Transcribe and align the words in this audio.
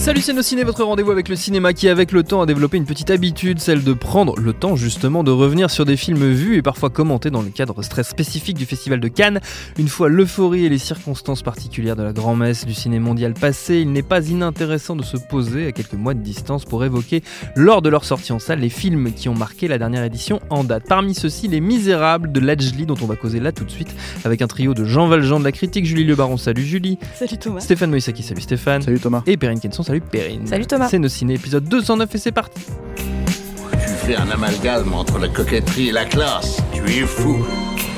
Salut 0.00 0.22
c'est 0.22 0.32
nos 0.32 0.40
ciné, 0.40 0.64
votre 0.64 0.82
rendez-vous 0.82 1.10
avec 1.10 1.28
le 1.28 1.36
cinéma 1.36 1.74
qui 1.74 1.86
avec 1.86 2.10
le 2.12 2.22
temps 2.22 2.40
a 2.40 2.46
développé 2.46 2.78
une 2.78 2.86
petite 2.86 3.10
habitude, 3.10 3.60
celle 3.60 3.84
de 3.84 3.92
prendre 3.92 4.34
le 4.40 4.54
temps 4.54 4.74
justement 4.74 5.22
de 5.22 5.30
revenir 5.30 5.70
sur 5.70 5.84
des 5.84 5.98
films 5.98 6.32
vus 6.32 6.56
et 6.56 6.62
parfois 6.62 6.88
commentés 6.88 7.30
dans 7.30 7.42
le 7.42 7.50
cadre 7.50 7.82
très 7.82 8.02
spécifique 8.02 8.56
du 8.56 8.64
Festival 8.64 8.98
de 8.98 9.08
Cannes. 9.08 9.40
Une 9.78 9.88
fois 9.88 10.08
l'euphorie 10.08 10.64
et 10.64 10.70
les 10.70 10.78
circonstances 10.78 11.42
particulières 11.42 11.96
de 11.96 12.02
la 12.02 12.14
grand-messe 12.14 12.64
du 12.64 12.72
ciné 12.72 12.98
mondial 12.98 13.34
passé, 13.34 13.80
il 13.80 13.92
n'est 13.92 14.02
pas 14.02 14.26
inintéressant 14.26 14.96
de 14.96 15.02
se 15.02 15.18
poser 15.18 15.66
à 15.66 15.72
quelques 15.72 15.92
mois 15.92 16.14
de 16.14 16.20
distance 16.20 16.64
pour 16.64 16.82
évoquer 16.82 17.22
lors 17.54 17.82
de 17.82 17.90
leur 17.90 18.06
sortie 18.06 18.32
en 18.32 18.38
salle 18.38 18.60
les 18.60 18.70
films 18.70 19.12
qui 19.12 19.28
ont 19.28 19.34
marqué 19.34 19.68
la 19.68 19.76
dernière 19.76 20.02
édition 20.02 20.40
en 20.48 20.64
date. 20.64 20.84
Parmi 20.88 21.12
ceux-ci, 21.12 21.46
Les 21.46 21.60
Misérables 21.60 22.32
de 22.32 22.40
Lajli 22.40 22.86
dont 22.86 22.96
on 23.02 23.06
va 23.06 23.16
causer 23.16 23.38
là 23.38 23.52
tout 23.52 23.64
de 23.64 23.70
suite 23.70 23.94
avec 24.24 24.40
un 24.40 24.46
trio 24.46 24.72
de 24.72 24.86
Jean 24.86 25.08
Valjean 25.08 25.40
de 25.40 25.44
la 25.44 25.52
critique, 25.52 25.84
Julie 25.84 26.04
Le 26.04 26.14
Baron, 26.14 26.38
salut 26.38 26.64
Julie. 26.64 26.98
Salut 27.14 27.36
Thomas. 27.36 27.60
Stéphane 27.60 27.90
Moïsaki, 27.90 28.22
salut 28.22 28.40
Stéphane. 28.40 28.80
Salut 28.80 28.98
Thomas. 28.98 29.22
Et 29.26 29.36
Perrine 29.36 29.60
Kenson, 29.60 29.82
salut 29.90 30.00
Perrine. 30.02 30.46
Salut 30.46 30.66
Thomas. 30.66 30.88
C'est 30.88 31.00
nos 31.00 31.08
ciné 31.08 31.34
épisode 31.34 31.64
209 31.64 32.14
et 32.14 32.18
c'est 32.18 32.30
parti. 32.30 32.60
Tu 32.96 33.88
fais 34.06 34.14
un 34.14 34.30
amalgame 34.30 34.94
entre 34.94 35.18
la 35.18 35.26
coquetterie 35.26 35.88
et 35.88 35.92
la 35.92 36.04
classe. 36.04 36.62
Tu 36.72 36.84
es 36.84 37.00
fou. 37.00 37.44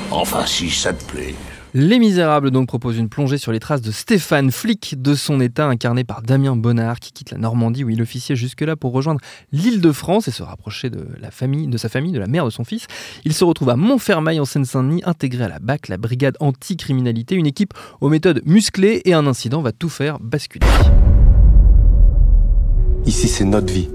Enfin, 0.09 0.43
si 0.47 0.71
ça 0.71 0.91
te 0.91 1.03
plaît. 1.11 1.35
Les 1.75 1.99
Misérables 1.99 2.49
donc 2.49 2.67
proposent 2.67 2.97
une 2.97 3.09
plongée 3.09 3.37
sur 3.37 3.51
les 3.51 3.59
traces 3.59 3.83
de 3.83 3.91
Stéphane, 3.91 4.51
flic 4.51 4.99
de 4.99 5.13
son 5.13 5.39
état 5.39 5.67
incarné 5.67 6.03
par 6.03 6.23
Damien 6.23 6.55
Bonnard 6.55 6.99
qui 6.99 7.11
quitte 7.11 7.29
la 7.29 7.37
Normandie 7.37 7.83
où 7.83 7.89
il 7.91 8.01
officiait 8.01 8.35
jusque-là 8.35 8.75
pour 8.75 8.91
rejoindre 8.91 9.21
l'île 9.51 9.79
de 9.79 9.91
France 9.91 10.27
et 10.27 10.31
se 10.31 10.41
rapprocher 10.41 10.89
de 10.89 11.07
la 11.21 11.29
famille, 11.29 11.67
de 11.67 11.77
sa 11.77 11.89
famille, 11.89 12.11
de 12.11 12.19
la 12.19 12.27
mère 12.27 12.45
de 12.45 12.49
son 12.49 12.63
fils. 12.63 12.87
Il 13.23 13.33
se 13.33 13.43
retrouve 13.43 13.69
à 13.69 13.75
Montfermeil 13.75 14.39
en 14.39 14.45
Seine-Saint-Denis, 14.45 15.03
intégré 15.05 15.43
à 15.43 15.47
la 15.47 15.59
BAC, 15.59 15.89
la 15.89 15.97
brigade 15.97 16.37
anti-criminalité, 16.39 17.35
une 17.35 17.47
équipe 17.47 17.75
aux 18.01 18.09
méthodes 18.09 18.41
musclées 18.45 19.03
et 19.05 19.13
un 19.13 19.27
incident 19.27 19.61
va 19.61 19.71
tout 19.71 19.89
faire 19.89 20.19
basculer. 20.19 20.65
Ici, 23.05 23.27
c'est 23.27 23.43
notre 23.43 23.71
vie. 23.73 23.89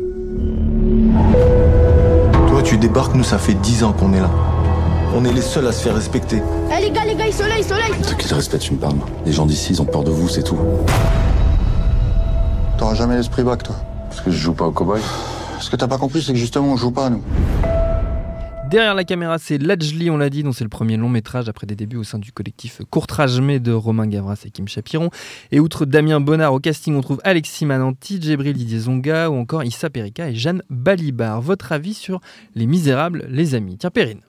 Toi, 2.48 2.62
tu 2.62 2.76
débarques, 2.76 3.14
nous, 3.14 3.24
ça 3.24 3.38
fait 3.38 3.54
dix 3.54 3.82
ans 3.82 3.92
qu'on 3.92 4.12
est 4.12 4.20
là. 4.20 4.30
On 5.14 5.24
est 5.24 5.32
les 5.32 5.40
seuls 5.40 5.66
à 5.66 5.72
se 5.72 5.82
faire 5.82 5.94
respecter. 5.94 6.42
Eh 6.70 6.82
les 6.82 6.90
gars, 6.90 7.04
les 7.06 7.14
gars, 7.14 7.32
soleil, 7.32 7.64
soleil 7.64 7.90
De 8.02 8.14
quel 8.14 8.34
respect 8.34 8.58
tu 8.58 8.74
me 8.74 8.78
parles 8.78 8.96
Les 9.24 9.32
gens 9.32 9.46
d'ici, 9.46 9.72
ils 9.72 9.80
ont 9.80 9.86
peur 9.86 10.04
de 10.04 10.10
vous, 10.10 10.28
c'est 10.28 10.42
tout. 10.42 10.58
T'auras 12.76 12.94
jamais 12.94 13.16
l'esprit 13.16 13.42
bac, 13.42 13.62
toi. 13.62 13.76
Parce 14.10 14.20
que 14.20 14.30
je 14.30 14.36
joue 14.36 14.52
pas 14.52 14.66
au 14.66 14.72
cowboy 14.72 15.00
Ce 15.60 15.70
que 15.70 15.76
t'as 15.76 15.88
pas 15.88 15.98
compris, 15.98 16.22
c'est 16.22 16.32
que 16.32 16.38
justement, 16.38 16.72
on 16.72 16.76
joue 16.76 16.90
pas, 16.90 17.08
nous. 17.08 17.22
Derrière 18.70 18.94
la 18.94 19.04
caméra, 19.04 19.38
c'est 19.38 19.56
Lajli, 19.56 20.10
on 20.10 20.18
l'a 20.18 20.28
dit, 20.28 20.42
dont 20.42 20.52
c'est 20.52 20.62
le 20.62 20.68
premier 20.68 20.98
long 20.98 21.08
métrage 21.08 21.48
après 21.48 21.66
des 21.66 21.74
débuts 21.74 21.96
au 21.96 22.04
sein 22.04 22.18
du 22.18 22.32
collectif 22.32 22.82
Courtrage-Mais 22.90 23.60
de 23.60 23.72
Romain 23.72 24.06
Gavras 24.06 24.42
et 24.44 24.50
Kim 24.50 24.68
Chapiron. 24.68 25.08
Et 25.52 25.58
outre 25.58 25.86
Damien 25.86 26.20
Bonnard 26.20 26.52
au 26.52 26.60
casting, 26.60 26.94
on 26.94 27.00
trouve 27.00 27.18
Alexis 27.24 27.64
Mananti, 27.64 28.20
Djibril 28.20 28.52
Didier 28.52 28.80
Zonga 28.80 29.30
ou 29.30 29.36
encore 29.36 29.64
Issa 29.64 29.88
Perika 29.88 30.28
et 30.28 30.34
Jeanne 30.34 30.62
Balibar. 30.68 31.40
Votre 31.40 31.72
avis 31.72 31.94
sur 31.94 32.20
Les 32.54 32.66
Misérables, 32.66 33.26
les 33.30 33.54
amis? 33.54 33.78
Tiens, 33.78 33.90
Perrine. 33.90 34.20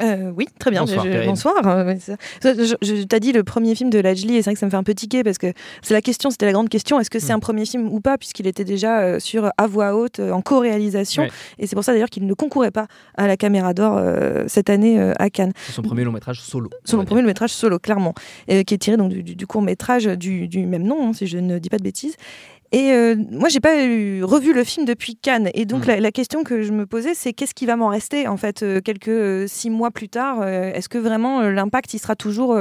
Euh, 0.00 0.30
oui, 0.36 0.46
très 0.58 0.70
bien. 0.70 0.80
Bonsoir, 0.82 1.04
Je- 1.04 1.26
bonsoir. 1.26 1.54
Euh, 1.66 1.94
ça- 1.98 2.16
ça- 2.40 2.54
Je, 2.54 2.74
je- 2.82 3.02
t'as 3.02 3.18
dit 3.18 3.32
le 3.32 3.42
premier 3.42 3.74
film 3.74 3.90
de 3.90 3.98
Lajli 3.98 4.36
et 4.36 4.42
c'est 4.42 4.50
vrai 4.50 4.54
que 4.54 4.60
ça 4.60 4.66
me 4.66 4.70
fait 4.70 4.76
un 4.76 4.82
peu 4.84 4.94
tiquer 4.94 5.24
parce 5.24 5.38
que 5.38 5.52
c'est 5.82 5.94
la 5.94 6.00
question, 6.02 6.30
c'était 6.30 6.46
la 6.46 6.52
grande 6.52 6.68
question. 6.68 7.00
Est-ce 7.00 7.10
que 7.10 7.18
c'est 7.18 7.32
Mm. 7.32 7.36
un 7.36 7.40
premier 7.40 7.66
film 7.66 7.88
ou 7.88 8.00
pas 8.00 8.16
puisqu'il 8.16 8.46
était 8.46 8.64
déjà 8.64 9.00
euh, 9.00 9.18
sur 9.20 9.50
à 9.56 9.66
voix 9.66 9.96
haute 9.96 10.20
euh, 10.20 10.30
en 10.32 10.40
co-réalisation 10.40 11.24
Ouais. 11.24 11.30
et 11.58 11.66
c'est 11.66 11.74
pour 11.74 11.84
ça 11.84 11.92
d'ailleurs 11.92 12.10
qu'il 12.10 12.26
ne 12.26 12.34
concourait 12.34 12.70
pas 12.70 12.86
à 13.16 13.26
la 13.26 13.36
Caméra 13.36 13.74
d'Or 13.74 13.96
euh, 13.98 14.44
cette 14.46 14.70
année 14.70 15.00
euh, 15.00 15.12
à 15.18 15.30
Cannes. 15.30 15.52
Son 15.70 15.82
premier 15.82 16.04
long 16.04 16.12
métrage 16.12 16.40
solo. 16.40 16.70
on 16.72 16.76
Son 16.88 17.04
premier 17.04 17.22
dire. 17.22 17.26
métrage 17.26 17.50
solo, 17.52 17.78
clairement, 17.78 18.14
qui 18.46 18.54
est 18.54 18.78
tiré 18.78 18.96
donc 18.96 19.12
du, 19.12 19.46
court 19.46 19.62
métrage 19.62 20.04
du, 20.04 20.46
du 20.48 20.64
même 20.66 20.84
nom, 20.84 21.08
hein, 21.08 21.12
si 21.12 21.26
je 21.26 21.38
ne 21.38 21.58
dis 21.58 21.70
pas 21.70 21.78
de 21.78 21.82
bêtises. 21.82 22.14
Et 22.72 22.92
euh, 22.92 23.14
moi, 23.30 23.48
j'ai 23.48 23.60
pas 23.60 23.82
eu- 23.82 24.22
revu 24.24 24.52
le 24.52 24.62
film 24.64 24.84
depuis 24.84 25.16
Cannes. 25.16 25.50
Et 25.54 25.64
donc, 25.64 25.84
Mm. 25.84 25.88
la, 25.88 26.00
la 26.00 26.12
question 26.12 26.44
que 26.44 26.62
je 26.62 26.72
me 26.72 26.84
posais, 26.86 27.14
c'est 27.14 27.32
qu'est-ce 27.32 27.54
qui 27.54 27.64
va 27.66 27.76
m'en 27.76 27.88
rester, 27.88 28.28
en 28.28 28.36
fait, 28.36 28.62
euh, 28.62 28.80
quelques 28.80 29.08
euh, 29.08 29.46
six 29.46 29.70
mois 29.70 29.90
plus 29.90 30.08
tard 30.08 30.40
euh, 30.42 30.70
Est-ce 30.72 30.88
que 30.88 30.98
vraiment 30.98 31.40
l'impact, 31.42 31.94
il 31.94 31.98
sera 31.98 32.14
toujours 32.16 32.58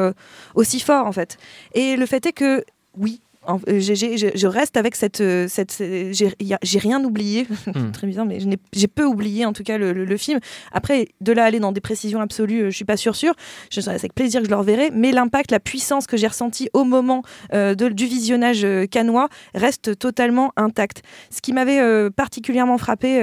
aussi 0.55 0.79
fort, 0.79 1.05
en 1.07 1.11
fait? 1.11 1.37
Et 1.73 1.97
le 1.97 2.05
fait 2.05 2.25
est 2.25 2.31
que, 2.33 2.63
oui. 2.97 3.21
En- 3.47 3.59
euh, 3.69 3.79
je, 3.79 4.29
je 4.35 4.47
reste 4.47 4.77
avec 4.77 4.95
cette. 4.95 5.21
euh, 5.21 5.47
cette 5.49 5.81
j'ai 6.11 6.79
rien 6.79 7.03
oublié, 7.03 7.47
Mm. 7.67 7.91
très 7.91 8.07
bizarre, 8.07 8.25
mais 8.25 8.39
j'ai 8.73 8.87
peu 8.87 9.03
oublié 9.03 9.45
en 9.45 9.53
tout 9.53 9.63
cas 9.63 9.77
le, 9.77 9.91
le- 9.93 10.05
le 10.05 10.17
film. 10.17 10.39
Après, 10.71 11.07
de 11.21 11.31
là 11.31 11.43
à 11.43 11.47
aller 11.47 11.59
dans 11.59 11.71
des 11.71 11.81
précisions 11.81 12.19
absolues, 12.21 12.61
euh, 12.63 12.69
je 12.69 12.75
suis 12.75 12.85
pas 12.85 12.97
sûre 12.97 13.15
sûre. 13.15 13.33
Je 13.71 13.81
serais 13.81 13.95
avec 13.95 14.13
plaisir 14.13 14.41
que 14.41 14.45
je 14.47 14.51
le 14.51 14.57
reverrai, 14.57 14.89
mais 14.93 15.11
l'impact, 15.11 15.51
la 15.51 15.59
puissance 15.59 16.07
que 16.07 16.17
j'ai 16.17 16.27
ressentie 16.27 16.69
au 16.73 16.83
moment 16.83 17.23
euh, 17.53 17.75
de- 17.75 17.89
du 17.89 18.05
visionnage 18.05 18.63
euh, 18.63 18.85
canois 18.85 19.29
reste 19.55 19.97
totalement 19.97 20.51
intacte. 20.57 21.01
Ce 21.29 21.41
qui 21.41 21.53
m'avait 21.53 21.79
euh, 21.79 22.09
particulièrement 22.09 22.77
frappé 22.77 23.17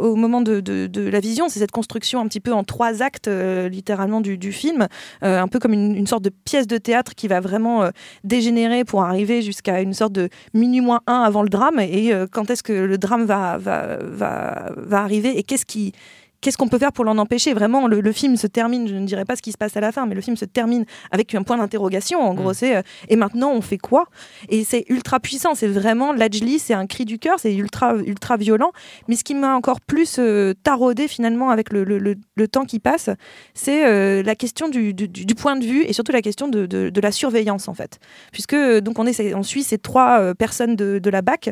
au 0.00 0.14
moment 0.16 0.40
de, 0.40 0.60
de- 0.60 0.86
de 0.86 1.08
la 1.08 1.20
vision, 1.20 1.48
c'est 1.48 1.58
cette 1.58 1.70
construction 1.70 2.20
un 2.20 2.26
petit 2.28 2.40
peu 2.40 2.52
en 2.52 2.64
trois 2.64 3.02
actes, 3.02 3.28
littéralement, 3.70 4.20
du, 4.20 4.38
du 4.38 4.52
film, 4.52 4.86
un 5.22 5.48
peu 5.48 5.58
comme 5.58 5.72
une, 5.72 5.96
une 5.96 6.06
sorte 6.06 6.22
de 6.24 6.30
pièce 6.30 6.66
de 6.66 6.78
théâtre 6.78 7.14
qui 7.14 7.28
va 7.28 7.40
vraiment 7.40 7.88
dégénérer 8.24 8.84
pour 8.84 9.02
arriver 9.02 9.31
jusqu'à 9.40 9.80
une 9.80 9.94
sorte 9.94 10.12
de 10.12 10.28
minuit 10.52 10.80
moins 10.80 11.00
un 11.06 11.22
avant 11.22 11.42
le 11.42 11.48
drame. 11.48 11.78
Et 11.78 12.12
euh, 12.12 12.26
quand 12.30 12.50
est-ce 12.50 12.62
que 12.62 12.72
le 12.72 12.98
drame 12.98 13.24
va, 13.24 13.56
va, 13.56 13.96
va, 14.02 14.72
va 14.76 15.00
arriver 15.00 15.38
et 15.38 15.42
qu'est-ce 15.42 15.64
qui 15.64 15.92
qu'est-ce 16.42 16.58
qu'on 16.58 16.68
peut 16.68 16.78
faire 16.78 16.92
pour 16.92 17.04
l'en 17.06 17.16
empêcher? 17.16 17.54
Vraiment, 17.54 17.86
le, 17.86 18.00
le 18.02 18.12
film 18.12 18.36
se 18.36 18.46
termine, 18.46 18.86
je 18.86 18.94
ne 18.94 19.06
dirais 19.06 19.24
pas 19.24 19.36
ce 19.36 19.40
qui 19.42 19.52
se 19.52 19.56
passe 19.56 19.76
à 19.76 19.80
la 19.80 19.92
fin, 19.92 20.04
mais 20.04 20.14
le 20.14 20.20
film 20.20 20.36
se 20.36 20.44
termine 20.44 20.84
avec 21.10 21.34
un 21.34 21.42
point 21.42 21.56
d'interrogation. 21.56 22.20
En 22.20 22.34
gros, 22.34 22.52
c'est 22.52 22.76
euh, 22.76 22.82
et 23.08 23.16
maintenant 23.16 23.52
on 23.52 23.62
fait 23.62 23.78
quoi? 23.78 24.06
Et 24.50 24.64
c'est 24.64 24.84
ultra 24.90 25.20
puissant. 25.20 25.54
C'est 25.54 25.68
vraiment 25.68 26.12
Lajli, 26.12 26.58
c'est 26.58 26.74
un 26.74 26.86
cri 26.86 27.06
du 27.06 27.18
cœur, 27.18 27.38
c'est 27.38 27.54
ultra 27.54 27.94
ultra 27.96 28.36
violent. 28.36 28.72
Mais 29.08 29.16
ce 29.16 29.24
qui 29.24 29.34
m'a 29.34 29.54
encore 29.54 29.80
plus 29.80 30.16
euh, 30.18 30.52
taraudé 30.62 31.08
finalement 31.08 31.50
avec 31.50 31.72
le, 31.72 31.84
le- 31.84 31.98
le- 31.98 32.48
temps 32.48 32.64
qui 32.64 32.80
passe, 32.80 33.08
c'est 33.54 33.86
euh, 33.86 34.22
la 34.22 34.34
question 34.34 34.68
du, 34.68 34.92
du- 34.92 35.08
du 35.08 35.34
point 35.34 35.56
de 35.56 35.64
vue 35.64 35.84
et 35.84 35.92
surtout 35.92 36.12
la 36.12 36.22
question 36.22 36.48
de, 36.48 36.66
de- 36.66 36.90
de 36.90 37.00
la 37.00 37.12
surveillance 37.12 37.68
en 37.68 37.74
fait, 37.74 38.00
puisque 38.32 38.54
euh, 38.54 38.80
donc 38.80 38.98
on 38.98 39.06
est 39.06 39.34
on 39.34 39.44
suit 39.44 39.62
ces 39.62 39.78
trois 39.78 40.34
personnes 40.34 40.74
de, 40.74 40.98
de 40.98 41.10
la 41.10 41.22
BAC 41.22 41.50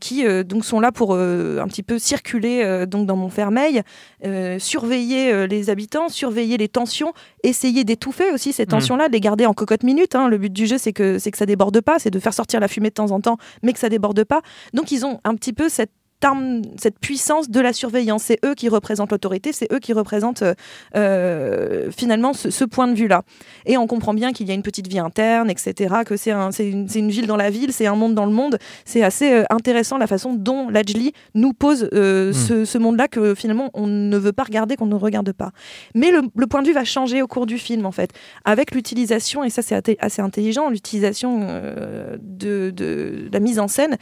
qui 0.00 0.24
donc 0.44 0.64
sont 0.64 0.80
là 0.80 0.90
pour 0.90 1.14
un 1.14 1.66
petit 1.68 1.84
peu 1.84 1.98
circuler 2.00 2.84
donc 2.86 3.06
dans 3.06 3.16
Montfermeil, 3.16 3.82
euh, 4.24 4.58
surveiller 4.58 5.32
euh, 5.32 5.46
les 5.46 5.70
habitants, 5.70 6.08
surveiller 6.08 6.56
les 6.56 6.68
tensions, 6.68 7.12
essayer 7.42 7.84
d'étouffer 7.84 8.30
aussi 8.32 8.52
ces 8.52 8.64
tensions-là, 8.66 9.08
de 9.08 9.12
les 9.12 9.20
garder 9.20 9.46
en 9.46 9.52
cocotte 9.54 9.82
minute. 9.82 10.14
hein. 10.14 10.28
Le 10.28 10.38
but 10.38 10.52
du 10.52 10.66
jeu, 10.66 10.78
c'est 10.78 10.92
que, 10.92 11.18
c'est 11.18 11.30
que 11.30 11.38
ça 11.38 11.46
déborde 11.46 11.80
pas, 11.80 11.98
c'est 11.98 12.10
de 12.10 12.18
faire 12.18 12.34
sortir 12.34 12.60
la 12.60 12.68
fumée 12.68 12.88
de 12.88 12.94
temps 12.94 13.10
en 13.10 13.20
temps, 13.20 13.36
mais 13.62 13.72
que 13.72 13.78
ça 13.78 13.88
déborde 13.88 14.24
pas. 14.24 14.40
Donc 14.72 14.90
ils 14.90 15.04
ont 15.04 15.20
un 15.24 15.34
petit 15.34 15.52
peu 15.52 15.68
cette 15.68 15.90
arme, 16.26 16.62
cette 16.76 16.98
puissance 16.98 17.48
de 17.50 17.60
la 17.60 17.72
surveillance. 17.72 18.24
C'est 18.24 18.38
eux 18.44 18.54
qui 18.54 18.68
représentent 18.68 19.12
l'autorité, 19.12 19.52
c'est 19.52 19.72
eux 19.72 19.78
qui 19.78 19.92
représentent 19.92 20.42
euh, 20.42 20.54
euh, 20.94 21.90
finalement 21.90 22.32
ce, 22.32 22.50
ce 22.50 22.64
point 22.64 22.88
de 22.88 22.94
vue-là. 22.94 23.22
Et 23.64 23.76
on 23.76 23.86
comprend 23.86 24.14
bien 24.14 24.32
qu'il 24.32 24.46
y 24.48 24.50
a 24.50 24.54
une 24.54 24.62
petite 24.62 24.88
vie 24.88 24.98
interne, 24.98 25.50
etc., 25.50 25.94
que 26.04 26.16
c'est 26.16 26.32
un, 26.32 26.50
c'est 26.50 26.68
une, 26.68 27.10
ville 27.10 27.26
dans 27.26 27.36
la 27.36 27.50
ville, 27.50 27.72
c'est 27.72 27.86
un 27.86 27.94
monde 27.94 28.14
dans 28.14 28.26
le 28.26 28.32
monde. 28.32 28.58
C'est 28.84 29.02
assez 29.02 29.32
euh, 29.32 29.44
intéressant 29.50 29.98
la 29.98 30.06
façon 30.06 30.34
dont 30.34 30.68
Lajli 30.68 31.12
nous 31.34 31.52
pose 31.52 31.88
euh, 31.92 32.32
ce, 32.32 32.64
ce 32.64 32.78
monde-là 32.78 33.08
que 33.08 33.34
finalement 33.34 33.70
on 33.74 33.86
ne 33.86 34.16
veut 34.16 34.32
pas 34.32 34.44
regarder, 34.44 34.76
qu'on 34.76 34.86
ne 34.86 34.94
regarde 34.94 35.32
pas. 35.32 35.50
Mais 35.94 36.10
le, 36.10 36.22
le 36.34 36.46
point 36.46 36.62
de 36.62 36.68
vue 36.68 36.74
va 36.74 36.84
changer 36.84 37.22
au 37.22 37.26
cours 37.26 37.46
du 37.46 37.58
film, 37.58 37.86
en 37.86 37.92
fait, 37.92 38.10
avec 38.44 38.74
l'utilisation, 38.74 39.44
et 39.44 39.50
ça 39.50 39.62
c'est 39.62 39.96
assez 40.00 40.22
intelligent, 40.22 40.68
l'utilisation 40.70 41.40
euh, 41.42 42.16
de, 42.20 42.70
de 42.70 43.28
la 43.32 43.40
mise 43.40 43.58
en 43.58 43.68
scène 43.68 43.96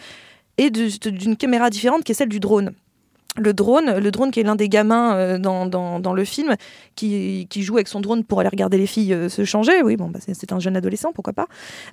et 0.58 0.70
d'une 0.70 1.36
caméra 1.36 1.70
différente 1.70 2.04
qui 2.04 2.12
est 2.12 2.14
celle 2.14 2.28
du 2.28 2.40
drone. 2.40 2.72
le 3.36 3.52
drone, 3.52 3.98
le 3.98 4.10
drone 4.12 4.30
qui 4.30 4.38
est 4.38 4.44
l'un 4.44 4.54
des 4.54 4.68
gamins 4.68 5.16
euh, 5.16 5.38
dans, 5.38 5.66
dans, 5.66 5.98
dans, 5.98 6.12
le 6.14 6.24
film, 6.24 6.54
qui, 6.94 7.48
qui, 7.50 7.62
joue 7.64 7.74
avec 7.74 7.88
son 7.88 8.00
drone 8.00 8.22
pour 8.22 8.38
aller 8.38 8.48
regarder 8.48 8.78
les 8.78 8.86
filles 8.86 9.12
euh, 9.12 9.28
se 9.28 9.44
changer. 9.44 9.82
Oui, 9.82 9.96
bon, 9.96 10.08
bah, 10.08 10.20
c'est 10.20 10.52
un 10.52 10.60
jeune 10.60 10.76
adolescent, 10.76 11.12
pourquoi 11.12 11.32
pas. 11.32 11.48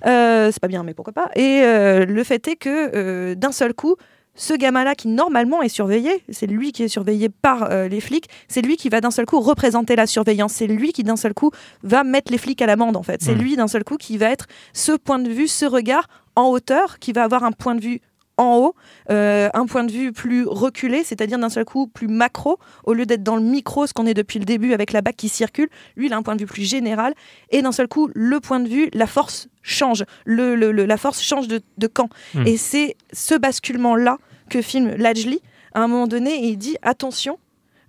Euh, 0.06 0.50
c'est 0.52 0.60
pas 0.60 0.68
bien, 0.68 0.84
mais 0.84 0.94
pourquoi 0.94 1.12
pas. 1.12 1.30
Et 1.34 1.62
euh, 1.64 2.06
le 2.06 2.22
fait 2.22 2.46
est 2.46 2.54
que 2.54 2.92
euh, 2.94 3.34
d'un 3.34 3.50
seul 3.50 3.74
coup, 3.74 3.96
ce 4.34 4.54
gamin-là 4.54 4.94
qui 4.94 5.08
normalement 5.08 5.62
est 5.62 5.68
surveillé, 5.68 6.22
c'est 6.30 6.46
lui 6.46 6.72
qui 6.72 6.82
est 6.84 6.88
surveillé 6.88 7.28
par 7.28 7.70
euh, 7.70 7.88
les 7.88 8.00
flics, 8.00 8.28
c'est 8.48 8.62
lui 8.62 8.76
qui 8.76 8.88
va 8.88 9.00
d'un 9.00 9.10
seul 9.10 9.26
coup 9.26 9.40
représenter 9.40 9.96
la 9.96 10.06
surveillance, 10.06 10.52
c'est 10.52 10.66
lui 10.66 10.92
qui 10.92 11.02
d'un 11.02 11.16
seul 11.16 11.34
coup 11.34 11.50
va 11.82 12.04
mettre 12.04 12.32
les 12.32 12.38
flics 12.38 12.62
à 12.62 12.66
l'amende 12.66 12.96
en 12.96 13.02
fait, 13.02 13.22
c'est 13.22 13.34
Mm. 13.34 13.38
lui 13.38 13.56
d'un 13.56 13.68
seul 13.68 13.84
coup 13.84 13.96
qui 13.96 14.16
va 14.16 14.30
être 14.30 14.46
ce 14.72 14.92
point 14.92 15.18
de 15.18 15.28
vue, 15.28 15.48
ce 15.48 15.66
regard 15.66 16.06
en 16.34 16.48
hauteur, 16.48 16.98
qui 16.98 17.12
va 17.12 17.24
avoir 17.24 17.44
un 17.44 17.52
point 17.52 17.74
de 17.74 17.82
vue 17.82 18.00
en 18.38 18.56
haut, 18.56 18.74
euh, 19.10 19.48
un 19.54 19.66
point 19.66 19.84
de 19.84 19.92
vue 19.92 20.12
plus 20.12 20.46
reculé, 20.46 21.04
c'est-à-dire 21.04 21.38
d'un 21.38 21.48
seul 21.50 21.64
coup 21.64 21.86
plus 21.86 22.08
macro, 22.08 22.58
au 22.84 22.94
lieu 22.94 23.04
d'être 23.06 23.22
dans 23.22 23.36
le 23.36 23.42
micro, 23.42 23.86
ce 23.86 23.92
qu'on 23.92 24.06
est 24.06 24.14
depuis 24.14 24.38
le 24.38 24.44
début 24.44 24.72
avec 24.72 24.92
la 24.92 25.02
bague 25.02 25.16
qui 25.16 25.28
circule, 25.28 25.68
lui 25.96 26.06
il 26.06 26.12
a 26.12 26.16
un 26.16 26.22
point 26.22 26.34
de 26.34 26.40
vue 26.40 26.46
plus 26.46 26.64
général, 26.68 27.14
et 27.50 27.60
d'un 27.62 27.72
seul 27.72 27.88
coup 27.88 28.08
le 28.14 28.40
point 28.40 28.60
de 28.60 28.68
vue, 28.68 28.88
la 28.94 29.06
force 29.06 29.48
change, 29.62 30.04
le, 30.24 30.54
le- 30.56 30.72
le- 30.72 30.86
la 30.86 30.96
force 30.96 31.22
change 31.22 31.46
de, 31.46 31.60
de 31.78 31.86
camp. 31.86 32.08
Mm. 32.34 32.46
Et 32.46 32.56
c'est 32.56 32.96
ce 33.12 33.34
basculement-là 33.34 34.18
que 34.50 34.62
filme 34.62 34.94
Lajli, 34.96 35.40
à 35.74 35.80
un 35.82 35.86
moment 35.88 36.06
donné, 36.06 36.44
et 36.44 36.48
il 36.48 36.56
dit 36.56 36.76
attention. 36.82 37.38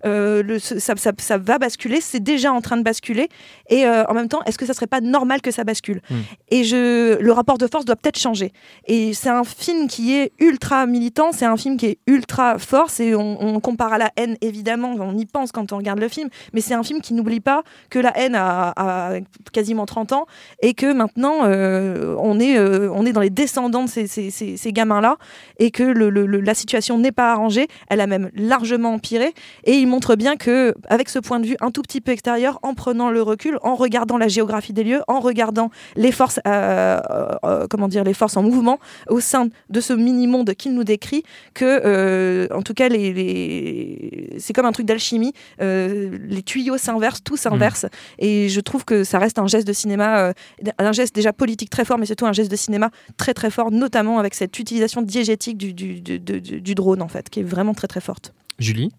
Euh, 0.04 0.42
le- 0.42 0.58
ça, 0.58 0.94
ça- 0.96 1.12
ça 1.18 1.38
va 1.38 1.58
basculer, 1.58 2.00
c'est 2.00 2.20
déjà 2.22 2.52
en 2.52 2.60
train 2.60 2.76
de 2.76 2.82
basculer, 2.82 3.28
et 3.70 3.86
euh, 3.86 4.04
en 4.08 4.14
même 4.14 4.28
temps, 4.28 4.42
est-ce 4.46 4.58
que 4.58 4.66
ça 4.66 4.74
serait 4.74 4.86
pas 4.86 5.00
normal 5.00 5.40
que 5.40 5.50
ça 5.50 5.64
bascule 5.64 6.00
Mm. 6.10 6.14
Et 6.50 6.64
je, 6.64 7.18
le 7.20 7.32
rapport 7.32 7.58
de 7.58 7.66
force 7.66 7.84
doit 7.84 7.96
peut-être 7.96 8.18
changer. 8.18 8.52
Et 8.86 9.14
c'est 9.14 9.28
un 9.30 9.44
film 9.44 9.86
qui 9.88 10.14
est 10.14 10.32
ultra 10.38 10.86
militant, 10.86 11.30
c'est 11.32 11.44
un 11.46 11.56
film 11.56 11.76
qui 11.76 11.86
est 11.86 11.98
ultra 12.06 12.58
fort. 12.58 12.90
C'est 12.90 13.14
on, 13.14 13.40
on 13.42 13.60
compare 13.60 13.92
à 13.92 13.98
la 13.98 14.10
haine 14.16 14.36
évidemment, 14.40 14.94
on 14.98 15.16
y 15.16 15.26
pense 15.26 15.52
quand 15.52 15.72
on 15.72 15.76
regarde 15.78 15.98
le 16.00 16.08
film, 16.08 16.28
mais 16.52 16.60
c'est 16.60 16.74
un 16.74 16.82
film 16.82 17.00
qui 17.00 17.14
n'oublie 17.14 17.40
pas 17.40 17.62
que 17.90 17.98
la 17.98 18.16
haine 18.18 18.34
a, 18.34 18.72
a 18.76 19.12
quasiment 19.52 19.86
30 19.86 20.12
ans 20.12 20.26
et 20.62 20.74
que 20.74 20.92
maintenant 20.92 21.44
euh, 21.44 22.14
on 22.18 22.38
est 22.40 22.58
on 22.58 23.04
est 23.06 23.12
dans 23.12 23.20
les 23.20 23.30
descendants 23.30 23.84
de 23.84 23.88
ces, 23.88 24.06
ces- 24.06 24.30
ces- 24.30 24.56
ces 24.56 24.72
gamins-là 24.72 25.16
et 25.58 25.70
que 25.70 25.82
le- 25.82 26.10
le- 26.10 26.26
le- 26.26 26.40
la 26.40 26.54
situation 26.54 26.98
n'est 26.98 27.12
pas 27.12 27.32
arrangée, 27.32 27.66
elle 27.88 28.00
a 28.00 28.06
même 28.06 28.30
largement 28.34 28.94
empiré. 28.94 29.32
Et 29.64 29.74
montre 29.94 30.16
bien 30.16 30.36
que 30.36 30.74
avec 30.88 31.08
ce 31.08 31.18
point 31.20 31.38
de 31.40 31.46
vue 31.46 31.56
un 31.60 31.70
tout 31.70 31.82
petit 31.82 32.00
peu 32.00 32.10
extérieur, 32.12 32.58
en 32.62 32.74
prenant 32.74 33.10
le 33.10 33.22
recul, 33.22 33.58
en 33.62 33.74
regardant 33.76 34.18
la 34.18 34.28
géographie 34.28 34.72
des 34.72 34.82
lieux, 34.84 35.02
en 35.08 35.20
regardant 35.20 35.70
les 35.96 36.10
forces, 36.12 36.40
euh, 36.46 37.00
euh, 37.44 37.66
comment 37.70 37.86
dire, 37.88 38.02
les 38.04 38.14
forces 38.14 38.36
en 38.36 38.42
mouvement 38.42 38.78
au 39.08 39.20
sein 39.20 39.48
de 39.70 39.80
ce 39.80 39.92
mini-monde 39.92 40.54
qu'il 40.54 40.74
nous 40.74 40.84
décrit, 40.84 41.22
que, 41.54 41.64
euh, 41.84 42.48
en 42.52 42.62
tout 42.62 42.74
cas, 42.74 42.88
les, 42.88 43.12
les- 43.12 44.36
c'est 44.38 44.52
comme 44.52 44.66
un 44.66 44.72
truc 44.72 44.86
d'alchimie. 44.86 45.32
euh, 45.60 46.18
les 46.28 46.42
tuyaux 46.42 46.76
s'inversent, 46.78 47.22
tout 47.22 47.36
s'inverse. 47.36 47.86
Et 48.18 48.48
je 48.48 48.60
trouve 48.60 48.84
que 48.84 49.04
ça 49.04 49.18
reste 49.18 49.38
un 49.38 49.46
geste 49.46 49.66
de 49.68 49.72
cinéma, 49.72 50.18
euh, 50.18 50.32
un 50.78 50.92
geste 50.92 51.14
déjà 51.14 51.32
politique 51.32 51.70
très 51.70 51.84
fort, 51.84 51.98
mais 51.98 52.06
surtout 52.06 52.26
un 52.26 52.32
geste 52.32 52.50
de 52.50 52.56
cinéma 52.56 52.90
très 53.16 53.32
très 53.34 53.50
fort, 53.50 53.70
notamment 53.70 54.18
avec 54.18 54.34
cette 54.34 54.58
utilisation 54.58 55.02
diégétique 55.02 55.56
du, 55.56 55.72
du, 55.72 56.00
du- 56.00 56.18
du- 56.18 56.60
du 56.60 56.74
drone, 56.74 57.02
en 57.02 57.08
fait, 57.08 57.30
qui 57.30 57.40
est 57.40 57.44
vraiment 57.54 57.74
très 57.74 57.86
très 57.86 58.00
forte. 58.00 58.32
Julie? 58.58 58.90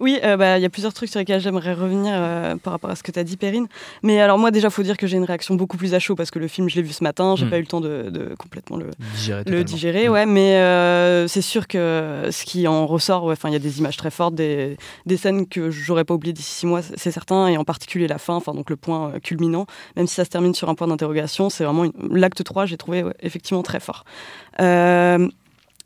Oui, 0.00 0.18
euh, 0.24 0.36
bah, 0.36 0.58
il 0.58 0.62
y 0.62 0.64
a 0.64 0.70
plusieurs 0.70 0.94
trucs 0.94 1.10
sur 1.10 1.18
lesquels 1.18 1.40
j'aimerais 1.40 1.74
revenir 1.74 2.12
euh, 2.14 2.56
par 2.56 2.72
rapport 2.72 2.88
à 2.90 2.96
ce 2.96 3.02
que 3.02 3.12
tu 3.12 3.18
as 3.18 3.24
dit, 3.24 3.36
Perrine. 3.36 3.66
Mais 4.02 4.20
alors, 4.20 4.38
moi, 4.38 4.50
déjà, 4.50 4.70
faut 4.70 4.82
dire 4.82 4.96
que 4.96 5.06
j'ai 5.06 5.18
une 5.18 5.24
réaction 5.24 5.54
beaucoup 5.54 5.76
plus 5.76 5.92
à 5.94 5.98
chaud 5.98 6.14
parce 6.16 6.30
que 6.30 6.38
le 6.38 6.48
film, 6.48 6.68
je 6.70 6.76
l'ai 6.76 6.82
vu 6.82 6.92
ce 6.92 7.04
matin, 7.04 7.34
j'ai 7.36 7.44
Mm. 7.44 7.50
pas 7.50 7.58
eu 7.58 7.60
le 7.60 7.66
temps 7.66 7.80
de, 7.82 8.08
de 8.10 8.34
complètement 8.38 8.76
le, 8.78 8.86
Digérer 9.14 9.44
le 9.46 9.62
digérer, 9.62 10.08
Mm. 10.08 10.12
ouais, 10.12 10.26
mais 10.26 10.54
euh, 10.56 11.28
c'est 11.28 11.42
sûr 11.42 11.68
que 11.68 12.28
ce 12.30 12.44
qui 12.44 12.66
en 12.66 12.86
ressort, 12.86 13.24
ouais, 13.24 13.32
enfin, 13.34 13.50
il 13.50 13.52
y 13.52 13.56
a 13.56 13.60
des 13.60 13.78
images 13.78 13.96
très 13.98 14.10
fortes, 14.10 14.34
des, 14.34 14.76
des 15.06 15.16
scènes 15.18 15.46
que 15.46 15.70
j'aurais 15.70 16.04
pas 16.04 16.14
oubliées 16.14 16.32
d'ici 16.32 16.50
six 16.50 16.66
mois, 16.66 16.80
c'est 16.82 17.10
certain, 17.10 17.46
et 17.48 17.58
en 17.58 17.64
particulier 17.64 18.08
la 18.08 18.18
fin, 18.18 18.34
enfin 18.34 18.52
donc 18.54 18.70
le 18.70 18.76
point 18.76 19.12
culminant, 19.22 19.66
même 19.96 20.06
si 20.06 20.14
ça 20.14 20.24
se 20.24 20.30
termine 20.30 20.54
sur 20.54 20.68
un 20.70 20.74
point 20.74 20.88
d'interrogation, 20.88 21.50
c'est 21.50 21.64
vraiment 21.64 21.84
une- 21.84 21.92
l'acte 22.10 22.42
3, 22.42 22.64
j'ai 22.64 22.76
trouvé 22.78 23.02
ouais, 23.02 23.14
effectivement 23.20 23.62
très 23.62 23.80
fort. 23.80 24.04
Euh, 24.60 25.28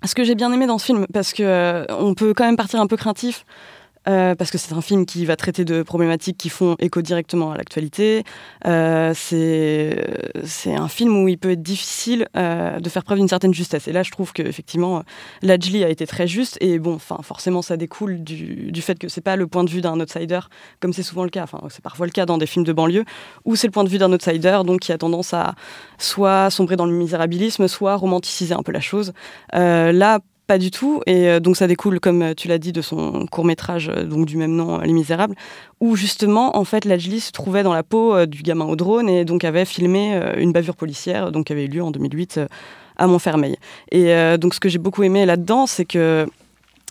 ce 0.05 0.15
que 0.15 0.23
j'ai 0.25 0.35
bien 0.35 0.53
aimé 0.53 0.67
dans 0.67 0.79
ce 0.79 0.85
film, 0.87 1.07
parce 1.13 1.33
que 1.33 1.43
euh, 1.43 1.85
on 1.99 2.15
peut 2.15 2.35
quand 2.35 2.45
même 2.45 2.57
partir 2.57 2.81
un 2.81 2.87
peu 2.87 2.97
craintif. 2.97 3.45
Euh, 4.07 4.35
parce 4.35 4.51
que 4.51 4.59
c'est 4.59 4.75
un 4.75 4.81
film 4.81 5.07
qui 5.07 5.25
va 5.25 5.37
traiter 5.37 5.65
de 5.65 5.83
problématiques 5.83 6.37
qui 6.37 6.51
font 6.51 6.77
écho 6.79 7.03
directement 7.03 7.53
à 7.53 7.57
l'actualité. 7.57 8.25
Euh, 8.67 9.13
c'est 9.15 10.75
un 10.75 10.89
film 10.89 11.23
où 11.23 11.29
il 11.29 11.39
peut 11.39 11.53
être 11.53 11.63
difficile 11.63 12.29
euh, 12.37 12.81
de 12.81 12.89
faire 12.89 13.05
preuve 13.05 13.19
d'une 13.19 13.29
certaine 13.29 13.55
justesse. 13.55 13.89
Et 13.89 13.93
là, 13.93 14.03
je 14.03 14.11
trouve 14.11 14.33
que 14.33 14.43
effectivement, 14.43 15.03
Lajli 15.43 15.85
a 15.85 15.89
été 15.89 16.07
très 16.07 16.27
juste. 16.27 16.59
Et 16.61 16.79
bon, 16.79 16.99
forcément, 16.99 17.63
ça 17.63 17.77
découle 17.77 18.23
du, 18.23 18.83
fait 18.83 18.99
que 18.99 19.09
c'est 19.09 19.21
pas 19.21 19.37
le 19.37 19.47
point 19.47 19.65
de 19.65 19.71
vue 19.71 19.81
d'un 19.81 19.99
outsider, 20.01 20.41
comme 20.81 20.93
c'est 20.93 21.03
souvent 21.03 21.25
le 21.25 21.31
cas. 21.31 21.45
Enfin, 21.45 21.61
c'est 21.71 21.83
parfois 21.83 22.07
le 22.07 22.13
cas 22.13 22.27
dans 22.27 22.39
des 22.39 22.47
films 22.47 22.65
de 22.65 22.73
banlieue, 22.73 23.05
où 23.45 23.57
c'est 23.57 23.67
le 23.67 23.73
point 23.73 23.85
de 23.85 23.89
vue 23.89 23.99
d'un 23.99 24.13
outsider, 24.13 24.61
donc 24.67 24.81
qui 24.81 24.93
a 24.93 24.99
tendance 24.99 25.33
à 25.33 25.55
soit 25.99 26.51
sombrer 26.51 26.77
dans 26.77 26.87
le 26.87 26.93
misérabilisme, 26.93 27.69
soit 27.69 27.97
romanticiser 27.97 28.55
un 28.55 28.63
peu 28.63 28.73
la 28.73 28.81
chose. 28.81 29.13
Là, 29.53 30.21
pas 30.47 30.59
du 30.59 30.71
tout, 30.71 31.01
et 31.07 31.29
euh, 31.29 31.41
donc 31.41 31.57
ça 31.57 31.67
découle, 31.67 32.01
comme 32.01 32.23
euh, 32.23 32.35
tu 32.35 32.49
l'as 32.49 32.59
dit, 32.59 32.73
de 32.73 32.83
son 32.83 33.27
court 33.27 33.45
métrage 33.45 33.87
donc 33.87 34.27
du 34.27 34.37
même 34.37 34.55
nom, 34.55 34.81
euh, 34.81 34.85
Les 34.85 34.93
Misérables, 34.93 35.35
où 35.81 35.97
justement, 35.97 36.57
en 36.57 36.65
fait, 36.65 36.85
Lajli 36.85 37.21
se 37.21 37.33
trouvait 37.33 37.63
dans 37.63 37.73
la 37.73 37.83
peau 37.83 38.15
euh, 38.15 38.27
du 38.27 38.43
gamin 38.43 38.67
au 38.67 38.77
drone 38.77 39.09
et 39.09 39.25
donc 39.25 39.45
avait 39.45 39.65
filmé 39.65 40.15
euh, 40.15 40.35
une 40.37 40.53
bavure 40.53 40.77
policière, 40.77 41.33
donc 41.33 41.47
qui 41.47 41.53
avait 41.53 41.65
eu 41.65 41.69
lieu 41.69 41.83
en 41.83 41.91
2008 41.91 42.39
euh, 42.39 42.47
à 42.97 43.07
Montfermeil. 43.07 43.57
Et 43.91 44.15
euh, 44.15 44.37
donc 44.37 44.55
ce 44.55 44.61
que 44.61 44.69
j'ai 44.69 44.79
beaucoup 44.79 45.03
aimé 45.03 45.27
là-dedans, 45.27 45.67
c'est 45.67 45.85
que 45.85 46.27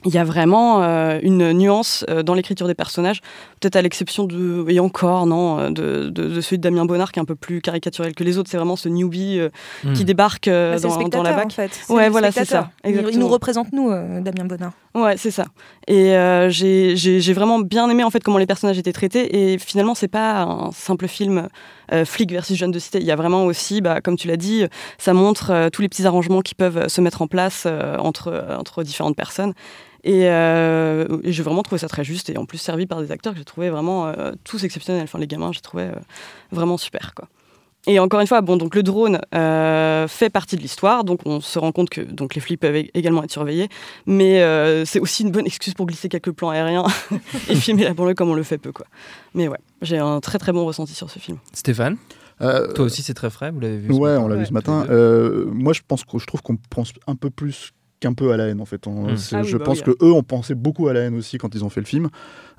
il 0.05 0.13
y 0.13 0.17
a 0.17 0.23
vraiment 0.23 0.81
euh, 0.83 1.19
une 1.21 1.51
nuance 1.53 2.05
euh, 2.09 2.23
dans 2.23 2.33
l'écriture 2.33 2.67
des 2.67 2.73
personnages, 2.75 3.21
peut-être 3.59 3.75
à 3.75 3.81
l'exception 3.81 4.25
de, 4.25 4.65
et 4.69 4.79
encore, 4.79 5.25
non, 5.25 5.59
euh, 5.59 5.69
de, 5.69 6.09
de, 6.09 6.29
de 6.29 6.41
celui 6.41 6.57
de 6.57 6.63
Damien 6.63 6.85
Bonnard 6.85 7.11
qui 7.11 7.19
est 7.19 7.21
un 7.21 7.25
peu 7.25 7.35
plus 7.35 7.61
caricaturel 7.61 8.13
que 8.15 8.23
les 8.23 8.37
autres. 8.37 8.49
C'est 8.49 8.57
vraiment 8.57 8.75
ce 8.75 8.89
newbie 8.89 9.39
euh, 9.39 9.49
qui 9.95 10.05
débarque 10.05 10.47
euh, 10.47 10.77
Bah, 10.79 10.87
dans, 10.87 11.07
dans 11.09 11.23
la 11.23 11.33
en 11.33 11.35
bac. 11.37 11.51
fait. 11.53 11.71
C'est 11.73 11.93
Ouais, 11.93 12.09
voilà, 12.09 12.31
c'est 12.31 12.45
ça. 12.45 12.71
Il, 12.83 12.89
il 12.91 12.93
nous 12.95 12.99
Exactement. 13.01 13.27
représente, 13.29 13.73
nous, 13.73 13.89
euh, 13.91 14.21
Damien 14.21 14.45
Bonnard. 14.45 14.73
Ouais, 14.95 15.17
c'est 15.17 15.31
ça. 15.31 15.45
Et 15.87 16.15
euh, 16.15 16.49
j'ai 16.49 17.33
vraiment 17.33 17.59
bien 17.59 17.89
aimé 17.89 18.03
en 18.03 18.09
fait 18.11 18.21
comment 18.23 18.37
les 18.37 18.45
personnages 18.45 18.77
étaient 18.77 18.93
traités. 18.93 19.53
Et 19.53 19.57
finalement, 19.57 19.95
c'est 19.95 20.07
pas 20.07 20.41
un 20.41 20.71
simple 20.71 21.07
film 21.07 21.47
euh, 21.91 22.05
flic 22.05 22.31
versus 22.31 22.57
jeune 22.57 22.71
de 22.71 22.79
cité. 22.79 22.99
Il 22.99 23.05
y 23.05 23.11
a 23.11 23.15
vraiment 23.15 23.45
aussi, 23.45 23.81
bah, 23.81 24.01
comme 24.01 24.17
tu 24.17 24.27
l'as 24.27 24.37
dit, 24.37 24.65
ça 24.99 25.13
montre 25.13 25.49
euh, 25.51 25.69
tous 25.69 25.81
les 25.81 25.89
petits 25.89 26.05
arrangements 26.05 26.41
qui 26.41 26.53
peuvent 26.55 26.87
se 26.87 27.01
mettre 27.01 27.21
en 27.21 27.27
place 27.27 27.63
euh, 27.65 27.97
entre, 27.97 28.45
entre 28.57 28.83
différentes 28.83 29.15
personnes. 29.15 29.53
Et, 30.03 30.27
euh, 30.29 31.07
et 31.23 31.31
j'ai 31.31 31.43
vraiment 31.43 31.63
trouvé 31.63 31.79
ça 31.79 31.87
très 31.87 32.03
juste 32.03 32.29
et 32.29 32.37
en 32.37 32.45
plus 32.45 32.57
servi 32.57 32.85
par 32.85 32.99
des 33.01 33.11
acteurs 33.11 33.33
que 33.33 33.39
j'ai 33.39 33.45
trouvé 33.45 33.69
vraiment 33.69 34.07
euh, 34.07 34.33
tous 34.43 34.63
exceptionnels. 34.65 35.03
Enfin, 35.03 35.17
les 35.19 35.27
gamins, 35.27 35.51
j'ai 35.53 35.61
trouvé 35.61 35.83
euh, 35.83 35.93
vraiment 36.51 36.77
super, 36.77 37.13
quoi. 37.15 37.27
Et 37.85 37.99
encore 37.99 38.21
une 38.21 38.27
fois, 38.27 38.39
bon, 38.39 38.55
donc 38.55 38.75
le 38.75 38.83
drone 38.83 39.19
euh, 39.35 40.07
fait 40.07 40.29
partie 40.29 40.55
de 40.55 40.61
l'histoire, 40.61 41.03
donc 41.03 41.19
on 41.25 41.41
se 41.41 41.59
rend 41.59 41.73
compte 41.73 41.89
que 41.89 41.99
donc 41.99 42.33
les 42.33 42.39
flics 42.39 42.59
peuvent 42.61 42.75
ég- 42.75 42.89
également 42.93 43.23
être 43.23 43.31
surveillés, 43.31 43.67
mais 44.05 44.41
euh, 44.41 44.85
c'est 44.85 45.01
aussi 45.01 45.23
une 45.23 45.31
bonne 45.31 45.45
excuse 45.45 45.73
pour 45.73 45.85
glisser 45.85 46.07
quelques 46.07 46.31
plans 46.31 46.49
aériens 46.49 46.85
et 47.49 47.55
filmer 47.55 47.83
la 47.83 47.93
banlieue 47.93 48.13
comme 48.13 48.29
on 48.29 48.35
le 48.35 48.43
fait 48.43 48.57
peu, 48.57 48.71
quoi. 48.71 48.85
Mais 49.33 49.49
ouais, 49.49 49.57
j'ai 49.81 49.97
un 49.97 50.21
très 50.21 50.39
très 50.39 50.53
bon 50.53 50.63
ressenti 50.65 50.93
sur 50.93 51.09
ce 51.09 51.19
film. 51.19 51.39
Stéphane 51.51 51.97
Euh, 52.39 52.71
Toi 52.71 52.85
aussi, 52.85 53.03
c'est 53.03 53.13
très 53.13 53.29
frais, 53.29 53.51
vous 53.51 53.59
l'avez 53.59 53.77
vu 53.77 53.93
ce 53.93 53.99
Ouais, 53.99 54.11
matin 54.11 54.23
on 54.23 54.27
l'a 54.29 54.35
vu 54.35 54.41
Ouais. 54.43 54.47
ce 54.47 54.53
matin. 54.53 54.85
Euh, 54.89 55.45
moi, 55.51 55.73
je 55.73 55.81
pense 55.85 56.05
que 56.05 56.17
je 56.19 56.25
trouve 56.25 56.41
qu'on 56.41 56.55
pense 56.69 56.93
un 57.07 57.15
peu 57.15 57.29
plus 57.29 57.71
qu'un 58.03 58.13
peu 58.13 58.31
à 58.31 58.37
la 58.37 58.47
haine 58.47 58.61
en 58.61 58.65
fait. 58.65 58.85
On- 58.87 59.11
Mm. 59.13 59.17
c'est- 59.17 59.35
Ah 59.35 59.41
oui, 59.41 59.47
je 59.47 59.57
bah 59.57 59.63
pense 59.65 59.79
oui, 59.79 59.83
que 59.97 60.05
eux 60.05 60.11
ont 60.11 60.23
pensé 60.23 60.55
beaucoup 60.55 60.87
à 60.87 60.93
la 60.93 61.01
haine 61.01 61.15
aussi 61.15 61.37
quand 61.37 61.53
ils 61.55 61.63
ont 61.65 61.69
fait 61.69 61.79
le 61.81 61.85
film. 61.87 62.09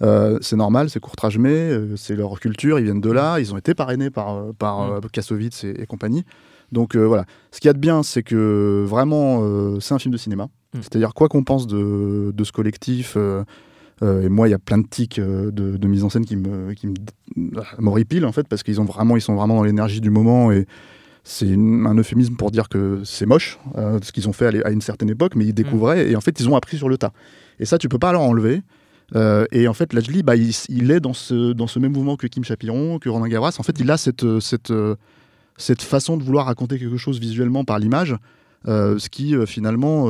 Euh, 0.02 0.38
c'est 0.40 0.56
normal, 0.56 0.90
c'est 0.90 1.00
Courtrage-May, 1.00 1.50
euh, 1.50 1.96
c'est 1.96 2.16
leur 2.16 2.38
culture, 2.40 2.78
ils 2.78 2.84
viennent 2.84 3.00
de 3.00 3.10
là, 3.12 3.38
ils 3.40 3.52
ont 3.54 3.58
été 3.58 3.74
parrainés 3.74 4.10
par, 4.10 4.34
euh, 4.34 4.52
par 4.58 4.80
Mm. 4.80 4.92
euh, 4.94 5.08
Kassovitz 5.12 5.64
et, 5.64 5.82
et 5.82 5.86
compagnie. 5.86 6.24
Donc 6.72 6.96
euh, 6.96 7.04
voilà. 7.06 7.24
Ce 7.52 7.60
qu'il 7.60 7.68
y 7.68 7.70
a 7.70 7.74
de 7.74 7.78
bien, 7.78 8.02
c'est 8.02 8.22
que 8.22 8.84
vraiment, 8.86 9.40
euh, 9.42 9.78
c'est 9.80 9.94
un 9.94 9.98
film 9.98 10.12
de 10.12 10.18
cinéma. 10.18 10.44
Mm. 10.74 10.78
C'est-à-dire 10.82 11.14
quoi 11.14 11.28
qu'on 11.28 11.44
pense 11.44 11.66
de, 11.66 12.32
de 12.34 12.44
ce 12.44 12.52
collectif. 12.52 13.14
euh, 13.16 13.44
euh, 14.02 14.22
et 14.22 14.28
moi, 14.28 14.48
il 14.48 14.50
y 14.50 14.54
a 14.54 14.58
plein 14.58 14.78
de 14.78 14.86
tics 14.88 15.20
euh, 15.20 15.52
de, 15.52 15.76
de 15.76 15.86
mise 15.88 16.02
en 16.02 16.08
scène 16.10 16.24
qui 16.24 16.34
me, 16.36 16.72
qui 16.72 16.88
me 16.88 16.94
m'horripilent 17.78 18.26
en 18.26 18.32
fait, 18.32 18.48
parce 18.48 18.62
qu'ils 18.64 18.80
ont 18.80 18.84
vraiment, 18.84 19.16
ils 19.16 19.20
sont 19.20 19.36
vraiment 19.36 19.56
dans 19.56 19.62
l'énergie 19.62 20.00
du 20.00 20.10
moment 20.10 20.50
et 20.50 20.66
c'est 21.24 21.52
un 21.52 21.94
euphémisme 21.96 22.36
pour 22.36 22.50
dire 22.50 22.68
que 22.68 23.00
c'est 23.04 23.26
moche 23.26 23.58
euh, 23.76 23.98
ce 24.02 24.12
qu'ils 24.12 24.28
ont 24.28 24.32
fait 24.34 24.62
à, 24.64 24.70
une 24.70 24.82
certaine 24.82 25.08
époque, 25.08 25.34
mais 25.34 25.46
ils 25.46 25.54
découvraient 25.54 26.10
et 26.10 26.16
en 26.16 26.20
fait 26.20 26.38
ils 26.38 26.48
ont 26.48 26.54
appris 26.54 26.76
sur 26.76 26.88
le 26.88 26.98
tas. 26.98 27.12
Et 27.58 27.64
ça, 27.64 27.78
tu 27.78 27.88
peux 27.88 27.98
pas 27.98 28.12
leur 28.12 28.22
enlever. 28.22 28.62
Euh, 29.14 29.46
et 29.52 29.68
en 29.68 29.74
fait, 29.74 29.92
Lajli, 29.92 30.22
bah, 30.22 30.36
il, 30.36 30.50
il 30.68 30.90
est 30.90 31.00
dans 31.00 31.12
ce, 31.12 31.52
dans 31.52 31.66
ce 31.66 31.78
même 31.78 31.92
mouvement 31.92 32.16
que 32.16 32.26
Kim 32.26 32.44
Chapiron, 32.44 32.98
que 32.98 33.08
Ronan 33.08 33.26
Gavras. 33.26 33.56
En 33.58 33.62
fait, 33.62 33.78
il 33.80 33.90
a 33.90 33.96
cette, 33.96 34.24
euh, 34.24 34.40
cette, 34.40 34.72
cette 35.56 35.82
façon 35.82 36.16
de 36.16 36.22
vouloir 36.22 36.46
raconter 36.46 36.78
quelque 36.78 36.96
chose 36.96 37.20
visuellement 37.20 37.64
par 37.64 37.78
l'image, 37.78 38.16
euh, 38.66 38.98
ce 38.98 39.08
qui 39.08 39.34
finalement, 39.46 40.08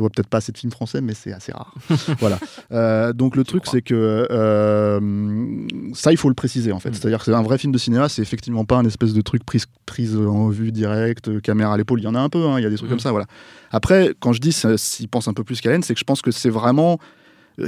Je 0.00 0.02
vois 0.02 0.08
peut-être 0.08 0.28
pas 0.28 0.38
assez 0.38 0.50
de 0.50 0.56
films 0.56 0.72
français, 0.72 1.02
mais 1.02 1.12
c'est 1.12 1.30
assez 1.30 1.52
rare. 1.52 1.74
voilà. 2.20 2.38
Euh, 2.72 3.12
donc 3.12 3.36
le 3.36 3.44
truc, 3.44 3.64
c'est 3.66 3.82
que 3.82 4.26
euh, 4.30 5.66
ça, 5.92 6.10
il 6.10 6.16
faut 6.16 6.30
le 6.30 6.34
préciser 6.34 6.72
en 6.72 6.80
fait. 6.80 6.88
Mm. 6.88 6.94
C'est-à-dire 6.94 7.18
que 7.18 7.26
c'est 7.26 7.34
un 7.34 7.42
vrai 7.42 7.58
film 7.58 7.70
de 7.70 7.76
cinéma, 7.76 8.08
c'est 8.08 8.22
effectivement 8.22 8.64
pas 8.64 8.76
un 8.78 8.86
espèce 8.86 9.12
de 9.12 9.20
truc 9.20 9.44
prise, 9.44 9.66
prise 9.84 10.16
en 10.16 10.48
vue 10.48 10.72
directe, 10.72 11.28
euh, 11.28 11.40
caméra 11.40 11.74
à 11.74 11.76
l'épaule. 11.76 12.00
Il 12.00 12.04
y 12.04 12.06
en 12.08 12.14
a 12.14 12.20
un 12.20 12.30
peu, 12.30 12.46
hein, 12.46 12.58
il 12.58 12.62
y 12.62 12.66
a 12.66 12.70
des 12.70 12.76
trucs 12.76 12.88
Mm. 12.88 12.92
comme 12.92 13.00
ça. 13.00 13.10
Voilà. 13.10 13.26
Après, 13.72 14.14
quand 14.20 14.32
je 14.32 14.40
dis 14.40 14.52
s'il 14.52 15.08
pense 15.08 15.28
un 15.28 15.34
peu 15.34 15.44
plus 15.44 15.60
qu'à 15.60 15.68
la 15.68 15.74
haine, 15.76 15.82
c'est 15.82 15.92
que 15.92 16.00
je 16.00 16.04
pense 16.04 16.22
que 16.22 16.30
c'est 16.30 16.48
vraiment. 16.50 16.98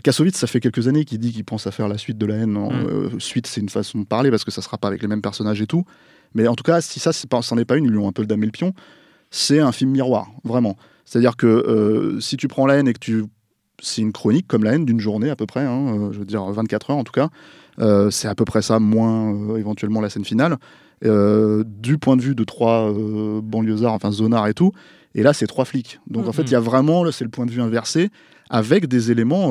Kassovitz, 0.03 0.39
ça 0.39 0.47
fait 0.47 0.61
quelques 0.61 0.89
années 0.89 1.05
qu'il 1.05 1.19
dit 1.19 1.33
qu'il 1.33 1.45
pense 1.45 1.67
à 1.67 1.71
faire 1.71 1.87
la 1.87 1.99
suite 1.99 2.17
de 2.17 2.25
la 2.25 2.37
haine. 2.37 2.57
En, 2.57 2.71
Mm. 2.73 2.87
euh, 2.87 3.09
suite, 3.19 3.47
c'est 3.47 3.61
une 3.61 3.69
façon 3.69 3.99
de 3.99 4.05
parler 4.07 4.31
parce 4.31 4.45
que 4.45 4.51
ça 4.51 4.63
sera 4.63 4.79
pas 4.79 4.89
avec 4.89 5.03
les 5.03 5.09
mêmes 5.09 5.21
personnages 5.21 5.61
et 5.61 5.67
tout. 5.67 5.85
Mais 6.35 6.49
en 6.49 6.55
tout 6.55 6.65
cas, 6.65 6.81
si 6.81 6.99
ça, 6.99 7.13
c'en 7.13 7.59
est 7.59 7.67
pas 7.67 7.77
une, 7.77 7.85
ils 7.85 7.91
lui 7.91 7.99
ont 7.99 8.09
un 8.09 8.13
peu 8.13 8.25
damé 8.25 8.47
le 8.47 8.53
pion. 8.53 8.73
C'est 9.31 9.61
un 9.61 9.73
film 9.73 9.91
miroir, 9.91 10.29
vraiment. 10.45 10.77
C'est-à-dire 11.05 11.37
que 11.37 11.47
euh, 11.47 12.21
si 12.21 12.37
tu 12.37 12.49
prends 12.49 12.67
la 12.67 12.77
haine 12.77 12.89
et 12.89 12.93
que 12.93 12.99
tu. 12.99 13.25
C'est 13.85 14.01
une 14.03 14.13
chronique 14.13 14.47
comme 14.47 14.63
la 14.63 14.75
haine 14.75 14.85
d'une 14.85 15.01
journée 15.01 15.29
à 15.29 15.35
peu 15.35 15.45
près, 15.47 15.65
hein, 15.65 15.97
euh, 15.99 16.13
je 16.13 16.19
veux 16.21 16.25
dire 16.25 16.45
24 16.45 16.91
heures 16.91 16.97
en 16.99 17.03
tout 17.05 17.13
cas. 17.13 17.31
Euh, 17.81 18.11
c'est 18.11 18.29
à 18.29 18.35
peu 18.37 18.45
près 18.45 18.63
ça, 18.63 18.79
moins 18.79 19.35
euh, 19.35 19.57
éventuellement 19.57 20.01
la 20.01 20.09
scène 20.11 20.25
finale. 20.25 20.57
Du 21.03 21.99
point 21.99 22.17
de 22.17 22.23
vue 22.23 22.35
de 22.37 22.45
trois 22.45 22.93
banlieusards, 23.43 23.93
enfin 23.93 24.13
zonards 24.13 24.47
et 24.47 24.55
tout. 24.55 24.71
Et 25.17 25.23
là, 25.25 25.33
c'est 25.33 25.49
trois 25.49 25.65
flics. 25.65 25.99
Donc 26.09 26.29
en 26.29 26.33
fait, 26.33 26.43
Mhm. 26.43 26.49
il 26.49 26.53
y 26.53 26.55
a 26.57 26.61
vraiment, 26.61 27.03
là, 27.03 27.11
c'est 27.13 27.25
le 27.25 27.31
point 27.31 27.45
de 27.45 27.51
vue 27.51 27.61
inversé, 27.61 28.11
avec 28.51 28.87
des 28.87 29.11
éléments, 29.11 29.47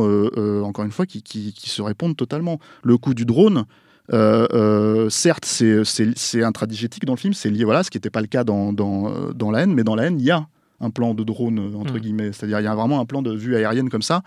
encore 0.64 0.86
une 0.86 0.92
fois, 0.92 1.06
qui, 1.06 1.22
qui- 1.22 1.52
qui 1.54 1.70
se 1.70 1.82
répondent 1.82 2.16
totalement. 2.16 2.60
Le 2.84 2.98
coup 2.98 3.14
du 3.14 3.26
drone, 3.26 3.66
euh, 4.14 4.48
euh, 4.54 5.10
certes, 5.10 5.46
c'est- 5.46 6.42
intradigétique 6.44 7.04
dans 7.06 7.14
le 7.14 7.20
film, 7.20 7.34
c'est 7.34 7.50
lié, 7.50 7.66
voilà, 7.66 7.84
ce 7.84 7.90
qui 7.92 7.98
n'était 7.98 8.10
pas 8.10 8.22
le 8.22 8.28
cas 8.28 8.44
dans, 8.46 8.72
dans, 8.74 9.12
dans 9.34 9.52
la 9.52 9.62
haine, 9.64 9.74
mais 9.74 9.84
dans 9.84 9.96
la 9.96 10.06
haine, 10.06 10.20
il 10.20 10.26
y 10.26 10.32
a 10.32 10.48
un 10.82 10.90
plan 10.90 11.14
de 11.14 11.24
drone, 11.24 11.60
euh, 11.60 11.78
entre 11.78 11.94
Mhm. 11.94 12.00
guillemets. 12.00 12.32
C'est-à-dire, 12.34 12.60
il 12.60 12.64
y 12.64 12.68
a 12.68 12.76
vraiment 12.76 13.00
un 13.00 13.06
plan 13.06 13.22
de 13.22 13.34
vue 13.36 13.56
aérienne 13.56 13.90
comme 13.90 14.02
ça, 14.02 14.22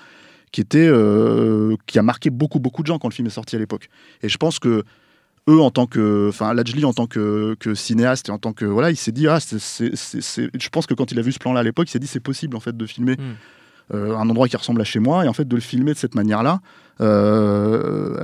qui, 0.53 0.61
était, 0.61 0.87
euh, 0.89 1.77
qui 1.87 1.99
a 1.99 2.03
marqué 2.03 2.31
beaucoup, 2.31 2.61
beaucoup 2.61 2.83
de 2.83 2.87
gens 2.87 2.99
quand 2.99 3.09
le 3.09 3.15
film 3.15 3.27
est 3.27 3.31
sorti 3.31 3.57
à 3.57 3.59
l'époque. 3.59 3.89
Et 4.23 4.29
je 4.29 4.37
pense 4.39 4.59
que 4.59 4.85
eux 5.51 5.61
en 5.61 5.71
tant 5.71 5.87
que 5.87 6.29
enfin 6.31 6.55
Lajli 6.55 6.87
en 6.87 6.95
tant 6.95 7.07
que, 7.07 7.55
que 7.61 7.75
cinéaste 7.75 8.31
et 8.31 8.33
en 8.33 8.39
tant 8.39 8.55
que 8.55 8.65
voilà 8.65 8.91
il 8.91 8.97
s'est 8.97 9.13
dit 9.13 9.29
ah 9.29 9.41
c'est, 9.41 9.59
c'est- 9.59 9.95
c'est- 9.95 10.23
c'est- 10.23 10.49
je 10.59 10.69
pense 10.71 10.87
que 10.87 10.95
quand 10.95 11.13
il 11.13 11.19
a 11.19 11.23
vu 11.23 11.33
ce 11.33 11.39
plan 11.39 11.53
là 11.53 11.61
à 11.61 11.63
l'époque 11.63 11.87
il 11.89 11.93
s'est 11.93 11.99
dit 11.99 12.07
c'est 12.07 12.19
possible 12.19 12.57
en 12.57 12.61
fait 12.61 12.75
de 12.75 12.87
filmer 12.87 13.17
Mm. 13.19 13.95
euh, 13.95 14.17
un 14.17 14.27
endroit 14.31 14.49
qui 14.49 14.57
ressemble 14.57 14.81
à 14.81 14.85
chez 14.85 15.01
moi 15.01 15.23
et 15.27 15.29
en 15.29 15.35
fait 15.35 15.47
de 15.47 15.55
le 15.55 15.61
filmer 15.61 15.93
de 15.93 15.99
cette 15.99 16.15
manière 16.15 16.43
là 16.43 16.61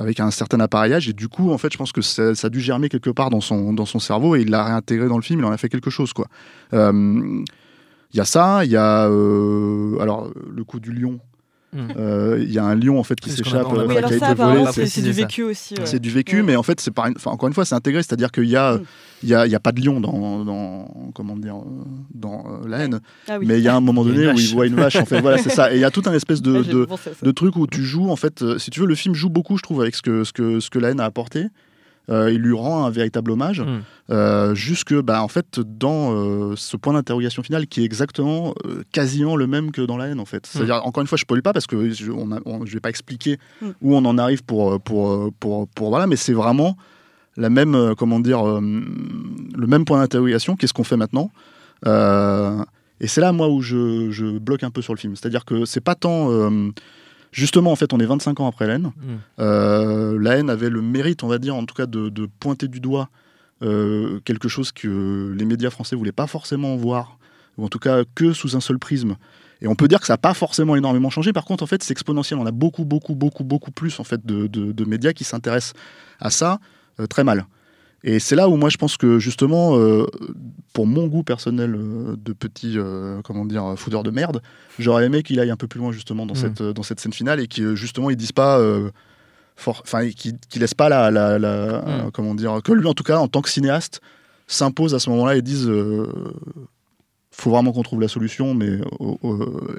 avec 0.00 0.20
un 0.20 0.30
certain 0.30 0.60
appareillage 0.60 1.08
et 1.08 1.12
du 1.12 1.28
coup 1.28 1.50
en 1.52 1.58
fait 1.58 1.70
je 1.72 1.76
pense 1.78 1.92
que 1.92 2.00
ça, 2.00 2.34
ça 2.34 2.46
a 2.46 2.50
dû 2.50 2.60
germer 2.60 2.88
quelque 2.88 3.10
part 3.10 3.28
dans 3.28 3.40
son 3.42 3.75
dans 3.75 3.84
son 3.87 3.99
cerveau 3.99 4.34
et 4.37 4.40
il 4.40 4.50
l'a 4.50 4.64
réintégré 4.64 5.06
dans 5.08 5.16
le 5.18 5.22
film 5.22 5.40
il 5.40 5.44
en 5.44 5.50
a 5.52 5.56
fait 5.58 5.68
quelque 5.68 5.90
chose 5.90 6.12
quoi 6.12 6.26
Euh, 6.72 7.42
il 8.12 8.16
y 8.16 8.20
a 8.20 8.24
ça 8.24 8.64
il 8.64 8.70
y 8.70 8.76
a 8.76 9.08
euh, 9.08 9.98
alors 10.00 10.30
le 10.54 10.64
coup 10.64 10.80
du 10.80 10.92
lion 10.92 11.18
Mm. 11.72 11.78
euh, 11.98 12.38
il 12.42 12.50
y 12.52 12.58
a 12.58 12.64
un 12.64 12.74
lion 12.74 12.98
en 12.98 13.04
fait 13.04 13.14
qui 13.20 13.30
s'échappe 13.30 13.64
euh, 13.72 13.86
Oui, 13.86 13.94
qui 13.94 14.02
a 14.02 14.16
été 14.16 14.34
volé 14.34 14.64
c'est 14.88 15.02
du 15.02 15.12
vécu 15.12 15.44
aussi. 15.44 15.74
ouais. 15.74 15.86
c'est 15.86 16.00
du 16.00 16.10
vécu, 16.10 16.38
Ouais. 16.38 16.42
mais 16.42 16.56
en 16.56 16.64
fait, 16.64 16.80
c'est 16.80 16.90
une- 16.98 17.12
enfin, 17.14 17.30
encore 17.30 17.46
une 17.46 17.54
fois, 17.54 17.64
c'est 17.64 17.76
intégré, 17.76 18.02
c'est-à-dire 18.02 18.32
qu'il 18.32 18.48
y 18.48 18.56
a, 18.56 18.78
Mm. 18.78 18.82
il 19.22 19.28
y 19.28 19.34
a, 19.36 19.46
il 19.46 19.52
y 19.52 19.54
a 19.54 19.60
pas 19.60 19.70
de 19.70 19.80
lion 19.80 20.00
dans, 20.00 20.44
dans 20.44 20.88
comment 21.14 21.36
dire, 21.36 21.54
dans 22.12 22.44
euh, 22.64 22.68
la 22.68 22.78
haine, 22.78 22.98
Ah 23.28 23.36
oui. 23.38 23.46
mais 23.46 23.58
il 23.58 23.62
y 23.62 23.68
a 23.68 23.76
un 23.76 23.80
moment 23.80 24.04
donné 24.04 24.26
où 24.32 24.36
il 24.36 24.52
voit 24.52 24.66
une 24.66 24.74
vache. 24.74 24.96
En 24.96 25.04
fait, 25.04 25.20
voilà, 25.20 25.38
c'est 25.38 25.50
ça. 25.50 25.72
Et 25.72 25.76
il 25.76 25.80
y 25.80 25.84
a 25.84 25.92
tout 25.92 26.02
un 26.06 26.12
espèce 26.12 26.42
de, 26.42 26.56
Ah, 26.90 26.96
de, 27.22 27.26
de 27.26 27.30
truc 27.30 27.54
où 27.54 27.68
tu 27.68 27.84
joues. 27.84 28.10
En 28.10 28.16
fait, 28.16 28.42
euh, 28.42 28.58
si 28.58 28.70
tu 28.70 28.80
veux, 28.80 28.86
le 28.86 28.96
film 28.96 29.14
joue 29.14 29.30
beaucoup, 29.30 29.56
je 29.56 29.62
trouve, 29.62 29.80
avec 29.80 29.94
ce 29.94 30.02
que 30.02 30.24
ce 30.24 30.32
que 30.32 30.58
ce 30.58 30.70
que 30.70 30.80
la 30.80 30.90
haine 30.90 30.98
a 30.98 31.04
apporté. 31.04 31.44
Euh, 32.09 32.33
il 32.33 32.40
lui 32.40 32.54
rend 32.54 32.85
un 32.87 32.90
véritable 32.90 33.30
hommage, 33.30 33.61
Mm. 33.61 33.80
euh, 34.11 34.54
jusque 34.54 34.95
bah, 35.00 35.23
en 35.23 35.28
fait 35.28 35.61
dans 35.61 36.12
euh, 36.12 36.54
ce 36.57 36.76
point 36.76 36.92
d'interrogation 36.95 37.42
final 37.45 37.66
qui 37.69 37.83
est 37.83 37.85
exactement 37.85 38.52
euh, 38.66 38.83
quasiment 38.90 39.37
le 39.37 39.47
même 39.47 39.71
que 39.71 39.83
dans 39.83 39.97
la 39.97 40.07
haine 40.09 40.19
en 40.19 40.25
fait. 40.25 40.45
C'est-à-dire 40.47 40.80
encore 40.85 41.02
une 41.02 41.07
fois 41.07 41.16
je 41.16 41.23
spoil 41.23 41.42
pas 41.42 41.52
parce 41.52 41.66
que 41.69 41.90
je, 41.90 42.07
je 42.64 42.73
vais 42.73 42.80
pas 42.80 42.88
expliquer 42.90 43.38
Mm. 43.62 43.66
où 43.83 43.95
on 43.95 44.04
en 44.07 44.19
arrive 44.19 44.42
pour 44.42 44.80
pour 44.80 45.30
pour 45.38 45.69
pour, 45.69 45.90
voilà 45.90 46.07
mais 46.09 46.16
c'est 46.16 46.33
vraiment 46.33 46.76
la 47.37 47.49
même 47.50 47.75
euh, 47.76 47.95
comment 47.95 48.19
dire 48.19 48.45
euh, 48.49 48.61
le 48.61 49.66
même 49.69 49.85
point 49.85 50.00
d'interrogation 50.00 50.57
qu'est-ce 50.57 50.75
qu'on 50.75 50.85
fait 50.85 50.97
maintenant 50.97 51.30
Euh, 51.87 52.62
et 53.00 53.07
c'est 53.07 53.21
là 53.23 53.33
moi 53.33 53.49
où 53.49 53.62
je, 53.62 54.11
je 54.11 54.38
bloque 54.38 54.62
un 54.62 54.71
peu 54.71 54.83
sur 54.83 54.92
le 54.95 54.99
film. 54.99 55.16
C'est-à-dire 55.16 55.45
que 55.47 55.64
c'est 55.64 55.80
pas 55.80 55.95
tant 55.95 56.30
euh, 56.30 56.71
Justement, 57.32 57.70
en 57.72 57.76
fait, 57.76 57.92
on 57.92 58.00
est 58.00 58.06
25 58.06 58.40
ans 58.40 58.49
après 58.49 58.66
la 58.66 58.75
haine. 58.75 58.92
Euh, 59.38 60.18
la 60.20 60.37
haine 60.37 60.50
avait 60.50 60.70
le 60.70 60.82
mérite, 60.82 61.22
on 61.22 61.28
va 61.28 61.38
dire, 61.38 61.54
en 61.54 61.64
tout 61.64 61.75
cas, 61.75 61.87
de, 61.87 62.08
de 62.08 62.26
pointer 62.40 62.68
du 62.68 62.80
doigt 62.80 63.08
euh, 63.62 64.20
quelque 64.25 64.49
chose 64.49 64.72
que 64.72 65.32
les 65.37 65.44
médias 65.44 65.70
français 65.70 65.94
voulaient 65.96 66.12
pas 66.12 66.26
forcément 66.26 66.76
voir, 66.76 67.18
ou 67.58 67.64
en 67.64 67.68
tout 67.68 67.78
cas 67.78 68.02
que 68.14 68.32
sous 68.32 68.56
un 68.56 68.60
seul 68.60 68.78
prisme. 68.78 69.16
Et 69.62 69.68
on 69.68 69.75
peut 69.75 69.88
dire 69.88 70.00
que 70.00 70.06
ça 70.06 70.14
n'a 70.14 70.18
pas 70.18 70.32
forcément 70.34 70.75
énormément 70.76 71.10
changé. 71.10 71.32
Par 71.34 71.44
contre, 71.44 71.62
en 71.62 71.66
fait, 71.66 71.82
c'est 71.82 71.92
exponentiel. 71.92 72.40
On 72.40 72.46
a 72.46 72.50
beaucoup, 72.50 72.84
beaucoup, 72.87 73.14
beaucoup, 73.14 73.44
beaucoup 73.44 73.70
plus 73.70 74.00
en 74.00 74.04
fait 74.04 74.25
de, 74.25 74.46
de- 74.46 74.72
de 74.72 74.84
médias 74.87 75.12
qui 75.12 75.25
s'intéressent 75.25 75.75
à 76.18 76.30
ça 76.30 76.58
euh, 76.99 77.06
très 77.06 77.22
mal. 77.25 77.44
Et 78.02 78.19
c'est 78.19 78.35
là 78.37 78.49
où 78.49 78.57
moi 78.57 78.71
je 78.71 78.76
pense 78.78 78.97
que 78.97 79.19
justement, 79.19 79.76
euh, 79.78 80.07
pour 80.73 80.87
mon 80.87 81.07
goût 81.07 81.23
personnel 81.23 81.75
euh, 81.75 82.16
de 82.16 82.33
petit, 82.33 82.75
euh, 82.78 83.21
comment 83.23 83.45
dire, 83.45 83.75
foudeur 83.76 84.02
de 84.02 84.11
merde, 84.11 84.40
j'aurais 84.78 85.04
aimé 85.04 85.23
qu'il 85.23 85.38
aille 85.40 85.50
un 85.50 85.57
peu 85.57 85.66
plus 85.66 85.80
loin 85.80 85.92
justement 85.92 86.25
dans, 86.26 86.35
Mm. 86.35 86.37
cette, 86.37 86.62
dans 86.62 86.83
cette 86.83 87.00
scène 87.00 87.12
finale 87.12 87.40
et 87.40 87.47
que 87.49 87.75
justement 87.75 88.09
ils 88.11 88.16
disent 88.16 88.33
pas, 88.33 88.59
enfin, 89.66 90.09
qu'ils 90.09 90.38
laissent 90.57 90.73
pas 90.75 90.88
la, 90.88 91.11
la, 91.11 91.38
la- 91.38 91.83
Mm. 92.07 92.11
comment 92.12 92.35
dire, 92.35 92.61
que 92.64 92.73
lui 92.73 92.87
en 92.87 92.95
tout 92.95 93.04
cas 93.04 93.19
en 93.19 93.28
tant 93.28 93.42
que 93.42 93.50
cinéaste 93.50 94.00
s'impose 94.47 94.95
à 94.95 94.99
ce 94.99 95.11
moment-là 95.11 95.37
et 95.37 95.42
disent. 95.42 95.71
Faut 97.40 97.50
vraiment 97.50 97.73
qu'on 97.73 97.82
trouve 97.82 98.00
la 98.00 98.09
solution, 98.09 98.54
mais 98.54 98.78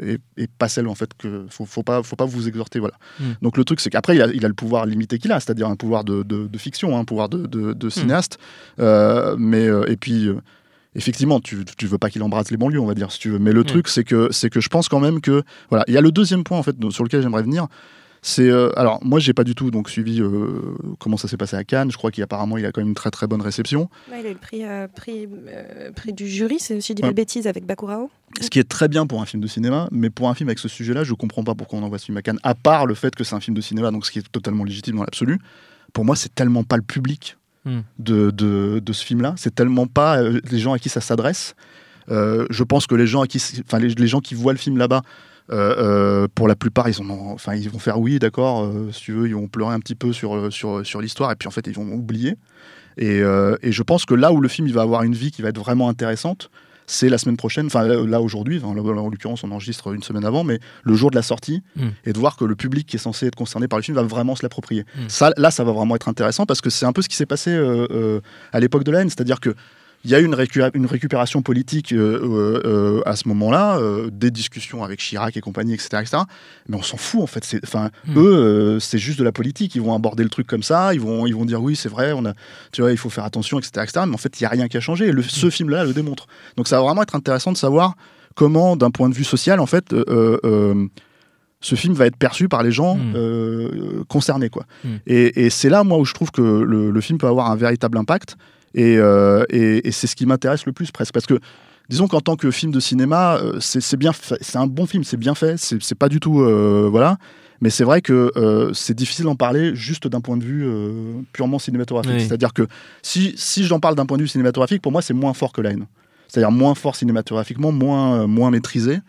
et, 0.04 0.18
et 0.38 0.48
pas 0.48 0.68
celle 0.68 0.88
en 0.88 0.96
fait 0.96 1.12
que 1.18 1.46
faut, 1.50 1.66
faut 1.66 1.84
pas 1.84 2.02
faut 2.04 2.16
pas 2.16 2.26
vous 2.26 2.48
exhorter 2.48 2.80
voilà. 2.80 2.96
Mm. 3.20 3.24
Donc 3.42 3.58
le 3.58 3.64
truc 3.64 3.80
c'est 3.80 3.90
qu'après 3.90 4.16
il 4.16 4.22
a, 4.22 4.28
il 4.28 4.44
a 4.46 4.48
le 4.48 4.54
pouvoir 4.54 4.86
limité 4.86 5.18
qu'il 5.20 5.32
a, 5.32 5.40
c'est-à-dire 5.40 5.68
un 5.68 5.76
pouvoir 5.76 6.04
de, 6.04 6.24
de- 6.24 6.48
de 6.48 6.58
fiction, 6.58 6.98
un 6.98 7.06
pouvoir 7.06 7.30
de, 7.30 7.46
de- 7.46 7.74
de 7.74 7.90
cinéaste, 7.90 8.38
Euh, 8.80 9.36
mais 9.38 9.68
euh, 9.68 9.86
et 9.92 9.96
puis 9.98 10.28
euh, 10.28 10.36
effectivement 10.96 11.40
tu, 11.40 11.64
tu 11.78 11.86
veux 11.88 11.98
pas 11.98 12.10
qu'il 12.10 12.24
embrasse 12.24 12.52
les 12.52 12.58
banlieues 12.58 12.80
on 12.80 12.86
va 12.88 12.94
dire 12.96 13.12
si 13.12 13.20
tu 13.20 13.30
veux, 13.30 13.40
mais 13.40 13.54
le 13.54 13.64
truc 13.64 13.88
c'est 13.88 14.04
que 14.04 14.30
c'est 14.32 14.50
que 14.50 14.60
je 14.60 14.70
pense 14.70 14.90
quand 14.90 15.00
même 15.00 15.22
que 15.22 15.44
voilà 15.70 15.84
il 15.88 15.94
y 15.94 15.98
a 15.98 16.02
le 16.02 16.12
deuxième 16.12 16.44
point 16.44 16.58
en 16.58 16.64
fait 16.64 16.76
sur 16.92 17.04
lequel 17.04 17.22
j'aimerais 17.22 17.44
venir. 17.44 17.68
C'est 18.24 18.48
euh, 18.50 18.70
alors 18.78 19.00
moi 19.04 19.20
j'ai 19.20 19.34
pas 19.34 19.44
du 19.44 19.56
tout 19.56 19.72
donc 19.72 19.90
suivi 19.90 20.22
euh, 20.22 20.76
comment 21.00 21.18
ça 21.18 21.28
s'est 21.28 21.38
passé 21.38 21.56
à 21.56 21.64
Cannes. 21.64 21.92
Je 21.92 21.98
crois 21.98 22.12
qu'apparemment 22.12 22.58
il 22.58 22.66
a 22.68 22.72
quand 22.72 22.82
même 22.82 22.90
une 22.90 22.94
très 22.96 23.10
très 23.10 23.26
bonne 23.26 23.42
réception. 23.42 23.90
Ouais, 24.12 24.20
il 24.22 24.26
a 24.28 24.30
eu 24.30 24.34
le 24.34 24.38
prix, 24.40 24.64
euh, 24.64 24.88
prix, 24.88 25.28
euh, 25.48 25.92
prix 25.92 26.14
du 26.14 26.28
jury, 26.28 26.58
c'est 26.60 26.76
aussi 26.78 26.94
dit 26.94 27.02
Ouais. 27.02 27.10
des 27.10 27.16
bêtises 27.16 27.48
avec 27.48 27.66
Bakurao. 27.66 28.12
Ce 28.40 28.50
qui 28.52 28.60
est 28.60 28.70
très 28.70 28.88
bien 28.88 29.08
pour 29.08 29.22
un 29.24 29.26
film 29.26 29.42
de 29.42 29.48
cinéma, 29.48 29.88
mais 29.92 30.12
pour 30.12 30.30
un 30.30 30.36
film 30.36 30.50
avec 30.50 30.60
ce 30.60 30.68
sujet-là, 30.68 31.04
je 31.04 31.14
comprends 31.14 31.44
pas 31.44 31.56
pourquoi 31.56 31.80
on 31.80 31.84
envoie 31.84 31.98
ce 31.98 32.06
film 32.06 32.18
à 32.18 32.22
Cannes, 32.22 32.40
à 32.44 32.54
part 32.54 32.86
le 32.86 32.94
fait 32.94 33.16
que 33.16 33.24
c'est 33.24 33.34
un 33.36 33.40
film 33.40 33.56
de 33.58 33.62
cinéma, 33.62 33.90
donc 33.90 34.06
ce 34.06 34.12
qui 34.12 34.20
est 34.20 34.32
totalement 34.32 34.64
légitime 34.66 34.98
dans 34.98 35.04
l'absolu. 35.04 35.40
Pour 35.92 36.06
moi, 36.06 36.16
c'est 36.16 36.34
tellement 36.34 36.64
pas 36.64 36.78
le 36.78 36.84
public 36.84 37.38
Hmm. 37.64 37.82
de, 38.00 38.32
de, 38.32 38.82
de 38.84 38.92
ce 38.94 39.06
film-là, 39.06 39.36
c'est 39.38 39.54
tellement 39.54 39.86
pas 39.86 40.18
euh, 40.20 40.42
les 40.50 40.58
gens 40.58 40.74
à 40.74 40.80
qui 40.80 40.90
ça 40.90 41.00
s'adresse. 41.00 41.54
Euh, 42.10 42.46
je 42.50 42.64
pense 42.64 42.88
que 42.88 42.96
les 42.96 43.08
gens, 43.08 43.24
qui, 43.24 43.42
enfin, 43.66 43.80
les, 43.80 43.90
les 43.90 44.08
gens 44.08 44.20
qui 44.20 44.36
voient 44.36 44.54
le 44.54 44.60
film 44.60 44.78
là-bas, 44.78 45.02
euh, 45.52 45.76
euh, 46.24 46.28
pour 46.34 46.48
la 46.48 46.56
plupart, 46.56 46.88
ils, 46.88 47.02
ont, 47.02 47.32
enfin, 47.34 47.56
ils 47.56 47.70
vont 47.70 47.80
faire 47.80 48.00
oui, 48.00 48.20
d'accord, 48.20 48.64
euh, 48.64 48.90
si 48.92 49.02
tu 49.02 49.12
veux, 49.12 49.28
ils 49.28 49.36
vont 49.36 49.48
pleurer 49.48 49.74
un 49.74 49.80
petit 49.80 49.96
peu 49.96 50.14
sur, 50.14 50.52
sur, 50.52 50.86
sur 50.86 51.02
l'histoire, 51.02 51.32
et 51.32 51.36
puis 51.36 51.48
en 51.48 51.52
fait, 51.52 51.68
ils 51.68 51.74
vont 51.74 51.92
oublier. 51.92 52.36
Et, 52.98 53.22
euh, 53.22 53.56
et 53.62 53.72
je 53.72 53.84
pense 53.84 54.06
que 54.06 54.14
là 54.14 54.32
où 54.32 54.42
le 54.42 54.48
film 54.48 54.68
il 54.68 54.74
va 54.74 54.82
avoir 54.82 55.04
une 55.04 55.16
vie 55.16 55.32
qui 55.32 55.42
va 55.42 55.50
être 55.50 55.60
vraiment 55.60 55.90
intéressante, 55.90 56.50
c'est 56.88 57.10
la 57.10 57.18
semaine 57.18 57.38
prochaine, 57.38 57.68
enfin 57.68 57.84
là, 57.84 57.96
là, 58.06 58.22
aujourd'hui, 58.22 58.62
enfin, 58.62 58.78
en 58.78 59.10
l'occurrence 59.10 59.44
on 59.44 59.52
enregistre 59.52 59.94
une 59.94 60.04
semaine 60.04 60.26
avant, 60.26 60.44
mais 60.44 60.60
le 60.84 60.94
jour 60.94 61.10
de 61.10 61.16
la 61.16 61.22
sortie, 61.22 61.64
Mm. 61.76 61.88
et 62.06 62.14
de 62.14 62.20
voir 62.20 62.36
que 62.36 62.44
le 62.44 62.56
public 62.56 62.86
qui 62.86 62.98
est 62.98 63.00
censé 63.00 63.28
être 63.28 63.36
concerné 63.36 63.68
par 63.68 63.80
le 63.80 63.84
film 63.84 63.96
va 63.96 64.04
vraiment 64.04 64.36
se 64.36 64.44
l'approprier. 64.44 64.84
Mm. 64.96 65.00
Ça, 65.08 65.32
là, 65.38 65.52
ça 65.52 65.64
va 65.64 65.72
vraiment 65.72 65.96
être 65.96 66.10
intéressant 66.10 66.46
parce 66.46 66.60
que 66.60 66.70
c'est 66.70 66.86
un 66.86 66.92
peu 66.94 67.02
ce 67.02 67.10
qui 67.10 67.16
s'est 67.16 67.26
passé 67.26 67.58
à 68.52 68.60
l'époque 68.60 68.84
de 68.84 68.92
la 68.92 69.02
haine, 69.02 69.10
c'est-à-dire 69.10 69.40
que 69.40 69.56
il 70.04 70.12
y 70.12 70.16
a 70.16 70.20
eu 70.20 70.26
une, 70.26 70.34
récu- 70.36 70.70
une 70.74 70.86
récupération 70.86 71.42
politique 71.42 71.92
euh, 71.94 72.20
euh, 72.24 72.62
euh, 72.66 73.02
à 73.06 73.16
ce 73.16 73.28
moment-là, 73.28 73.80
des 74.12 74.32
discussions 74.32 74.84
avec 74.84 75.00
Chirac 75.00 75.36
et 75.38 75.42
compagnie, 75.42 75.74
etc., 75.74 75.90
etc. 76.02 76.18
Mais 76.68 76.78
on 76.78 76.82
s'en 76.82 76.98
fout 76.98 77.22
en 77.22 77.28
fait. 77.28 77.60
Enfin, 77.64 77.90
Mm. 78.08 78.14
eux, 78.18 78.78
c'est 78.80 78.98
juste 78.98 79.20
de 79.20 79.24
la 79.24 79.32
politique. 79.32 79.76
Ils 79.76 79.82
vont 79.82 79.94
aborder 79.94 80.24
le 80.24 80.30
truc 80.30 80.48
comme 80.48 80.64
ça. 80.64 80.94
Ils 80.94 81.00
vont, 81.02 81.26
ils 81.28 81.36
vont 81.36 81.46
dire 81.46 81.62
oui, 81.62 81.76
c'est 81.76 81.90
vrai. 81.90 82.14
On 82.14 82.26
a, 82.26 82.34
tu 82.72 82.82
vois, 82.82 82.92
il 82.92 82.98
faut 82.98 83.10
faire 83.10 83.26
attention, 83.26 83.60
etc., 83.60 83.72
etc. 83.84 84.06
Mais 84.08 84.14
en 84.14 84.18
fait, 84.18 84.40
il 84.40 84.44
y 84.44 84.46
a 84.46 84.50
rien 84.50 84.68
qui 84.68 84.78
a 84.78 84.82
changé. 84.82 85.12
Le, 85.12 85.22
ce 85.24 85.50
film-là 85.50 85.84
le 85.86 85.94
démontre. 85.94 86.28
Donc, 86.58 86.68
ça 86.68 86.78
va 86.78 86.84
vraiment 86.84 87.04
être 87.04 87.16
intéressant 87.16 87.52
de 87.52 87.58
savoir 87.58 87.96
comment, 88.36 88.76
d'un 88.76 88.92
point 88.92 89.10
de 89.10 89.14
vue 89.14 89.24
social, 89.24 89.60
en 89.60 89.66
fait. 89.66 89.94
euh, 89.94 90.04
euh, 90.10 90.38
euh, 90.46 90.88
ce 91.64 91.76
film 91.76 91.94
va 91.94 92.08
être 92.08 92.16
perçu 92.18 92.48
par 92.50 92.64
les 92.64 92.72
gens 92.72 92.96
Mm. 92.96 93.14
euh, 93.16 94.04
concernés. 94.08 94.50
Quoi. 94.50 94.66
Et, 95.06 95.46
et 95.46 95.50
c'est 95.52 95.70
là, 95.70 95.84
moi, 95.84 96.00
où 96.00 96.06
je 96.06 96.14
trouve 96.16 96.32
que 96.32 96.42
le, 96.42 96.90
le 96.90 97.02
film 97.02 97.20
peut 97.20 97.28
avoir 97.28 97.52
un 97.52 97.56
véritable 97.56 97.98
impact. 98.00 98.36
Et, 98.76 98.98
euh, 98.98 99.44
et- 99.50 99.88
et 99.88 99.92
c'est 99.92 100.08
ce 100.08 100.16
qui 100.16 100.26
m'intéresse 100.26 100.66
le 100.66 100.72
plus, 100.72 100.92
presque. 100.92 101.14
Parce 101.14 101.26
que, 101.26 101.40
disons 101.90 102.08
qu'en 102.08 102.22
tant 102.22 102.36
que 102.36 102.52
film 102.52 102.72
de 102.72 102.80
cinéma, 102.80 103.38
euh, 103.38 103.58
c'est 103.60 103.98
bien. 103.98 104.12
C'est 104.42 104.58
un 104.58 104.68
bon 104.68 104.86
film, 104.86 105.04
c'est 105.04 105.18
bien 105.18 105.36
fait. 105.36 105.56
C'est 105.58 105.96
pas 105.96 106.10
du 106.10 106.20
tout. 106.20 106.42
euh, 106.42 106.88
voilà. 106.90 107.18
Mais 107.64 107.70
c'est 107.70 107.84
vrai 107.84 108.02
que 108.02 108.32
euh, 108.38 108.74
c'est 108.74 108.96
difficile 108.96 109.26
d'en 109.26 109.36
parler 109.36 109.76
juste 109.76 110.08
d'un 110.08 110.20
point 110.22 110.36
de 110.38 110.44
vue 110.44 110.66
purement 111.32 111.60
cinématographique. 111.60 112.12
Oui. 112.18 112.26
C'est-à-dire 112.28 112.54
que 112.54 112.66
si, 113.04 113.34
si 113.38 113.66
j'en 113.66 113.80
parle 113.80 113.96
d'un 113.96 114.06
point 114.08 114.18
de 114.18 114.24
vue 114.24 114.28
cinématographique, 114.28 114.82
pour 114.82 114.92
moi, 114.92 115.02
c'est 115.04 115.14
moins 115.14 115.34
fort 115.34 115.52
que 115.52 115.62
la 115.62 115.70
haine. 115.72 115.86
C'est-à-dire 116.28 116.50
moins 116.52 116.74
fort 116.76 116.96
cinématographiquement, 116.96 117.72
moins, 117.72 118.26
moins 118.26 118.50
maîtrisé. 118.52 119.00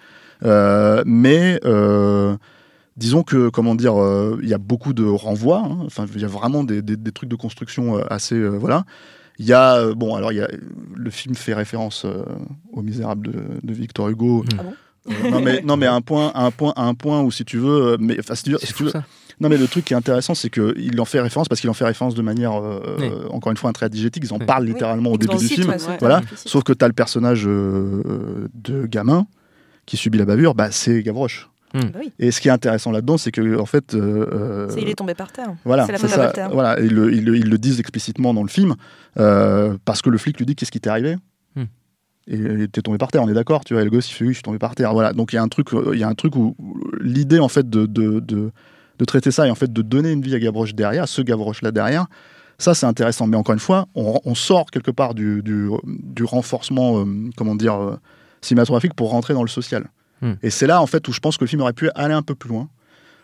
Mais 1.06 1.60
disons 2.96 3.22
que, 3.22 3.48
comment 3.48 3.74
dire, 3.74 4.00
euh, 4.00 4.38
il 4.42 4.48
y 4.48 4.54
a 4.54 4.58
beaucoup 4.58 4.92
de 4.92 5.04
renvois. 5.04 5.62
hein. 5.64 5.78
Enfin, 5.86 6.04
il 6.14 6.20
y 6.20 6.24
a 6.24 6.28
vraiment 6.28 6.62
des, 6.62 6.82
des- 6.82 6.96
des 6.96 7.12
trucs 7.12 7.30
de 7.30 7.36
construction 7.36 7.96
assez, 8.10 8.34
euh, 8.34 8.50
voilà. 8.50 8.84
Il 9.38 9.46
y 9.46 9.52
a, 9.52 9.76
euh, 9.76 9.94
bon, 9.94 10.14
alors 10.14 10.32
il 10.32 10.36
y 10.38 10.40
a, 10.42 10.48
le 10.94 11.10
film 11.10 11.34
fait 11.34 11.54
référence 11.54 12.04
euh, 12.04 12.22
au 12.72 12.82
Misérable 12.82 13.28
de, 13.32 13.42
de 13.62 13.72
Victor 13.72 14.08
Hugo. 14.08 14.44
Ah 14.58 14.62
bon 14.62 14.74
Euh, 15.10 15.30
non 15.30 15.40
mais 15.40 15.60
non 15.62 15.76
mais 15.76 15.86
à 15.86 15.94
un 15.94 16.00
point 16.00 16.30
à 16.32 16.44
un 16.44 16.52
point 16.52 16.72
à 16.76 16.84
un 16.84 16.94
point 16.94 17.22
où 17.22 17.32
si 17.32 17.44
tu 17.44 17.58
veux 17.58 17.94
euh, 17.94 17.96
mais 17.98 18.18
si 18.34 18.44
tu 18.44 18.54
tu 18.56 18.84
veux- 18.84 18.92
non 19.40 19.48
mais 19.48 19.56
le 19.56 19.66
truc 19.66 19.84
qui 19.84 19.94
est 19.94 19.96
intéressant 19.96 20.36
c'est 20.36 20.48
que 20.48 20.74
il 20.78 21.00
en 21.00 21.04
fait 21.04 21.20
référence 21.20 21.48
parce 21.48 21.60
qu'il 21.60 21.68
en 21.70 21.74
fait 21.74 21.84
référence 21.84 22.14
de 22.14 22.22
manière 22.22 22.54
euh, 22.54 22.96
Oui. 23.00 23.08
euh, 23.10 23.26
encore 23.30 23.50
une 23.50 23.56
fois 23.56 23.68
un 23.68 23.72
trait 23.72 23.90
digétique 23.90 24.22
ils 24.24 24.32
en 24.32 24.38
Oui. 24.38 24.46
parlent 24.46 24.62
Oui, 24.62 24.70
littéralement 24.74 25.10
au 25.10 25.18
début 25.18 25.36
du 25.38 25.48
film. 25.48 25.70
ouais, 25.70 25.76
c'est 25.80 25.98
voilà. 25.98 26.20
sauf 26.36 26.62
que 26.62 26.72
tu 26.72 26.84
as 26.84 26.86
le 26.86 26.94
personnage 26.94 27.48
euh, 27.48 28.46
de 28.54 28.86
gamin 28.86 29.26
qui 29.86 29.96
subit 29.96 30.18
la 30.18 30.24
bavure. 30.24 30.54
Bah 30.54 30.70
c'est 30.70 31.02
Gavroche 31.02 31.50
Bah 31.74 31.98
oui. 32.00 32.12
et 32.18 32.30
ce 32.30 32.40
qui 32.40 32.48
est 32.48 32.50
intéressant 32.50 32.90
là-dedans 32.90 33.16
c'est 33.16 33.30
que 33.32 33.58
en 33.58 33.66
fait 33.66 33.94
euh, 33.94 34.26
euh, 34.32 34.68
C'est- 34.70 34.82
il 34.82 34.88
est 34.88 34.94
tombé 34.94 35.14
par 35.14 35.32
terre. 35.32 35.54
voilà, 35.64 35.86
c'est 35.86 35.92
la 35.92 36.32
ça. 36.32 36.48
Voilà, 36.52 36.78
ils 36.80 36.92
le, 36.94 37.12
ils 37.12 37.24
le- 37.24 37.36
ils 37.36 37.48
le 37.48 37.58
disent 37.58 37.80
explicitement 37.80 38.34
dans 38.34 38.42
le 38.42 38.48
film, 38.48 38.74
euh, 39.18 39.76
parce 39.84 40.02
que 40.02 40.10
le 40.10 40.18
flic 40.18 40.38
lui 40.38 40.46
dit 40.46 40.54
qu'est-ce 40.54 40.70
qui 40.72 40.80
t'est 40.80 40.90
arrivé 40.90 41.16
Hmm. 41.56 41.64
Et 42.28 42.68
t'es 42.68 42.82
tombé 42.82 42.98
par 42.98 43.10
terre, 43.10 43.22
on 43.22 43.28
est 43.28 43.34
d'accord, 43.34 43.64
tu 43.64 43.74
vois. 43.74 43.82
Et 43.82 43.84
le 43.84 43.90
gosse, 43.90 44.08
il 44.10 44.14
fait 44.14 44.24
oui, 44.24 44.30
je 44.30 44.34
suis 44.36 44.42
tombé 44.42 44.58
par 44.58 44.74
terre. 44.74 44.92
Voilà. 44.92 45.12
Donc 45.12 45.32
il 45.32 45.36
y 45.36 45.38
a 45.38 45.42
un 45.42 45.48
truc, 45.48 45.68
il 45.92 45.98
y 45.98 46.04
a 46.04 46.08
un 46.08 46.14
truc 46.14 46.36
où 46.36 46.54
où 46.58 46.76
l'idée 47.00 47.38
en 47.40 47.48
fait 47.48 47.68
de, 47.68 47.84
de, 47.86 48.20
de, 48.20 48.50
de 48.98 49.04
traiter 49.04 49.30
ça 49.32 49.46
et 49.46 49.50
en 49.50 49.54
fait 49.56 49.72
de 49.72 49.82
donner 49.82 50.12
une 50.12 50.22
vie 50.22 50.34
à 50.34 50.38
Gavroche 50.38 50.74
derrière, 50.74 51.02
à 51.04 51.06
ce 51.06 51.20
Gavroche 51.22 51.62
là 51.62 51.72
derrière, 51.72 52.06
ça 52.58 52.74
c'est 52.74 52.86
intéressant. 52.86 53.26
Mais 53.26 53.36
encore 53.36 53.54
une 53.54 53.58
fois, 53.60 53.86
on, 53.96 54.20
on 54.24 54.34
sort 54.36 54.70
quelque 54.70 54.90
part 54.92 55.14
du, 55.14 55.42
du, 55.42 55.68
du 55.84 56.22
renforcement, 56.24 57.00
euh, 57.00 57.06
comment 57.36 57.56
dire, 57.56 57.74
euh, 57.80 57.96
cinématographique 58.40 58.94
pour 58.94 59.10
rentrer 59.10 59.34
dans 59.34 59.42
le 59.42 59.48
social. 59.48 59.86
Hmm. 60.22 60.34
Et 60.42 60.50
c'est 60.50 60.66
là 60.66 60.80
en 60.80 60.86
fait 60.86 61.06
où 61.08 61.12
je 61.12 61.20
pense 61.20 61.36
que 61.36 61.44
le 61.44 61.48
film 61.48 61.60
aurait 61.62 61.72
pu 61.72 61.90
aller 61.94 62.14
un 62.14 62.22
peu 62.22 62.34
plus 62.34 62.48
loin. 62.48 62.68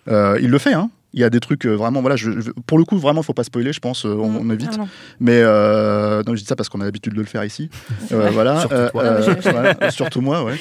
Euh, 0.08 0.38
il 0.42 0.50
le 0.50 0.58
fait, 0.58 0.72
hein. 0.74 0.90
Il 1.14 1.20
y 1.20 1.24
a 1.24 1.30
des 1.30 1.40
trucs 1.40 1.64
euh, 1.64 1.74
vraiment, 1.74 2.02
voilà, 2.02 2.16
je, 2.16 2.38
je- 2.38 2.50
pour 2.66 2.76
le 2.76 2.84
coup, 2.84 2.98
vraiment, 2.98 3.22
il 3.22 3.24
faut 3.24 3.32
pas 3.32 3.42
spoiler, 3.44 3.72
je 3.72 3.80
pense, 3.80 4.04
euh, 4.04 4.10
on, 4.10 4.36
on 4.46 4.50
évite. 4.50 4.68
Ah 4.74 4.76
non. 4.76 4.88
Mais 5.20 5.40
euh, 5.42 6.22
non, 6.26 6.34
je 6.34 6.40
dis 6.40 6.46
ça 6.46 6.54
parce 6.54 6.68
qu'on 6.68 6.82
a 6.82 6.84
l'habitude 6.84 7.14
de 7.14 7.20
le 7.20 7.24
faire 7.26 7.44
ici. 7.44 7.70
Euh, 8.12 8.28
voilà, 8.30 8.60
Surtout 8.60 8.74
euh, 8.74 8.90
toi. 8.90 9.02
euh, 9.04 9.26
Ouais, 9.26 9.36
j'ai- 9.42 9.50
voilà, 9.50 9.90
surtout 9.90 10.20
moi, 10.20 10.44
ouais. 10.44 10.56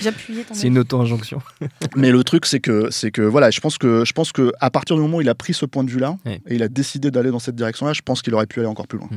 C'est 0.53 0.67
une 0.67 0.77
auto-injonction. 0.79 1.41
Mais 1.97 2.11
le 2.11 2.23
truc, 2.23 2.45
c'est 2.45 2.59
que, 2.61 2.89
c'est 2.91 3.11
que, 3.11 3.21
voilà, 3.21 3.51
je 3.51 3.59
pense 3.59 3.77
que, 3.77 4.05
je 4.05 4.13
pense 4.13 4.31
que 4.31 4.51
à 4.61 4.69
partir 4.69 4.95
du 4.95 5.01
moment 5.01 5.17
où 5.17 5.21
il 5.21 5.29
a 5.29 5.35
pris 5.35 5.53
ce 5.53 5.65
point 5.65 5.83
de 5.83 5.89
vue-là 5.89 6.17
Ouais. 6.25 6.41
et 6.47 6.55
il 6.55 6.63
a 6.63 6.69
décidé 6.69 7.11
d'aller 7.11 7.31
dans 7.31 7.39
cette 7.39 7.55
direction-là, 7.55 7.91
je 7.93 8.01
pense 8.01 8.21
qu'il 8.21 8.33
aurait 8.33 8.47
pu 8.47 8.59
aller 8.59 8.69
encore 8.69 8.87
plus 8.87 8.99
loin. 8.99 9.09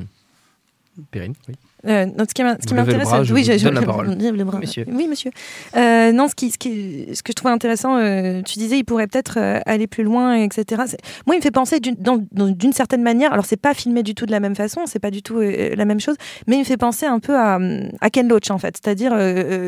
Perrine, 1.12 1.34
oui. 1.48 1.54
Euh, 1.86 2.06
non, 2.06 2.24
ce 2.28 2.34
qui 2.34 2.42
m'intéresse, 2.74 3.08
je 3.22 3.32
oui, 3.34 3.40
vous 3.42 3.46
j'ai- 3.46 3.58
donne 3.58 3.74
la 3.74 3.80
je- 3.80 3.86
parole. 3.86 4.06
le 4.18 4.44
bras. 4.44 4.58
Monsieur. 4.58 4.84
Oui, 4.88 5.06
monsieur. 5.08 5.30
Euh, 5.76 6.12
non, 6.12 6.28
ce, 6.28 6.34
qui, 6.34 6.50
ce, 6.50 6.58
qui, 6.58 7.06
ce 7.14 7.22
que 7.22 7.30
je 7.32 7.34
trouvais 7.34 7.52
intéressant, 7.52 7.96
euh, 7.96 8.42
tu 8.42 8.58
disais, 8.58 8.78
il 8.78 8.84
pourrait 8.84 9.06
peut-être 9.06 9.38
euh, 9.38 9.60
aller 9.66 9.86
plus 9.86 10.04
loin, 10.04 10.34
etc. 10.34 10.82
Moi, 11.26 11.36
il 11.36 11.38
me 11.38 11.42
fait 11.42 11.50
penser 11.50 11.80
d'une 11.80 12.72
certaine 12.72 13.02
manière. 13.02 13.32
Alors, 13.32 13.44
c'est 13.46 13.56
pas 13.60 13.74
filmé 13.74 14.02
du 14.02 14.14
tout 14.14 14.26
de 14.26 14.30
la 14.30 14.40
même 14.40 14.54
façon, 14.54 14.82
c'est 14.86 14.98
pas 14.98 15.10
du 15.10 15.22
tout 15.22 15.38
euh, 15.38 15.74
la 15.74 15.84
même 15.84 16.00
chose, 16.00 16.16
mais 16.46 16.56
il 16.56 16.60
me 16.60 16.64
fait 16.64 16.76
penser 16.76 17.06
un 17.06 17.18
peu 17.20 17.36
à, 17.36 17.58
à 18.00 18.10
Ken 18.10 18.28
Loach 18.28 18.50
en 18.50 18.58
fait. 18.58 18.76
C'est-à-dire 18.82 19.12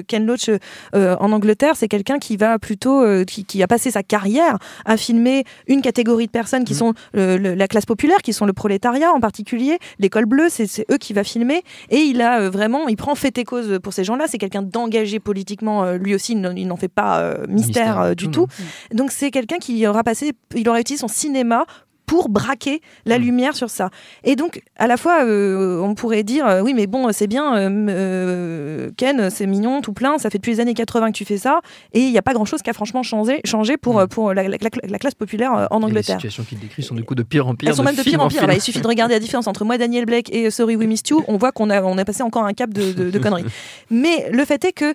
Ken 0.07 0.27
Loach 0.27 0.49
euh, 0.95 1.17
en 1.19 1.33
Angleterre, 1.33 1.75
c'est 1.77 1.89
quelqu'un 1.89 2.19
qui 2.19 2.37
va 2.37 2.59
plutôt, 2.59 3.03
euh, 3.03 3.25
qui, 3.25 3.45
qui 3.45 3.63
a 3.63 3.67
passé 3.67 3.91
sa 3.91 4.03
carrière 4.03 4.59
à 4.85 4.97
filmer 4.97 5.45
une 5.67 5.81
catégorie 5.83 6.27
de 6.27 6.31
personnes 6.33 6.65
qui 6.65 6.73
Mhm. 6.75 6.79
sont 6.79 6.95
le- 7.15 7.37
le- 7.37 7.55
la 7.55 7.69
classe 7.69 7.87
populaire, 7.87 8.19
qui 8.23 8.33
sont 8.33 8.47
le 8.47 8.53
prolétariat 8.53 9.13
en 9.13 9.21
particulier, 9.21 9.79
l'école 9.99 10.27
bleue, 10.27 10.49
c'est 10.49 10.67
c'est 10.67 10.87
eux 10.91 10.97
qui 10.99 11.13
va 11.13 11.23
filmer, 11.25 11.63
et 11.91 12.02
il 12.09 12.21
a 12.23 12.41
euh, 12.41 12.51
vraiment, 12.51 12.89
il 12.89 12.97
prend 12.97 13.15
fait 13.15 13.37
et 13.39 13.45
cause 13.45 13.79
pour 13.83 13.93
ces 13.93 14.05
gens-là. 14.05 14.27
C'est 14.29 14.39
quelqu'un 14.39 14.63
d'engagé 14.63 15.21
politiquement, 15.21 15.85
euh, 15.85 15.97
lui 15.97 16.15
aussi, 16.15 16.33
il 16.33 16.41
n'en- 16.41 16.77
fait 16.77 16.89
pas 16.89 17.21
euh, 17.21 17.47
mystère, 17.49 17.97
Mystère, 17.99 18.17
du 18.17 18.29
tout. 18.31 18.47
Donc 18.93 19.11
c'est 19.11 19.31
quelqu'un 19.31 19.59
qui 19.59 19.87
aura 19.87 20.03
passé, 20.03 20.33
il 20.55 20.69
aura 20.69 20.81
utilisé 20.81 21.01
son 21.01 21.09
cinéma 21.09 21.65
pour 22.13 22.29
braquer 22.29 22.83
la 23.07 23.19
Mm. 23.19 23.23
lumière 23.23 23.57
sur 23.57 23.71
ça. 23.71 23.89
Et 24.23 24.37
donc, 24.37 24.61
à 24.77 24.87
la 24.87 24.99
fois, 24.99 25.25
euh, 25.25 25.81
on 25.81 25.95
pourrait 25.95 26.25
dire, 26.25 26.47
euh, 26.47 26.61
oui, 26.61 26.75
mais 26.75 26.87
bon, 26.87 27.11
c'est 27.11 27.27
bien, 27.27 27.57
euh, 27.57 28.91
Ken, 28.99 29.31
c'est 29.31 29.47
mignon, 29.47 29.81
tout 29.81 29.95
plein, 29.95 30.19
ça 30.19 30.29
fait 30.29 30.37
depuis 30.37 30.51
les 30.53 30.61
années 30.61 30.75
80 30.75 31.11
que 31.13 31.17
tu 31.17 31.25
fais 31.25 31.39
ça, 31.39 31.61
et 31.95 32.01
il 32.01 32.11
n'y 32.11 32.19
a 32.19 32.23
pas 32.23 32.35
grand-chose 32.35 32.61
qui 32.61 32.69
a 32.69 32.75
franchement 32.75 33.03
changé, 33.03 33.41
changé 33.47 33.79
pour, 33.79 33.99
Mm. 33.99 34.09
pour 34.09 34.35
la, 34.35 34.43
la- 34.43 34.59
la- 34.61 34.89
la 34.89 34.99
classe 34.99 35.15
populaire 35.15 35.53
en 35.53 35.79
Et 35.79 35.81
Les 35.81 35.87
Angleterre. 35.87 36.17
situations 36.17 36.45
qu'il 36.45 36.59
décrit 36.59 36.83
sont 36.83 36.95
du 36.95 37.03
coup 37.03 37.15
de 37.15 37.23
pire 37.23 37.47
en 37.47 37.55
pire. 37.55 37.71
Elles 37.71 37.77
sont 37.77 37.83
même 37.83 37.95
de 37.97 38.03
pire 38.03 38.21
en 38.21 38.29
pire. 38.29 38.47
Là, 38.47 38.55
il 38.55 38.61
suffit 38.61 38.81
de 38.83 38.87
regarder 38.87 39.15
la 39.15 39.21
différence 39.21 39.47
entre 39.47 39.65
moi, 39.65 39.79
Daniel 39.79 40.05
Blake 40.05 40.29
et 40.35 40.51
Sorry 40.51 40.77
We 40.77 40.87
Missed 40.87 41.09
You. 41.09 41.25
On 41.29 41.39
voit 41.39 41.51
qu'on 41.53 41.71
a, 41.71 41.83
on 41.83 41.97
a 41.97 42.05
passé 42.05 42.23
encore 42.23 42.45
un 42.45 42.53
cap 42.53 42.71
de, 42.75 42.93
de- 42.93 43.11
de 43.11 43.19
conneries. 43.41 43.45
Mais 43.91 44.29
le 44.31 44.45
fait 44.45 44.63
est 44.67 44.73
que 44.73 44.95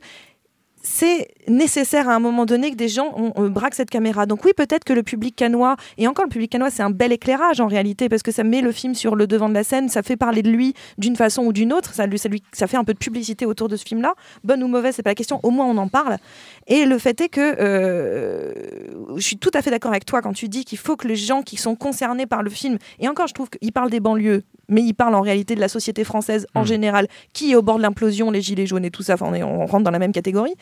c'est 0.89 1.27
nécessaire 1.49 2.07
à 2.09 2.13
un 2.15 2.19
moment 2.19 2.45
donné 2.45 2.71
que 2.71 2.75
des 2.75 2.87
gens 2.87 3.13
on, 3.17 3.31
on 3.35 3.49
braque 3.49 3.75
cette 3.75 3.89
caméra. 3.89 4.25
Donc 4.25 4.45
oui, 4.45 4.51
peut-être 4.55 4.83
que 4.85 4.93
le 4.93 5.03
public 5.03 5.35
canois, 5.35 5.75
et 5.97 6.07
encore 6.07 6.25
le 6.25 6.29
public 6.29 6.49
canois, 6.51 6.69
c'est 6.69 6.81
un 6.83 6.89
bel 6.89 7.11
éclairage 7.11 7.59
en 7.59 7.67
réalité, 7.67 8.07
parce 8.09 8.23
que 8.23 8.31
ça 8.31 8.43
met 8.43 8.61
le 8.61 8.71
film 8.71 8.95
sur 8.95 9.15
le 9.15 9.27
devant 9.27 9.49
de 9.49 9.53
la 9.53 9.63
scène, 9.63 9.89
ça 9.89 10.01
fait 10.01 10.15
parler 10.17 10.41
de 10.43 10.49
lui 10.49 10.73
d'une 10.97 11.15
façon 11.15 11.43
ou 11.43 11.51
d'une 11.53 11.73
autre, 11.73 11.93
ça, 11.93 12.05
lui, 12.07 12.17
ça, 12.17 12.29
lui- 12.29 12.41
ça 12.53 12.67
fait 12.67 12.77
un 12.77 12.83
peu 12.85 12.93
de 12.93 12.99
publicité 12.99 13.45
autour 13.45 13.67
de 13.67 13.75
ce 13.75 13.83
film-là. 13.85 14.13
Bonne 14.43 14.63
ou 14.63 14.67
mauvaise, 14.67 14.95
c'est 14.95 15.03
pas 15.03 15.11
la 15.11 15.15
question, 15.15 15.39
au 15.43 15.49
moins 15.49 15.65
on 15.65 15.77
en 15.77 15.87
parle. 15.89 16.17
Et 16.67 16.85
le 16.85 16.97
fait 16.97 17.19
est 17.21 17.29
que 17.29 17.55
euh, 17.59 18.53
je 19.15 19.21
suis 19.21 19.37
tout 19.37 19.51
à 19.53 19.61
fait 19.61 19.71
d'accord 19.71 19.91
avec 19.91 20.05
toi 20.05 20.21
quand 20.21 20.33
tu 20.33 20.47
dis 20.47 20.63
qu'il 20.65 20.77
faut 20.77 20.95
que 20.95 21.07
les 21.07 21.15
gens 21.15 21.41
qui 21.41 21.57
sont 21.57 21.75
concernés 21.75 22.25
par 22.25 22.43
le 22.43 22.49
film, 22.49 22.77
et 22.99 23.07
encore 23.07 23.27
je 23.27 23.33
trouve 23.33 23.49
qu'il 23.49 23.71
parle 23.71 23.89
des 23.89 23.99
banlieues, 23.99 24.43
mais 24.69 24.81
il 24.81 24.93
parle 24.93 25.15
en 25.15 25.21
réalité 25.21 25.55
de 25.55 25.61
la 25.61 25.69
société 25.69 26.03
française 26.03 26.45
en 26.55 26.61
Mm. 26.63 26.65
général, 26.65 27.07
qui 27.33 27.51
est 27.51 27.55
au 27.55 27.61
bord 27.61 27.77
de 27.77 27.81
l'implosion, 27.83 28.31
les 28.31 28.41
gilets 28.41 28.65
jaunes 28.65 28.83
et 28.85 28.91
tout 28.91 29.03
ça, 29.03 29.13
enfin, 29.13 29.27
on, 29.29 29.33
est- 29.33 29.43
on 29.43 29.65
rentre 29.65 29.83
dans 29.83 29.91
la 29.91 29.99
même 29.99 30.11
catégorie. 30.11 30.53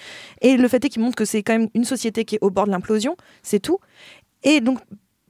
Et 0.41 0.57
le 0.57 0.67
fait 0.67 0.83
est 0.85 0.89
qu'il 0.89 1.01
montre 1.01 1.15
que 1.15 1.25
c'est 1.25 1.43
quand 1.43 1.57
même 1.57 1.69
une 1.73 1.85
société 1.85 2.25
qui 2.25 2.35
est 2.35 2.39
au 2.41 2.49
bord 2.49 2.65
de 2.65 2.71
l'implosion, 2.71 3.15
c'est 3.43 3.59
tout. 3.59 3.79
Et 4.43 4.61
donc, 4.61 4.79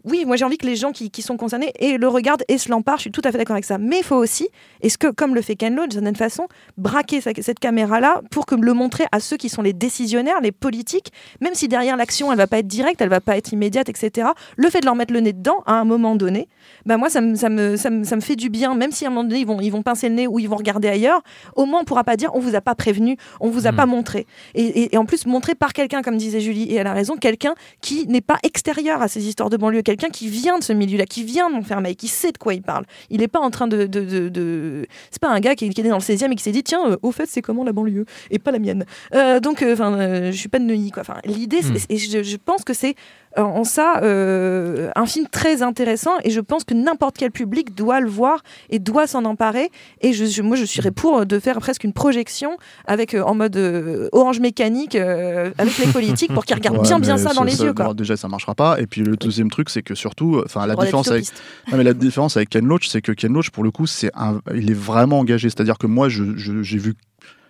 oui, 0.05 0.23
moi 0.25 0.35
j'ai 0.35 0.45
envie 0.45 0.57
que 0.57 0.65
les 0.65 0.75
gens 0.75 0.91
qui, 0.91 1.09
qui 1.11 1.21
sont 1.21 1.37
concernés 1.37 1.71
et 1.79 1.97
le 1.97 2.07
regardent 2.07 2.43
et 2.47 2.57
se 2.57 2.69
l'emparent, 2.69 2.97
je 2.97 3.01
suis 3.03 3.11
tout 3.11 3.21
à 3.25 3.31
fait 3.31 3.37
d'accord 3.37 3.55
avec 3.55 3.65
ça. 3.65 3.77
Mais 3.77 3.97
il 3.99 4.03
faut 4.03 4.15
aussi, 4.15 4.47
est-ce 4.81 4.97
que, 4.97 5.07
comme 5.07 5.35
le 5.35 5.41
fait 5.41 5.55
Ken 5.55 5.75
Loach, 5.75 5.89
d'une 5.89 5.99
certaine 6.01 6.15
façon, 6.15 6.47
braquer 6.77 7.21
sa- 7.21 7.31
cette 7.41 7.59
caméra-là 7.59 8.21
pour 8.31 8.45
que 8.45 8.55
le 8.55 8.73
montrer 8.73 9.05
à 9.11 9.19
ceux 9.19 9.37
qui 9.37 9.49
sont 9.49 9.61
les 9.61 9.73
décisionnaires, 9.73 10.39
les 10.41 10.51
politiques, 10.51 11.11
même 11.41 11.53
si 11.55 11.67
derrière 11.67 11.97
l'action 11.97 12.31
elle 12.31 12.37
va 12.37 12.47
pas 12.47 12.59
être 12.59 12.67
directe, 12.67 13.01
elle 13.01 13.09
va 13.09 13.21
pas 13.21 13.37
être 13.37 13.51
immédiate, 13.51 13.89
etc. 13.89 14.29
Le 14.57 14.69
fait 14.69 14.79
de 14.81 14.85
leur 14.85 14.95
mettre 14.95 15.13
le 15.13 15.19
nez 15.21 15.33
dedans 15.33 15.63
à 15.65 15.73
un 15.73 15.85
moment 15.85 16.15
donné, 16.15 16.47
bah 16.85 16.97
moi 16.97 17.09
ça 17.09 17.21
me, 17.21 17.35
ça 17.35 17.49
me, 17.49 17.75
ça 17.77 17.89
me, 17.89 18.03
ça 18.03 18.15
me 18.15 18.21
fait 18.21 18.35
du 18.35 18.49
bien, 18.49 18.75
même 18.75 18.91
si 18.91 19.05
à 19.05 19.07
un 19.07 19.11
moment 19.11 19.23
donné 19.27 19.39
ils 19.41 19.47
vont, 19.47 19.59
ils 19.61 19.69
vont 19.71 19.81
pincer 19.83 20.09
le 20.09 20.15
nez 20.15 20.27
ou 20.27 20.39
ils 20.39 20.49
vont 20.49 20.55
regarder 20.57 20.87
ailleurs, 20.87 21.21
au 21.55 21.65
moins 21.65 21.81
on 21.81 21.85
pourra 21.85 22.03
pas 22.03 22.15
dire 22.17 22.29
on 22.35 22.39
vous 22.39 22.55
a 22.55 22.61
pas 22.61 22.75
prévenu, 22.75 23.17
on 23.39 23.49
vous 23.49 23.67
a 23.67 23.71
Mm. 23.71 23.75
pas 23.75 23.85
montré. 23.85 24.25
Et, 24.53 24.63
et- 24.63 24.95
et 24.95 24.97
en 24.97 25.05
plus 25.05 25.25
montré 25.25 25.55
par 25.55 25.73
quelqu'un, 25.73 26.01
comme 26.01 26.17
disait 26.17 26.39
Julie, 26.41 26.63
et 26.71 26.75
elle 26.75 26.87
a 26.87 26.93
raison, 26.93 27.17
quelqu'un 27.17 27.55
qui 27.81 28.07
n'est 28.07 28.21
pas 28.21 28.37
extérieur 28.43 29.01
à 29.01 29.07
ces 29.07 29.27
histoires 29.27 29.49
de 29.49 29.57
banlieue, 29.57 29.81
quelqu'un 29.95 30.09
qui 30.11 30.27
vient 30.29 30.57
de 30.59 30.63
ce 30.63 30.73
milieu-là, 30.73 31.05
qui 31.05 31.23
vient 31.23 31.49
de 31.49 31.55
Montfermeil, 31.55 31.95
qui 31.95 32.07
sait 32.07 32.31
de 32.31 32.37
quoi 32.37 32.53
il 32.53 32.61
parle. 32.61 32.85
Il 33.09 33.19
n'est 33.19 33.27
pas 33.27 33.39
en 33.39 33.49
train 33.49 33.67
de... 33.67 33.85
de, 33.85 34.01
de- 34.01 34.29
de- 34.29 34.87
C'est 35.11 35.21
pas 35.21 35.29
un 35.29 35.39
gars 35.39 35.55
qui, 35.55 35.65
est 35.65 35.77
né 35.83 35.89
dans 35.89 35.95
le 35.97 36.01
16e 36.01 36.31
et 36.31 36.35
qui 36.35 36.43
s'est 36.43 36.51
dit 36.51 36.63
tiens, 36.63 36.91
euh, 36.91 36.97
au 37.01 37.11
fait 37.11 37.25
c'est 37.27 37.41
comment 37.41 37.63
la 37.63 37.71
banlieue 37.73 38.05
et 38.31 38.39
pas 38.39 38.51
la 38.51 38.59
mienne. 38.59 38.85
Euh, 39.13 39.39
donc, 39.39 39.61
euh, 39.61 39.73
enfin, 39.73 40.31
je 40.31 40.37
suis 40.37 40.49
pas 40.49 40.59
de 40.59 40.65
Neuilly 40.65 40.91
quoi. 40.91 41.03
L'idée, 41.25 41.61
c'est- 41.61 41.89
Mm. 41.89 41.93
et 41.93 41.97
je, 41.97 42.23
je 42.23 42.37
pense 42.37 42.63
que 42.63 42.73
c'est 42.73 42.95
en 43.43 43.63
ça 43.63 43.99
euh, 44.03 44.89
un 44.95 45.05
film 45.05 45.27
très 45.31 45.61
intéressant 45.61 46.11
et 46.23 46.29
je 46.29 46.39
pense 46.39 46.63
que 46.63 46.73
n'importe 46.73 47.17
quel 47.17 47.31
public 47.31 47.75
doit 47.75 47.99
le 47.99 48.09
voir 48.09 48.43
et 48.69 48.79
doit 48.79 49.07
s'en 49.07 49.25
emparer. 49.25 49.69
Et 50.01 50.13
je, 50.13 50.25
je- 50.25 50.41
moi, 50.41 50.55
je 50.55 50.65
serais 50.65 50.91
pour 50.91 51.25
de 51.25 51.39
faire 51.39 51.57
presque 51.59 51.83
une 51.83 51.93
projection 51.93 52.57
avec 52.85 53.13
euh, 53.13 53.21
en 53.23 53.35
mode 53.35 53.55
euh, 53.57 54.09
orange 54.11 54.39
mécanique 54.39 54.95
euh, 54.95 55.51
avec 55.57 55.77
les 55.77 55.87
politiques 55.87 56.33
pour 56.33 56.45
qu'ils 56.45 56.55
regardent 56.55 56.77
Ouais, 56.81 56.83
bien 56.83 56.99
bien 56.99 57.17
ça 57.17 57.33
dans 57.33 57.43
les 57.43 57.61
yeux. 57.61 57.73
Quoi. 57.73 57.93
déjà, 57.93 58.15
ça 58.17 58.27
marchera 58.27 58.55
pas. 58.55 58.79
Et 58.79 58.87
puis 58.87 59.01
le 59.01 59.15
deuxième 59.17 59.49
truc, 59.49 59.69
c'est 59.69 59.81
que 59.83 59.95
surtout, 59.95 60.41
enfin, 60.45 60.65
la 60.67 60.75
différence 60.75 61.09
avec, 61.09 61.23
d'être 61.25 61.33
non, 61.71 61.77
mais 61.77 61.83
la 61.83 61.93
différence 61.93 62.37
avec 62.37 62.49
Ken 62.49 62.65
Loach, 62.65 62.87
c'est 62.87 63.01
que 63.01 63.11
Ken 63.11 63.33
Loach, 63.33 63.49
pour 63.49 63.63
le 63.63 63.71
coup, 63.71 63.85
c'est 63.87 64.11
un, 64.15 64.39
il 64.53 64.69
est 64.71 64.75
vraiment 64.77 65.19
engagé. 65.19 65.49
C'est-à-dire 65.49 65.77
que 65.77 65.87
moi, 65.87 66.09
je- 66.09 66.35
j'ai 66.37 66.77
vu, 66.77 66.93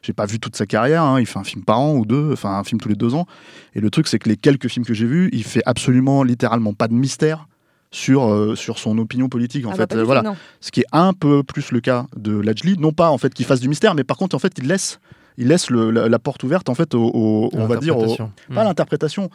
j'ai 0.05 0.13
pas 0.13 0.25
vu 0.25 0.39
toute 0.39 0.55
sa 0.55 0.65
carrière. 0.65 1.03
hein. 1.03 1.19
Il 1.19 1.25
fait 1.25 1.39
un 1.39 1.43
film 1.43 1.63
par 1.63 1.79
an 1.79 1.95
ou 1.95 2.05
deux, 2.05 2.31
enfin 2.33 2.57
un 2.59 2.63
film 2.63 2.79
tous 2.79 2.89
les 2.89 2.95
deux 2.95 3.13
ans. 3.15 3.25
Et 3.73 3.79
le 3.81 3.89
truc, 3.89 4.07
c'est 4.07 4.19
que 4.19 4.29
les 4.29 4.37
quelques 4.37 4.67
films 4.67 4.85
que 4.85 4.93
j'ai 4.93 5.05
vus, 5.07 5.29
il 5.33 5.43
fait 5.43 5.63
absolument, 5.65 6.23
littéralement, 6.23 6.73
pas 6.73 6.87
de 6.87 6.93
mystère 6.93 7.47
sur 7.91 8.25
euh, 8.25 8.55
sur 8.55 8.77
son 8.77 8.97
opinion 8.97 9.29
politique. 9.29 9.65
En 9.65 9.71
Ah 9.71 9.77
bah, 9.77 9.85
fait, 9.89 9.95
Euh, 9.97 10.03
voilà. 10.03 10.21
non. 10.21 10.35
Ce 10.61 10.71
qui 10.71 10.81
est 10.81 10.85
un 10.91 11.13
peu 11.13 11.43
plus 11.43 11.71
le 11.71 11.79
cas 11.81 12.05
de 12.15 12.37
Lajli, 12.39 12.77
non 12.77 12.91
pas 12.91 13.09
en 13.09 13.17
fait 13.17 13.33
qu'il 13.33 13.45
fasse 13.45 13.59
du 13.61 13.69
mystère, 13.69 13.95
mais 13.95 14.03
par 14.03 14.17
contre, 14.17 14.35
en 14.35 14.39
fait, 14.39 14.53
il 14.57 14.67
laisse, 14.67 14.99
il 15.37 15.47
laisse 15.47 15.69
le- 15.69 15.91
la, 15.91 16.07
la 16.09 16.19
porte 16.19 16.43
ouverte 16.43 16.69
en 16.69 16.75
fait, 16.75 16.93
au, 16.93 17.03
au- 17.13 17.49
on 17.53 17.65
va 17.67 17.77
dire, 17.77 17.97
au- 17.97 18.15
pas 18.15 18.23
Mm. 18.49 18.55
l'interprétation, 18.55 19.29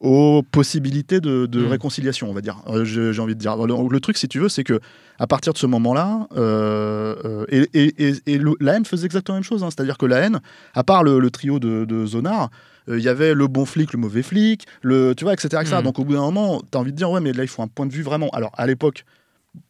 aux 0.00 0.42
possibilités 0.42 1.20
de, 1.20 1.46
de 1.46 1.60
Mm. 1.64 1.68
réconciliation, 1.68 2.28
on 2.30 2.34
va 2.34 2.42
dire. 2.42 2.62
Euh, 2.68 2.84
J'ai 2.84 3.18
envie 3.20 3.34
de 3.34 3.40
dire. 3.40 3.56
Le, 3.56 3.74
le 3.88 4.00
truc, 4.00 4.18
si 4.18 4.28
tu 4.28 4.38
veux, 4.38 4.48
c'est 4.50 4.64
que 4.64 4.78
à 5.18 5.26
partir 5.26 5.52
de 5.54 5.58
ce 5.58 5.66
moment-là, 5.66 6.26
euh, 6.36 7.14
euh, 7.24 7.44
et, 7.48 7.66
et- 7.72 8.08
et- 8.08 8.14
et 8.26 8.38
le- 8.38 8.56
la 8.60 8.74
haine 8.76 8.84
faisait 8.84 9.06
exactement 9.06 9.36
la 9.36 9.40
même 9.40 9.44
chose. 9.44 9.64
hein. 9.64 9.68
C'est-à-dire 9.70 9.96
que 9.96 10.04
la 10.06 10.18
haine, 10.18 10.40
à 10.74 10.84
part 10.84 11.02
le, 11.02 11.18
le 11.18 11.30
trio 11.30 11.58
de, 11.58 11.86
de 11.86 12.04
Zonar, 12.04 12.50
euh, 12.90 12.98
il 12.98 13.04
y 13.04 13.08
avait 13.08 13.32
le 13.34 13.46
bon 13.46 13.64
flic, 13.64 13.92
le 13.94 13.98
mauvais 13.98 14.22
flic, 14.22 14.66
le, 14.82 15.14
tu 15.14 15.24
vois, 15.24 15.32
etc. 15.32 15.48
etc. 15.62 15.76
Mm. 15.80 15.84
Donc 15.84 15.98
au 15.98 16.04
bout 16.04 16.12
d'un 16.12 16.20
moment, 16.20 16.60
tu 16.70 16.76
as 16.76 16.80
envie 16.80 16.92
de 16.92 16.96
dire, 16.96 17.10
ouais, 17.10 17.20
mais 17.20 17.32
là, 17.32 17.42
il 17.44 17.48
faut 17.48 17.62
un 17.62 17.68
point 17.68 17.86
de 17.86 17.92
vue 17.92 18.02
vraiment. 18.02 18.28
Alors 18.34 18.52
à 18.58 18.66
l'époque, 18.66 19.04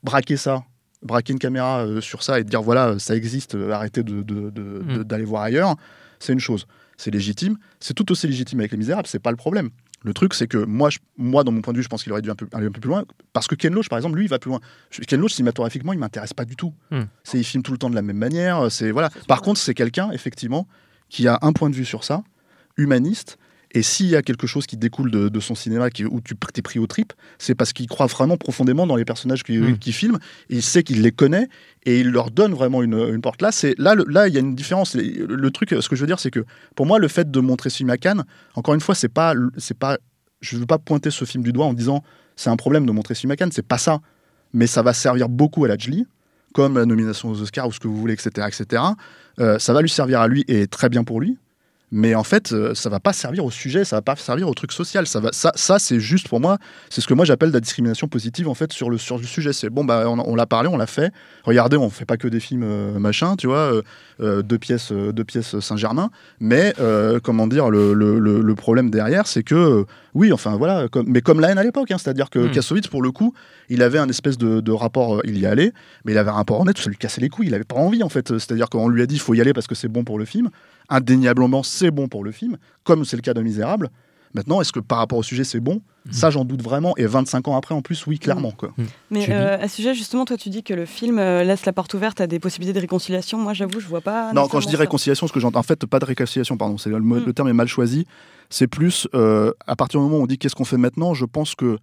braquer 0.02 0.36
ça, 0.36 0.64
braquer 1.02 1.34
une 1.34 1.38
caméra 1.38 1.86
sur 2.00 2.24
ça 2.24 2.40
et 2.40 2.44
de 2.44 2.48
dire, 2.48 2.62
voilà, 2.62 2.98
ça 2.98 3.14
existe, 3.14 3.56
arrêtez 3.70 4.02
de- 4.02 4.22
de- 4.22 4.50
de- 4.50 4.50
de- 4.50 4.98
Mm. 5.00 5.04
d'aller 5.04 5.24
voir 5.24 5.42
ailleurs, 5.44 5.76
c'est 6.18 6.32
une 6.32 6.40
chose. 6.40 6.66
c'est 6.98 7.10
légitime. 7.10 7.58
C'est 7.78 7.92
tout 7.92 8.10
aussi 8.10 8.26
légitime 8.26 8.58
avec 8.60 8.72
Les 8.72 8.78
Misérables, 8.78 9.06
c'est 9.06 9.18
pas 9.18 9.30
le 9.30 9.36
problème. 9.36 9.68
Le 10.06 10.14
truc, 10.14 10.34
c'est 10.34 10.46
que 10.46 10.58
moi, 10.58 10.88
je, 10.88 10.98
moi, 11.18 11.42
dans 11.42 11.50
mon 11.50 11.62
point 11.62 11.72
de 11.72 11.78
vue, 11.78 11.82
je 11.82 11.88
pense 11.88 12.04
qu'il 12.04 12.12
aurait 12.12 12.22
dû 12.22 12.30
un 12.30 12.36
peu, 12.36 12.46
aller 12.52 12.68
un 12.68 12.70
peu 12.70 12.78
plus 12.78 12.88
loin. 12.88 13.04
Parce 13.32 13.48
que 13.48 13.56
Ken 13.56 13.74
Loach, 13.74 13.88
par 13.88 13.98
exemple, 13.98 14.16
lui, 14.16 14.26
il 14.26 14.28
va 14.28 14.38
plus 14.38 14.50
loin. 14.50 14.60
Ken 15.08 15.20
Loach, 15.20 15.32
cinématographiquement, 15.32 15.92
il 15.92 15.98
m'intéresse 15.98 16.32
pas 16.32 16.44
du 16.44 16.54
tout. 16.54 16.72
Hmm. 16.92 17.06
C'est, 17.24 17.38
il 17.38 17.44
filme 17.44 17.64
tout 17.64 17.72
le 17.72 17.78
temps 17.78 17.90
de 17.90 17.96
la 17.96 18.02
même 18.02 18.16
manière. 18.16 18.70
C'est 18.70 18.92
voilà. 18.92 19.10
Par 19.26 19.42
contre, 19.42 19.58
c'est 19.58 19.74
quelqu'un, 19.74 20.12
effectivement, 20.12 20.68
qui 21.08 21.26
a 21.26 21.40
un 21.42 21.52
point 21.52 21.70
de 21.70 21.74
vue 21.74 21.84
sur 21.84 22.04
ça, 22.04 22.22
humaniste. 22.76 23.36
Et 23.76 23.82
s'il 23.82 24.06
y 24.06 24.16
a 24.16 24.22
quelque 24.22 24.46
chose 24.46 24.66
qui 24.66 24.76
découle 24.78 25.10
de, 25.10 25.28
de 25.28 25.40
son 25.40 25.54
cinéma 25.54 25.90
qui, 25.90 26.04
où 26.06 26.20
tu 26.22 26.34
t'es 26.54 26.62
pris 26.62 26.78
au 26.78 26.86
trip, 26.86 27.12
c'est 27.38 27.54
parce 27.54 27.72
qu'il 27.74 27.86
croit 27.88 28.06
vraiment 28.06 28.36
profondément 28.38 28.86
dans 28.86 28.96
les 28.96 29.04
personnages 29.04 29.42
qu'il 29.42 29.60
Mm. 29.62 29.78
qu'il 29.78 29.92
filme. 29.92 30.18
Et 30.48 30.56
il 30.56 30.62
sait 30.62 30.82
qu'il 30.82 31.02
les 31.02 31.12
connaît 31.12 31.48
et 31.84 32.00
il 32.00 32.08
leur 32.10 32.30
donne 32.30 32.52
vraiment 32.54 32.82
une, 32.82 32.94
une 32.94 33.20
porte. 33.20 33.42
Là, 33.42 33.52
c'est 33.52 33.74
là, 33.78 33.94
le- 33.94 34.06
là, 34.08 34.28
il 34.28 34.34
y 34.34 34.38
a 34.38 34.40
une 34.40 34.54
différence. 34.54 34.94
Le, 34.94 35.26
le 35.26 35.50
truc, 35.50 35.74
ce 35.78 35.88
que 35.90 35.94
je 35.96 36.00
veux 36.00 36.06
dire, 36.06 36.18
c'est 36.20 36.30
que 36.30 36.44
pour 36.74 36.86
moi, 36.86 36.98
le 36.98 37.08
fait 37.08 37.30
de 37.30 37.40
montrer 37.40 37.68
ce 37.70 37.76
film 37.78 37.90
à 37.90 37.98
Cannes, 37.98 38.24
encore 38.54 38.72
une 38.74 38.80
fois, 38.80 38.94
c'est 38.94 39.08
pas, 39.10 39.34
c'est 39.58 39.76
pas, 39.78 39.98
je 40.40 40.56
veux 40.56 40.66
pas 40.66 40.78
pointer 40.78 41.10
ce 41.10 41.24
film 41.26 41.44
du 41.44 41.52
doigt 41.52 41.66
en 41.66 41.74
disant 41.74 42.02
c'est 42.34 42.50
un 42.50 42.56
problème 42.56 42.86
de 42.86 42.92
montrer 42.92 43.14
ce 43.14 43.20
film 43.20 43.30
à 43.32 43.36
Cannes. 43.36 43.52
C'est 43.52 43.66
pas 43.66 43.78
ça. 43.78 44.00
Mais 44.54 44.66
ça 44.66 44.80
va 44.82 44.94
servir 44.94 45.28
beaucoup 45.28 45.64
à 45.66 45.68
la 45.68 45.76
Julie, 45.76 46.06
comme 46.54 46.78
la 46.78 46.86
nomination 46.86 47.28
aux 47.30 47.42
Oscars 47.42 47.68
ou 47.68 47.72
ce 47.72 47.80
que 47.80 47.88
vous 47.88 47.96
voulez, 47.98 48.14
etc., 48.14 48.46
etc. 48.48 48.82
Euh, 49.38 49.58
ça 49.58 49.74
va 49.74 49.82
lui 49.82 49.90
servir 49.90 50.20
à 50.22 50.28
lui 50.28 50.44
et 50.48 50.66
très 50.66 50.88
bien 50.88 51.04
pour 51.04 51.20
lui. 51.20 51.36
Mais 51.96 52.14
en 52.14 52.24
fait, 52.24 52.52
euh, 52.52 52.74
ça 52.74 52.90
va 52.90 53.00
pas 53.00 53.14
servir 53.14 53.42
au 53.46 53.50
sujet, 53.50 53.82
ça 53.86 53.96
va 53.96 54.02
pas 54.02 54.16
servir 54.16 54.50
au 54.50 54.52
truc 54.52 54.70
social. 54.70 55.06
Ça, 55.06 55.18
va, 55.18 55.30
ça, 55.32 55.50
ça 55.54 55.78
c'est 55.78 55.98
juste 55.98 56.28
pour 56.28 56.40
moi, 56.40 56.58
c'est 56.90 57.00
ce 57.00 57.06
que 57.06 57.14
moi 57.14 57.24
j'appelle 57.24 57.50
la 57.52 57.60
discrimination 57.60 58.06
positive 58.06 58.50
en 58.50 58.54
fait 58.54 58.70
sur 58.70 58.90
le, 58.90 58.98
sur 58.98 59.16
le 59.16 59.24
sujet. 59.24 59.54
C'est 59.54 59.70
bon, 59.70 59.82
bah, 59.82 60.04
on, 60.06 60.18
on 60.18 60.34
l'a 60.36 60.44
parlé, 60.44 60.68
on 60.68 60.76
l'a 60.76 60.86
fait. 60.86 61.10
Regardez, 61.44 61.78
on 61.78 61.88
fait 61.88 62.04
pas 62.04 62.18
que 62.18 62.28
des 62.28 62.38
films 62.38 62.64
euh, 62.64 62.98
machin, 62.98 63.36
tu 63.36 63.46
vois, 63.46 63.72
euh, 63.72 63.82
euh, 64.20 64.42
deux 64.42 64.58
pièces, 64.58 64.92
euh, 64.92 65.10
deux 65.10 65.24
pièces 65.24 65.58
Saint-Germain. 65.60 66.10
Mais 66.38 66.74
comment 67.22 67.46
dire, 67.46 67.70
le, 67.70 67.94
le, 67.94 68.54
problème 68.54 68.90
derrière, 68.90 69.26
c'est 69.26 69.42
que 69.42 69.86
oui, 70.12 70.32
enfin 70.32 70.56
voilà, 70.56 70.88
comme, 70.88 71.06
mais 71.08 71.22
comme 71.22 71.40
la 71.40 71.50
haine 71.50 71.58
à 71.58 71.62
l'époque, 71.62 71.90
hein, 71.90 71.96
c'est-à-dire 71.98 72.28
que 72.28 72.46
Mm. 72.46 72.50
Kassovitz, 72.50 72.88
pour 72.88 73.02
le 73.02 73.10
coup, 73.10 73.32
il 73.68 73.82
avait 73.82 73.98
un 73.98 74.08
espèce 74.08 74.36
de, 74.38 74.60
de 74.60 74.72
rapport, 74.72 75.20
il 75.24 75.38
y 75.38 75.46
allait, 75.46 75.72
mais 76.04 76.12
il 76.12 76.18
avait 76.18 76.30
un 76.30 76.34
rapport 76.34 76.60
honnête, 76.60 76.78
ça 76.78 76.90
lui 76.90 76.96
cassait 76.96 77.20
les 77.20 77.28
couilles, 77.28 77.46
il 77.46 77.54
avait 77.54 77.64
pas 77.64 77.76
envie 77.76 78.02
en 78.02 78.08
fait. 78.08 78.28
C'est-à-dire 78.38 78.68
qu'on 78.68 78.88
lui 78.88 79.02
a 79.02 79.06
dit, 79.06 79.14
il 79.14 79.20
faut 79.20 79.34
y 79.34 79.40
aller 79.40 79.52
parce 79.52 79.66
que 79.66 79.74
c'est 79.74 79.88
bon 79.88 80.04
pour 80.04 80.18
le 80.18 80.24
film. 80.24 80.50
Indéniablement, 80.88 81.62
c'est 81.62 81.90
bon 81.90 82.08
pour 82.08 82.24
le 82.24 82.32
film, 82.32 82.56
comme 82.84 83.04
c'est 83.04 83.16
le 83.16 83.22
cas 83.22 83.34
de 83.34 83.42
Misérable. 83.42 83.90
Maintenant, 84.34 84.60
est-ce 84.60 84.72
que 84.72 84.80
par 84.80 84.98
rapport 84.98 85.16
au 85.18 85.22
sujet, 85.22 85.44
c'est 85.44 85.60
bon? 85.60 85.80
Ça, 86.10 86.28
j'en 86.28 86.44
doute 86.44 86.60
vraiment. 86.62 86.94
Et 86.98 87.06
25 87.06 87.48
ans 87.48 87.56
après, 87.56 87.74
en 87.74 87.80
plus, 87.80 88.06
oui, 88.06 88.18
clairement. 88.18 88.50
Quoi. 88.50 88.70
Mais 89.10 89.22
Julie 89.22 89.32
euh, 89.32 89.58
à 89.58 89.66
ce 89.66 89.76
sujet, 89.76 89.94
justement, 89.94 90.26
toi, 90.26 90.36
tu 90.36 90.50
dis 90.50 90.62
que 90.62 90.74
le 90.74 90.84
film 90.84 91.18
euh, 91.18 91.42
laisse 91.42 91.64
la 91.64 91.72
porte 91.72 91.94
ouverte 91.94 92.20
à 92.20 92.26
des 92.26 92.38
possibilités 92.38 92.74
de 92.74 92.80
réconciliation. 92.82 93.38
Moi, 93.38 93.54
j'avoue, 93.54 93.80
je 93.80 93.86
vois 93.86 94.02
pas. 94.02 94.32
Non, 94.34 94.46
quand 94.46 94.60
je 94.60 94.68
dis 94.68 94.76
réconciliation, 94.76 95.26
ce 95.26 95.32
que 95.32 95.40
j'entends, 95.40 95.60
en 95.60 95.62
fait, 95.62 95.86
pas 95.86 95.98
de 95.98 96.04
réconciliation, 96.04 96.58
pardon, 96.58 96.76
c'est 96.76 96.90
le, 96.90 97.00
Mm. 97.00 97.32
terme 97.32 97.48
est 97.48 97.54
mal 97.54 97.66
choisi. 97.66 98.06
C'est 98.50 98.66
plus, 98.66 99.08
euh, 99.14 99.52
à 99.66 99.74
partir 99.74 100.00
du 100.00 100.04
moment 100.04 100.18
où 100.18 100.22
on 100.22 100.26
dit 100.26 100.36
qu'est-ce 100.36 100.54
qu'on 100.54 100.64
fait 100.66 100.76
maintenant, 100.76 101.14
je 101.14 101.24
pense 101.24 101.54
que 101.54 101.78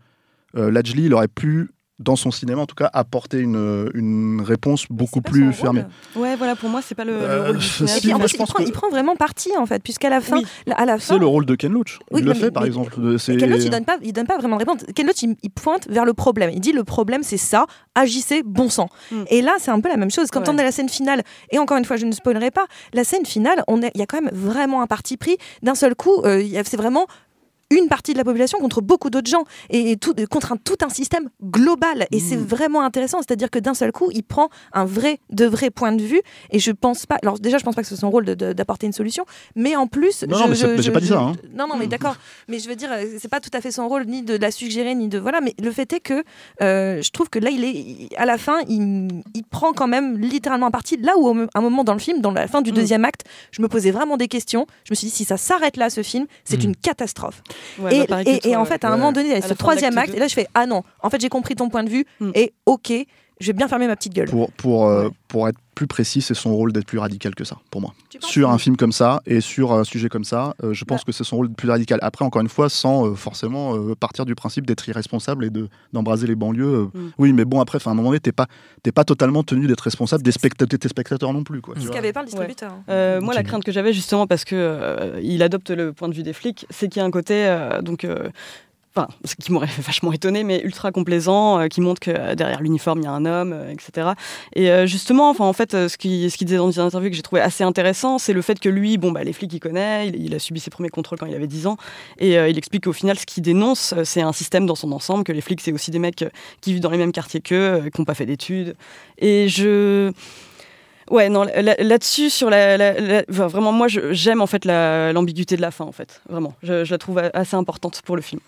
euh, 0.56 0.70
Lajli, 0.70 1.06
il 1.06 1.14
aurait 1.16 1.28
pu, 1.28 1.72
dans 2.04 2.16
son 2.16 2.32
cinéma 2.32 2.62
en 2.62 2.66
tout 2.66 2.76
cas, 2.76 2.90
apporter 2.94 3.40
une, 3.40 3.90
une 3.94 4.42
réponse 4.42 4.86
beaucoup 4.90 5.22
plus 5.22 5.54
fermée. 5.54 5.84
Ouais, 6.16 6.36
voilà, 6.36 6.56
pour 6.56 6.70
moi, 6.70 6.82
c'est 6.84 6.96
pas 6.96 7.06
le, 7.06 7.14
le 7.20 7.42
rôle 7.48 7.58
du 7.58 7.64
si, 7.64 7.84
Et 7.84 7.88
cinéaste. 7.88 8.02
puis 8.02 8.14
en 8.14 8.18
moi, 8.18 8.28
plus, 8.28 8.38
je 8.38 8.42
il 8.42 8.46
prend, 8.46 8.60
que- 8.64 8.68
il 8.68 8.72
prend 8.72 8.90
vraiment 8.90 9.16
parti 9.16 9.50
en 9.58 9.66
fait, 9.66 9.82
puisqu'à 9.82 10.10
la 10.10 10.22
fin, 10.22 10.38
Oui. 10.38 10.46
la 10.68 10.76
fin, 11.00 11.14
C'est 11.16 11.20
le 11.20 11.26
rôle 11.26 11.46
de 11.46 11.56
Ken 11.56 11.72
Loach. 11.72 12.00
Oui, 12.12 12.20
il 12.22 12.26
mais- 12.28 12.34
le 12.34 12.40
fait, 12.40 12.52
par 12.52 12.64
mais- 12.64 12.68
exemple. 12.68 12.94
Ken 12.94 13.50
Loach, 13.50 13.64
il 13.64 13.70
donne 13.70 13.86
pas, 13.86 13.98
il 14.02 14.14
donne 14.14 14.28
pas 14.28 14.38
vraiment 14.38 14.58
de 14.58 14.62
réponse. 14.62 14.82
Ken 14.96 15.06
Loach, 15.08 15.22
il, 15.24 15.36
il 15.44 15.50
pointe 15.50 15.88
vers 15.90 16.06
le 16.06 16.14
problème. 16.14 16.50
Il 16.54 16.60
dit 16.60 16.72
le 16.74 16.84
problème, 16.84 17.24
c'est 17.24 17.38
ça. 17.38 17.66
Agissez, 17.96 18.44
bon 18.44 18.70
sang. 18.70 18.90
Mm. 19.12 19.24
Et 19.30 19.42
là, 19.42 19.54
c'est 19.60 19.72
un 19.72 19.80
peu 19.80 19.90
la 19.90 19.98
même 19.98 20.12
chose. 20.12 20.30
Quand 20.32 20.42
Ouais. 20.42 20.50
on 20.50 20.58
est 20.58 20.62
à 20.62 20.66
la 20.66 20.72
scène 20.72 20.90
finale, 20.90 21.24
et 21.52 21.60
encore 21.60 21.78
une 21.78 21.86
fois, 21.86 21.98
je 21.98 22.06
ne 22.06 22.12
spoilerai 22.12 22.52
pas, 22.52 22.66
la 22.94 23.04
scène 23.04 23.26
finale, 23.26 23.64
on 23.68 23.82
est, 23.82 23.92
il 23.96 24.00
y 24.00 24.04
a 24.04 24.06
quand 24.06 24.22
même 24.22 24.32
vraiment 24.34 24.82
un 24.82 24.88
parti 24.88 25.18
pris. 25.18 25.38
D'un 25.62 25.76
seul 25.76 25.96
coup, 25.96 26.22
euh, 26.26 26.44
c'est 26.66 26.78
vraiment 26.78 27.08
une 27.78 27.88
partie 27.88 28.14
de 28.14 28.18
la 28.18 28.24
population 28.24 28.58
contre 28.60 28.82
beaucoup 28.82 29.10
d'autres 29.10 29.30
gens 29.30 29.44
et, 29.70 29.92
et 29.92 29.98
tout, 29.98 30.14
contre 30.30 30.52
un, 30.54 30.58
tout 30.58 30.78
un 30.84 30.90
système 30.90 31.30
global 31.44 32.08
et 32.12 32.20
c'est 32.20 32.36
vraiment 32.36 32.82
intéressant 32.84 33.20
c'est 33.22 33.32
à 33.32 33.36
dire 33.36 33.50
que 33.50 33.60
d'un 33.60 33.74
seul 33.74 33.92
coup 33.92 34.10
il 34.12 34.24
prend 34.24 34.50
un 34.74 34.86
vrai 34.86 35.20
de 35.30 35.46
vrai 35.46 35.70
point 35.70 35.92
de 35.92 36.04
vue 36.04 36.22
et 36.52 36.60
je 36.60 36.72
pense 36.72 37.06
pas 37.06 37.18
alors 37.22 37.40
déjà 37.40 37.58
je 37.58 37.64
pense 37.64 37.76
pas 37.76 37.82
que 37.82 37.88
ce 37.88 37.96
soit 37.96 38.02
son 38.02 38.12
rôle 38.12 38.26
d'apporter 38.26 38.86
une 38.86 38.94
solution 38.94 39.26
mais 39.56 39.76
en 39.76 39.88
plus 39.88 40.24
Non, 40.24 40.38
je- 40.38 40.44
non, 40.44 40.50
mais 40.50 40.56
c'est- 40.56 40.78
j'ai 40.78 40.84
je- 40.84 40.92
pas 40.92 41.00
dit 41.00 41.08
ça, 41.08 41.20
hein. 41.20 41.34
non 41.56 41.68
non 41.68 41.76
mais 41.78 41.88
d'accord 41.88 42.16
mais 42.48 42.60
je 42.60 42.68
veux 42.70 42.76
dire 42.76 42.90
c'est 43.20 43.28
pas 43.30 43.40
tout 43.40 43.50
à 43.54 43.62
fait 43.62 43.72
son 43.72 43.88
rôle 43.88 44.06
ni 44.06 44.22
de 44.24 44.36
la 44.36 44.52
suggérer 44.52 44.94
ni 44.96 45.08
de 45.08 45.18
voilà 45.20 45.42
mais 45.42 45.54
le 45.62 45.72
fait 45.72 45.92
est 45.94 46.00
que 46.00 46.24
euh, 46.62 47.02
je 47.02 47.10
trouve 47.12 47.30
que 47.30 47.40
là 47.40 47.50
il 47.50 47.64
est 47.64 47.72
il- 47.74 48.10
à 48.18 48.26
la 48.26 48.38
fin 48.38 48.60
il, 48.68 49.08
il 49.34 49.44
prend 49.44 49.74
quand 49.74 49.88
même 49.88 50.18
littéralement 50.20 50.68
un 50.68 50.72
parti 50.72 50.98
là 50.98 51.14
où 51.18 51.28
à 51.30 51.48
un 51.56 51.62
moment 51.62 51.84
dans 51.84 51.94
le 51.94 52.00
film 52.00 52.22
dans 52.22 52.32
la 52.32 52.48
fin 52.48 52.62
du 52.62 52.72
Mm. 52.72 52.76
deuxième 52.76 53.06
acte 53.06 53.24
je 53.52 53.62
me 53.62 53.68
posais 53.68 53.92
vraiment 53.92 54.18
des 54.18 54.28
questions 54.28 54.66
je 54.86 54.92
me 54.92 54.96
suis 54.96 55.08
dit 55.08 55.14
si 55.14 55.26
ça 55.26 55.38
s'arrête 55.38 55.78
là 55.78 55.90
ce 55.90 56.04
film 56.04 56.26
c'est 56.44 56.60
Mm. 56.62 56.68
une 56.68 56.76
catastrophe 56.76 57.42
Ouais, 57.80 57.96
et, 57.98 58.08
bah, 58.08 58.22
et- 58.22 58.40
toi, 58.40 58.52
et 58.52 58.56
en 58.56 58.66
fait, 58.66 58.84
à 58.84 58.88
un 58.88 58.92
Ouais. 58.92 58.98
moment 58.98 59.12
donné, 59.12 59.28
il 59.30 59.32
y 59.32 59.36
a 59.36 59.38
À 59.38 59.48
ce 59.48 59.54
troisième 59.54 59.98
acte, 59.98 60.14
et 60.14 60.20
là, 60.20 60.28
je 60.28 60.34
fais 60.34 60.48
Ah 60.54 60.66
non, 60.66 60.84
en 61.02 61.10
fait, 61.10 61.20
j'ai 61.22 61.30
compris 61.30 61.56
ton 61.56 61.70
point 61.70 61.84
de 61.84 61.90
vue, 61.90 62.06
Mm. 62.20 62.32
et 62.36 62.54
ok, 62.66 62.92
je 63.40 63.48
vais 63.48 63.54
bien 63.54 63.68
fermer 63.68 63.88
ma 63.88 63.96
petite 63.96 64.14
gueule. 64.14 64.30
Pour, 64.30 64.52
pour, 64.54 64.88
euh, 64.88 65.10
pour 65.28 65.48
être 65.48 65.58
plus 65.76 65.88
précis, 65.88 66.22
c'est 66.22 66.34
son 66.34 66.56
rôle 66.56 66.72
d'être 66.72 66.86
plus 66.86 67.00
radical 67.00 67.34
que 67.36 67.44
ça, 67.44 67.58
pour 67.72 67.82
moi. 67.82 67.94
Sur 68.22 68.50
un 68.52 68.58
film 68.58 68.78
comme 68.78 68.92
ça 68.92 69.22
et 69.26 69.42
sur 69.42 69.74
un 69.74 69.84
sujet 69.84 70.08
comme 70.10 70.24
ça, 70.24 70.54
euh, 70.64 70.74
je 70.74 70.86
pense 70.86 71.02
Bah. 71.02 71.06
que 71.08 71.12
c'est 71.12 71.24
son 71.24 71.38
rôle 71.38 71.50
plus 71.52 71.70
radical. 71.70 72.00
Après, 72.04 72.24
encore 72.24 72.42
une 72.42 72.50
fois, 72.50 72.70
sans 72.70 73.08
euh, 73.08 73.16
forcément 73.16 73.76
euh, 73.76 73.96
partir 73.96 74.26
du 74.26 74.36
principe 74.36 74.66
d'être 74.68 74.88
irresponsable 74.88 75.46
et 75.46 75.50
de- 75.50 75.68
d'embraser 75.92 76.28
les 76.28 76.36
banlieues. 76.36 76.90
euh. 76.94 76.98
Mm. 76.98 77.12
Oui, 77.18 77.34
mais 77.34 77.46
bon, 77.46 77.60
après, 77.60 77.80
à 77.86 77.90
un 77.90 77.94
moment 77.96 78.10
donné, 78.10 78.20
t'es 78.20 78.32
pas, 78.32 78.46
t'es 78.84 78.92
pas 78.92 79.04
totalement 79.04 79.44
tenu 79.44 79.68
d'être 79.68 79.82
responsable 79.82 80.24
des 80.24 80.32
spectateurs, 80.32 80.80
tes 80.80 80.88
spectateurs 80.88 81.34
non 81.34 81.44
plus. 81.44 81.62
Quoi, 81.62 81.76
tu 81.76 81.82
Ce 81.82 81.90
qu'avait 81.90 82.14
pas 82.14 82.22
le 82.22 82.28
distributeur. 82.28 82.72
hein. 82.72 82.84
Euh, 82.90 83.20
moi, 83.22 83.34
la 83.34 83.44
crainte 83.44 83.64
que 83.64 83.72
j'avais 83.72 83.94
justement 83.94 84.28
parce 84.28 84.46
que 84.46 84.56
euh, 84.56 85.20
il 85.24 85.42
adopte 85.44 85.70
le 85.72 85.92
point 85.94 86.08
de 86.10 86.14
vue 86.14 86.24
des 86.24 86.34
flics, 86.34 86.66
c'est 86.70 86.88
qu'il 86.90 87.00
y 87.00 87.04
a 87.04 87.06
un 87.06 87.12
côté 87.12 87.46
euh, 87.48 87.82
donc. 87.82 88.06
Enfin, 88.96 89.08
ce 89.26 89.34
qui 89.36 89.52
m'aurait 89.52 89.66
vachement 89.80 90.14
étonné, 90.14 90.44
mais 90.44 90.62
ultra 90.62 90.92
complaisant, 90.92 91.60
euh, 91.60 91.68
qui 91.68 91.82
montre 91.82 92.00
que 92.00 92.12
euh, 92.12 92.36
derrière 92.36 92.62
l'uniforme 92.62 93.00
il 93.00 93.06
y 93.06 93.08
a 93.08 93.12
un 93.12 93.26
homme, 93.26 93.56
etc. 93.72 94.10
Et 94.56 94.70
euh, 94.70 94.86
justement, 94.86 95.32
enfin 95.32 95.46
en 95.46 95.54
fait, 95.54 95.72
ce 95.72 95.98
qu'il 95.98 96.28
disait 96.30 96.58
dans 96.58 96.70
une 96.70 96.82
interview 96.82 97.10
que 97.10 97.16
j'ai 97.16 97.24
trouvé 97.24 97.42
assez 97.42 97.64
intéressant, 97.64 98.20
c'est 98.20 98.34
le 98.34 98.42
fait 98.44 98.60
que 98.60 98.70
lui, 98.70 98.98
bon 98.98 99.12
bah 99.12 99.24
les 99.24 99.34
flics 99.34 99.52
il 99.52 99.60
connaît, 99.60 100.10
il, 100.10 100.36
a 100.36 100.40
subi 100.40 100.60
ses 100.60 100.70
premiers 100.70 100.90
contrôles 100.90 101.18
quand 101.18 101.26
il 101.26 101.34
avait 101.34 101.48
10 101.48 101.66
ans, 101.66 101.78
et 102.20 102.34
il 102.36 102.58
explique 102.58 102.84
qu'au 102.84 102.94
final, 102.94 103.18
ce 103.18 103.26
qu'il 103.26 103.42
dénonce, 103.42 103.96
c'est 104.04 104.22
un 104.22 104.34
système 104.34 104.66
dans 104.68 104.76
son 104.76 104.92
ensemble, 104.92 105.24
que 105.24 105.32
les 105.32 105.42
flics 105.42 105.62
c'est 105.62 105.72
aussi 105.72 105.90
des 105.90 106.00
mecs 106.00 106.26
qui 106.62 106.74
vivent 106.74 106.82
dans 106.82 106.92
les 106.92 106.98
mêmes 106.98 107.12
quartiers 107.12 107.42
qu'eux, 107.42 107.90
qui 107.94 108.00
n'ont 108.00 108.06
pas 108.06 108.14
fait 108.16 108.26
d'études. 108.26 108.76
Et 109.18 109.48
je 109.50 110.12
Ouais, 111.10 111.30
non, 111.30 111.44
là- 111.44 111.76
là-dessus, 111.80 112.30
sur 112.30 112.50
la, 112.50 112.94
vraiment, 113.28 113.72
moi, 113.72 113.88
j'aime 113.88 114.42
en 114.42 114.48
fait 114.48 114.66
la- 114.66 115.12
l'ambiguïté 115.14 115.56
de 115.58 115.62
la 115.62 115.72
fin, 115.72 115.84
en 115.86 115.92
fait, 115.92 116.22
vraiment. 116.30 116.54
Je 116.64 116.90
la 116.90 116.98
trouve 116.98 117.22
assez 117.34 117.56
importante 117.56 118.02
pour 118.06 118.16
le 118.16 118.22
film. 118.22 118.40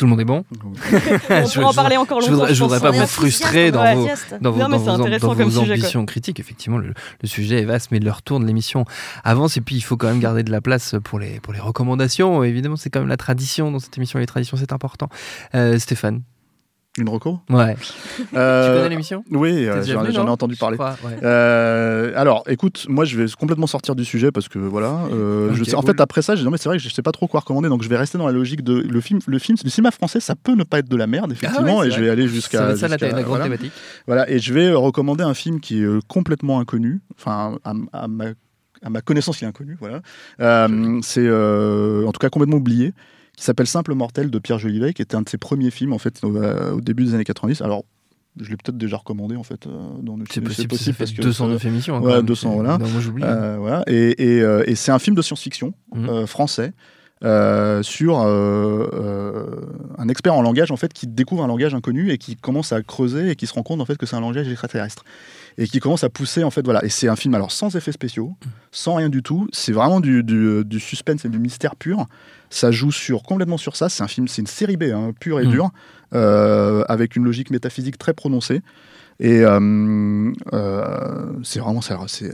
Tout 0.00 0.06
le 0.06 0.10
monde 0.10 0.20
est 0.22 0.24
bon 0.24 0.44
On 0.62 1.44
Je- 1.46 1.54
pourra 1.54 1.68
en 1.68 1.72
parler 1.74 1.96
encore 1.98 2.20
je 2.22 2.26
longtemps. 2.26 2.38
voudrais, 2.38 2.54
je 2.54 2.62
voudrais 2.62 2.78
pense, 2.80 2.82
pas 2.82 2.88
hein. 2.88 2.92
vous 2.92 3.02
enthousiaste, 3.02 3.12
frustrer 3.12 3.70
dans 3.70 3.82
vos, 3.82 3.88
enthousiaste. 3.90 4.34
dans 4.40 4.50
vos, 4.50 4.58
Non, 4.58 4.68
mais 4.68 4.76
dans 4.76 4.78
c'est 4.78 4.84
vos 4.86 4.90
am- 4.94 5.00
intéressant 5.02 5.26
dans 5.28 5.34
comme 5.34 5.44
vos 5.44 5.50
sujet, 5.60 5.66
quoi. 5.66 5.74
ambitions 5.74 6.06
critiques. 6.06 6.40
Effectivement, 6.40 6.78
le, 6.78 6.94
le 7.22 7.28
sujet 7.28 7.60
est 7.60 7.64
vaste, 7.66 7.90
mais 7.92 7.98
leur 8.00 8.22
tour 8.22 8.40
de 8.40 8.46
l'émission 8.46 8.86
avance 9.24 9.58
et 9.58 9.60
puis 9.60 9.76
il 9.76 9.82
faut 9.82 9.98
quand 9.98 10.06
même 10.08 10.20
garder 10.20 10.42
de 10.42 10.50
la 10.50 10.62
place 10.62 10.94
pour 11.04 11.18
les, 11.18 11.38
pour 11.40 11.52
les 11.52 11.60
recommandations. 11.60 12.42
Évidemment, 12.42 12.76
c'est 12.76 12.88
quand 12.88 13.00
même 13.00 13.08
la 13.10 13.18
tradition 13.18 13.70
dans 13.70 13.78
cette 13.78 13.96
émission. 13.98 14.18
Les 14.18 14.26
traditions, 14.26 14.56
c'est 14.56 14.72
important. 14.72 15.10
Euh, 15.54 15.78
Stéphane 15.78 16.22
Une 17.00 17.08
reco 17.08 17.40
Ouais. 17.48 17.76
Euh, 18.34 18.68
Tu 18.72 18.76
connais 18.76 18.88
l'émission? 18.90 19.24
Oui, 19.30 19.66
euh, 19.66 19.82
j'en 19.82 20.02
venu, 20.02 20.12
j'en 20.12 20.26
ai 20.26 20.30
entendu 20.30 20.54
Je 20.54 20.60
parler. 20.60 20.76
crois, 20.76 20.96
ouais. 21.04 21.16
Euh, 21.22 22.12
alors, 22.14 22.44
écoute, 22.48 22.84
moi 22.88 23.04
je 23.04 23.16
vais 23.20 23.26
complètement 23.38 23.66
sortir 23.66 23.94
du 23.94 24.04
sujet 24.04 24.30
parce 24.30 24.48
que 24.48 24.58
voilà. 24.58 25.04
euh, 25.12 25.52
je 25.54 25.62
Ok, 25.62 25.68
sais, 25.68 25.74
en 25.74 25.80
cool. 25.80 25.90
fait, 25.94 26.00
après 26.00 26.20
ça, 26.22 26.34
j'ai 26.34 26.40
dit 26.40 26.44
non, 26.44 26.50
mais 26.50 26.58
c'est 26.58 26.68
vrai 26.68 26.76
que 26.78 26.82
je 26.84 26.88
sais 26.90 27.02
pas 27.02 27.12
trop 27.12 27.26
quoi 27.26 27.40
recommander, 27.40 27.68
donc 27.68 27.82
je 27.82 27.88
vais 27.88 27.96
rester 27.96 28.18
dans 28.18 28.26
la 28.26 28.32
logique 28.32 28.62
de 28.62 28.74
le 28.74 29.00
film. 29.00 29.20
Le 29.26 29.38
film, 29.38 29.56
le 29.64 29.70
cinéma 29.70 29.90
français, 29.90 30.20
ça 30.20 30.34
peut 30.36 30.54
ne 30.54 30.62
pas 30.64 30.80
être 30.80 30.88
de 30.88 30.96
la 30.96 31.06
merde, 31.06 31.32
effectivement, 31.32 31.78
Ah 31.78 31.80
ouais, 31.80 31.88
et 31.88 31.90
c'est 31.90 31.96
je 31.96 32.02
vais 32.02 32.10
aller 32.10 32.28
jusqu'à. 32.28 32.70
être 32.70 32.76
ça 32.76 32.88
la, 32.88 32.96
jusqu'à- 32.98 33.06
la 33.06 33.12
grande 33.22 33.26
voilà. 33.28 33.44
thématique. 33.44 33.72
Voilà, 34.06 34.30
et 34.30 34.38
je 34.38 34.52
vais 34.52 34.66
euh, 34.66 34.76
recommander 34.78 35.24
un 35.24 35.34
film 35.34 35.60
qui 35.60 35.82
est 35.82 36.06
complètement 36.06 36.60
inconnu, 36.60 37.00
enfin 37.18 37.56
à, 37.64 37.72
à 37.92 38.08
ma, 38.08 38.26
à 38.82 38.90
ma 38.90 39.00
connaissance 39.00 39.40
il 39.40 39.44
est 39.44 39.48
inconnu, 39.48 39.76
voilà. 39.80 40.00
Euh, 40.40 40.98
c'est 41.02 41.24
euh, 41.26 42.06
en 42.06 42.12
tout 42.12 42.18
cas 42.18 42.28
complètement 42.28 42.56
oublié, 42.58 42.92
qui 43.40 43.46
s'appelle 43.46 43.66
Simple 43.66 43.94
Mortel 43.94 44.30
de 44.30 44.38
Pierre 44.38 44.58
Jolivet, 44.58 44.92
qui 44.92 45.00
était 45.02 45.16
un 45.16 45.22
de 45.22 45.28
ses 45.28 45.38
premiers 45.38 45.70
films 45.70 45.92
en 45.94 45.98
fait 45.98 46.22
au, 46.22 46.36
euh, 46.36 46.72
au 46.72 46.80
début 46.80 47.04
des 47.04 47.14
années 47.14 47.24
90. 47.24 47.62
Alors 47.62 47.84
je 48.38 48.48
l'ai 48.50 48.56
peut-être 48.56 48.76
déjà 48.76 48.98
recommandé 48.98 49.34
en 49.34 49.42
fait 49.42 49.66
euh, 49.66 49.70
dans 50.02 50.16
le 50.16 50.24
C'est 50.30 50.40
possible, 50.42 50.74
fait 50.76 50.92
parce 50.92 51.10
que 51.12 51.22
209 51.22 51.64
émissions. 51.64 51.96
hein, 51.96 52.00
Ouais, 52.00 52.10
quand 52.10 52.16
même. 52.18 52.26
200, 52.26 52.48
C'est- 52.50 52.54
voilà. 52.54 52.76
Non, 52.78 52.88
moi 52.88 53.00
j'oublie. 53.00 53.24
euh, 53.24 53.56
voilà. 53.58 53.82
Et, 53.86 54.36
et, 54.36 54.42
euh, 54.42 54.62
et 54.66 54.74
c'est 54.74 54.92
un 54.92 54.98
film 54.98 55.16
de 55.16 55.22
science-fiction 55.22 55.72
Mhm. 55.94 56.08
euh, 56.10 56.26
français 56.26 56.72
euh, 57.24 57.82
sur 57.82 58.20
euh, 58.20 58.88
euh, 58.94 59.46
un 59.98 60.08
expert 60.08 60.34
en 60.34 60.42
langage 60.42 60.70
en 60.70 60.76
fait 60.76 60.92
qui 60.92 61.06
découvre 61.06 61.42
un 61.42 61.46
langage 61.48 61.74
inconnu 61.74 62.10
et 62.10 62.18
qui 62.18 62.36
commence 62.36 62.72
à 62.72 62.82
creuser 62.82 63.30
et 63.30 63.36
qui 63.36 63.46
se 63.46 63.52
rend 63.54 63.62
compte 63.62 63.80
en 63.80 63.84
fait 63.84 63.96
que 63.98 64.06
c'est 64.06 64.16
un 64.16 64.20
langage 64.20 64.48
extraterrestre 64.48 65.04
et 65.58 65.66
qui 65.66 65.80
commence 65.80 66.02
à 66.04 66.08
pousser 66.08 66.44
en 66.44 66.50
fait 66.50 66.64
voilà 66.64 66.82
et 66.84 66.88
c'est 66.88 67.08
un 67.08 67.16
film 67.16 67.34
alors 67.34 67.52
sans 67.52 67.74
effets 67.76 67.92
spéciaux 67.92 68.36
sans 68.70 68.94
rien 68.94 69.10
du 69.10 69.22
tout 69.22 69.48
c'est 69.52 69.72
vraiment 69.72 70.00
du, 70.00 70.22
du, 70.22 70.64
du 70.64 70.80
suspense 70.80 71.24
et 71.26 71.28
du 71.28 71.38
mystère 71.38 71.76
pur 71.76 72.06
ça 72.50 72.70
joue 72.70 72.92
sur 72.92 73.22
complètement 73.22 73.56
sur 73.56 73.76
ça 73.76 73.88
c'est 73.88 74.02
un 74.02 74.08
film 74.08 74.28
c'est 74.28 74.42
une 74.42 74.46
série 74.48 74.76
B 74.76 74.82
hein, 74.84 75.12
pure 75.18 75.40
et 75.40 75.44
Mhm. 75.44 75.50
dure 75.50 75.70
euh, 76.14 76.82
avec 76.88 77.16
une 77.16 77.24
logique 77.24 77.50
métaphysique 77.50 77.96
très 77.96 78.12
prononcée 78.12 78.60
et 79.20 79.40
euh, 79.44 80.32
euh, 80.52 81.32
c'est 81.42 81.60
vraiment 81.60 81.80
ça 81.80 81.98
c'est 82.08 82.32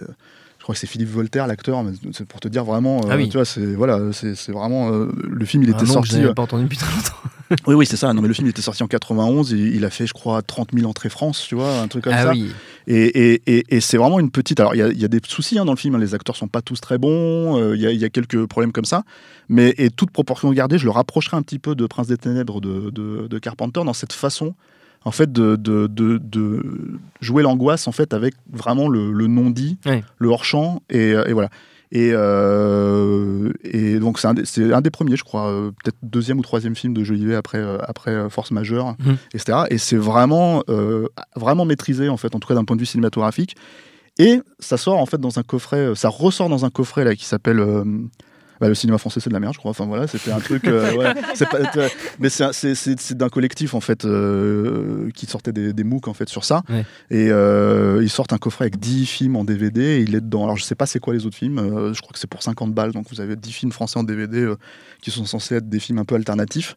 crois 0.66 0.74
que 0.74 0.80
c'est 0.80 0.88
Philippe 0.88 1.10
Voltaire, 1.10 1.46
l'acteur, 1.46 1.84
mais 1.84 1.92
c'est 2.12 2.26
pour 2.26 2.40
te 2.40 2.48
dire 2.48 2.64
vraiment, 2.64 3.00
Ah 3.08 3.14
oui. 3.16 3.28
tu 3.28 3.36
vois, 3.36 3.44
c'est 3.44 3.64
voilà, 3.76 4.00
c'est 4.10 4.50
vraiment 4.50 4.90
le 4.90 5.44
film, 5.44 5.62
il 5.62 5.68
Un 5.68 5.72
était 5.74 5.84
que 5.84 5.92
sorti. 5.92 6.24
euh, 6.24 6.34
pas 6.34 6.42
entendu 6.42 6.64
depuis 6.64 6.76
très 6.76 6.92
longtemps. 6.92 7.14
oui, 7.68 7.74
oui, 7.76 7.86
c'est 7.86 7.96
ça. 7.96 8.12
Non, 8.12 8.20
mais 8.20 8.26
le 8.26 8.34
film 8.34 8.48
il 8.48 8.50
était 8.50 8.62
sorti 8.62 8.82
en 8.82 8.88
91. 8.88 9.54
et 9.54 9.58
il 9.58 9.84
a 9.84 9.90
fait, 9.90 10.08
je 10.08 10.12
crois, 10.12 10.42
30 10.42 10.70
000 10.74 10.90
entrées 10.90 11.08
France, 11.08 11.44
tu 11.48 11.54
vois, 11.54 11.78
un 11.80 11.86
truc 11.86 12.02
comme 12.02 12.14
ah 12.16 12.22
ça. 12.24 12.30
oui. 12.32 12.50
Et, 12.88 13.32
et- 13.34 13.42
et- 13.46 13.64
et 13.76 13.80
c'est 13.80 13.96
vraiment 13.96 14.20
une 14.20 14.30
petite. 14.30 14.60
Alors, 14.60 14.74
il 14.74 14.78
y 14.78 14.82
a, 14.82 14.88
il 14.88 15.00
y 15.00 15.04
a 15.04 15.08
des 15.08 15.20
soucis 15.26 15.58
hein, 15.58 15.64
dans 15.64 15.72
le 15.72 15.78
film. 15.78 15.94
hein, 15.96 15.98
Les 15.98 16.14
acteurs 16.14 16.36
sont 16.36 16.46
pas 16.48 16.62
tous 16.62 16.80
très 16.80 16.98
bons. 16.98 17.58
euh, 17.60 17.74
Il 17.76 17.82
y, 17.82 17.86
a, 17.86 17.90
il 17.90 17.98
y 18.00 18.04
a 18.04 18.10
quelques 18.10 18.46
problèmes 18.46 18.72
comme 18.72 18.84
ça. 18.84 19.02
Mais 19.48 19.74
et 19.78 19.90
toute 19.90 20.10
proportion 20.10 20.52
gardée, 20.52 20.78
je 20.78 20.84
le 20.84 20.90
rapprocherai 20.92 21.36
un 21.36 21.42
petit 21.42 21.58
peu 21.58 21.74
de 21.74 21.86
Prince 21.86 22.06
des 22.08 22.16
Ténèbres 22.16 22.60
de, 22.60 22.90
de- 22.90 23.26
de 23.26 23.38
Carpenter 23.38 23.82
dans 23.84 23.92
cette 23.92 24.12
façon, 24.12 24.54
en 25.04 25.10
fait, 25.10 25.32
de, 25.32 25.56
de- 25.56 25.88
jouer 27.20 27.42
l'angoisse 27.42 27.88
en 27.88 27.92
fait 27.92 28.12
avec 28.14 28.34
vraiment 28.52 28.88
le, 28.88 29.12
le 29.12 29.26
non 29.26 29.50
dit, 29.50 29.78
le 30.18 30.28
hors 30.28 30.44
champ 30.44 30.80
et 30.90 31.14
voilà. 31.32 31.50
Et, 31.92 32.10
euh, 32.14 33.52
et 33.64 33.98
donc 33.98 34.18
c'est 34.18 34.26
un, 34.28 34.34
des- 34.34 34.44
c'est 34.44 34.72
un 34.72 34.80
des 34.80 34.90
premiers, 34.90 35.16
je 35.16 35.24
crois, 35.24 35.48
euh, 35.48 35.70
peut-être 35.82 35.96
deuxième 36.02 36.38
ou 36.38 36.42
troisième 36.42 36.74
film 36.74 36.92
de 36.94 37.04
Jolivet 37.04 37.34
après, 37.36 37.58
euh, 37.58 37.78
après 37.86 38.28
Force 38.30 38.50
Majeure, 38.50 38.96
Mhm. 38.98 39.16
etc. 39.34 39.58
Et 39.70 39.78
c'est 39.78 39.96
vraiment, 39.96 40.62
vraiment 41.36 41.64
maîtrisé, 41.64 42.08
en 42.08 42.16
fait, 42.16 42.34
en 42.34 42.40
tout 42.40 42.48
cas 42.48 42.54
d'un 42.54 42.64
point 42.64 42.76
de 42.76 42.80
vue 42.80 42.86
cinématographique. 42.86 43.56
Et 44.18 44.40
ça 44.58 44.76
sort 44.78 44.98
en 44.98 45.06
fait 45.06 45.18
dans 45.20 45.38
un 45.38 45.42
coffret, 45.42 45.92
ça 45.94 46.08
ressort 46.08 46.48
dans 46.48 46.64
un 46.64 46.70
coffret 46.70 47.04
là 47.04 47.14
qui 47.14 47.26
s'appelle 47.26 47.60
bah, 48.60 48.68
le 48.68 48.74
cinéma 48.74 48.98
français 48.98 49.20
c'est 49.20 49.28
de 49.30 49.34
la 49.34 49.40
merde 49.40 49.54
je 49.54 49.58
crois. 49.58 49.70
Enfin 49.70 49.86
voilà, 49.86 50.06
c'était 50.06 50.32
un 50.32 50.40
truc. 50.40 50.66
euh, 50.66 50.94
ouais, 50.94 51.14
c'est 51.34 51.48
pas- 51.48 51.58
euh, 51.76 51.88
mais 52.18 52.28
c'est 52.28 52.44
un- 52.44 52.52
c'est- 52.52 52.74
c'est 52.74 52.98
c'est 53.00 53.16
d'un 53.16 53.28
collectif 53.28 53.74
en 53.74 53.80
fait 53.80 54.04
euh, 54.04 55.10
qui 55.14 55.26
sortait 55.26 55.52
des, 55.52 55.72
des 55.72 55.84
MOOC 55.84 56.08
en 56.08 56.14
fait 56.14 56.28
sur 56.28 56.44
ça. 56.44 56.62
Ouais. 56.68 56.84
Et 57.10 57.30
euh, 57.30 58.00
ils 58.02 58.10
sortent 58.10 58.32
un 58.32 58.38
coffret 58.38 58.64
avec 58.64 58.78
10 58.78 59.06
films 59.06 59.36
en 59.36 59.44
DVD 59.44 59.80
et 59.82 60.00
il 60.00 60.14
est 60.14 60.20
dedans. 60.20 60.44
Alors 60.44 60.56
je 60.56 60.64
sais 60.64 60.74
pas 60.74 60.86
c'est 60.86 61.00
quoi 61.00 61.14
les 61.14 61.26
autres 61.26 61.36
films. 61.36 61.58
euh, 61.58 61.92
je 61.94 62.00
crois 62.00 62.12
que 62.12 62.18
c'est 62.18 62.26
pour 62.30 62.42
50 62.42 62.72
balles. 62.74 62.92
Donc 62.92 63.06
vous 63.10 63.20
avez 63.20 63.36
10 63.36 63.52
films 63.52 63.72
français 63.72 63.98
en 63.98 64.04
DVD 64.04 64.38
euh, 64.40 64.56
qui 65.02 65.10
sont 65.10 65.24
censés 65.24 65.56
être 65.56 65.68
des 65.68 65.78
films 65.80 65.98
un 65.98 66.04
peu 66.04 66.14
alternatifs. 66.14 66.76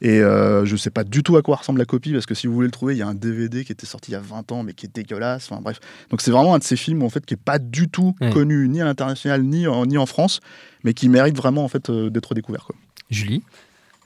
Et 0.00 0.20
euh, 0.20 0.64
je 0.64 0.76
sais 0.76 0.90
pas 0.90 1.02
du 1.04 1.22
tout 1.22 1.36
à 1.36 1.42
quoi 1.42 1.56
ressemble 1.56 1.78
la 1.80 1.84
copie 1.84 2.12
parce 2.12 2.24
que 2.26 2.34
si 2.34 2.46
vous 2.46 2.54
voulez 2.54 2.68
le 2.68 2.72
trouver, 2.72 2.94
il 2.94 2.98
y 2.98 3.02
a 3.02 3.06
un 3.08 3.14
DVD 3.14 3.64
qui 3.64 3.72
était 3.72 3.86
sorti 3.86 4.12
il 4.12 4.14
y 4.14 4.16
a 4.16 4.20
20 4.20 4.52
ans 4.52 4.62
mais 4.62 4.72
qui 4.72 4.86
est 4.86 4.94
dégueulasse. 4.94 5.48
Enfin 5.50 5.60
bref. 5.60 5.80
Donc 6.10 6.20
c'est 6.20 6.30
vraiment 6.30 6.54
un 6.54 6.58
de 6.58 6.64
ces 6.64 6.76
films 6.76 7.02
en 7.02 7.10
fait 7.10 7.26
qui 7.26 7.34
est 7.34 7.42
pas 7.42 7.58
du 7.58 7.88
tout 7.88 8.14
Ouais. 8.20 8.30
connu 8.30 8.68
ni 8.68 8.80
à 8.80 8.84
l'international 8.84 9.42
ni 9.42 9.66
en, 9.66 9.86
ni 9.86 9.98
en 9.98 10.06
France, 10.06 10.40
mais 10.84 10.94
qui 10.94 11.08
mérite 11.08 11.36
vraiment 11.36 11.64
en 11.64 11.68
fait 11.68 11.90
euh, 11.90 12.10
d'être 12.10 12.34
découvert. 12.34 12.64
Quoi. 12.64 12.76
Julie? 13.10 13.42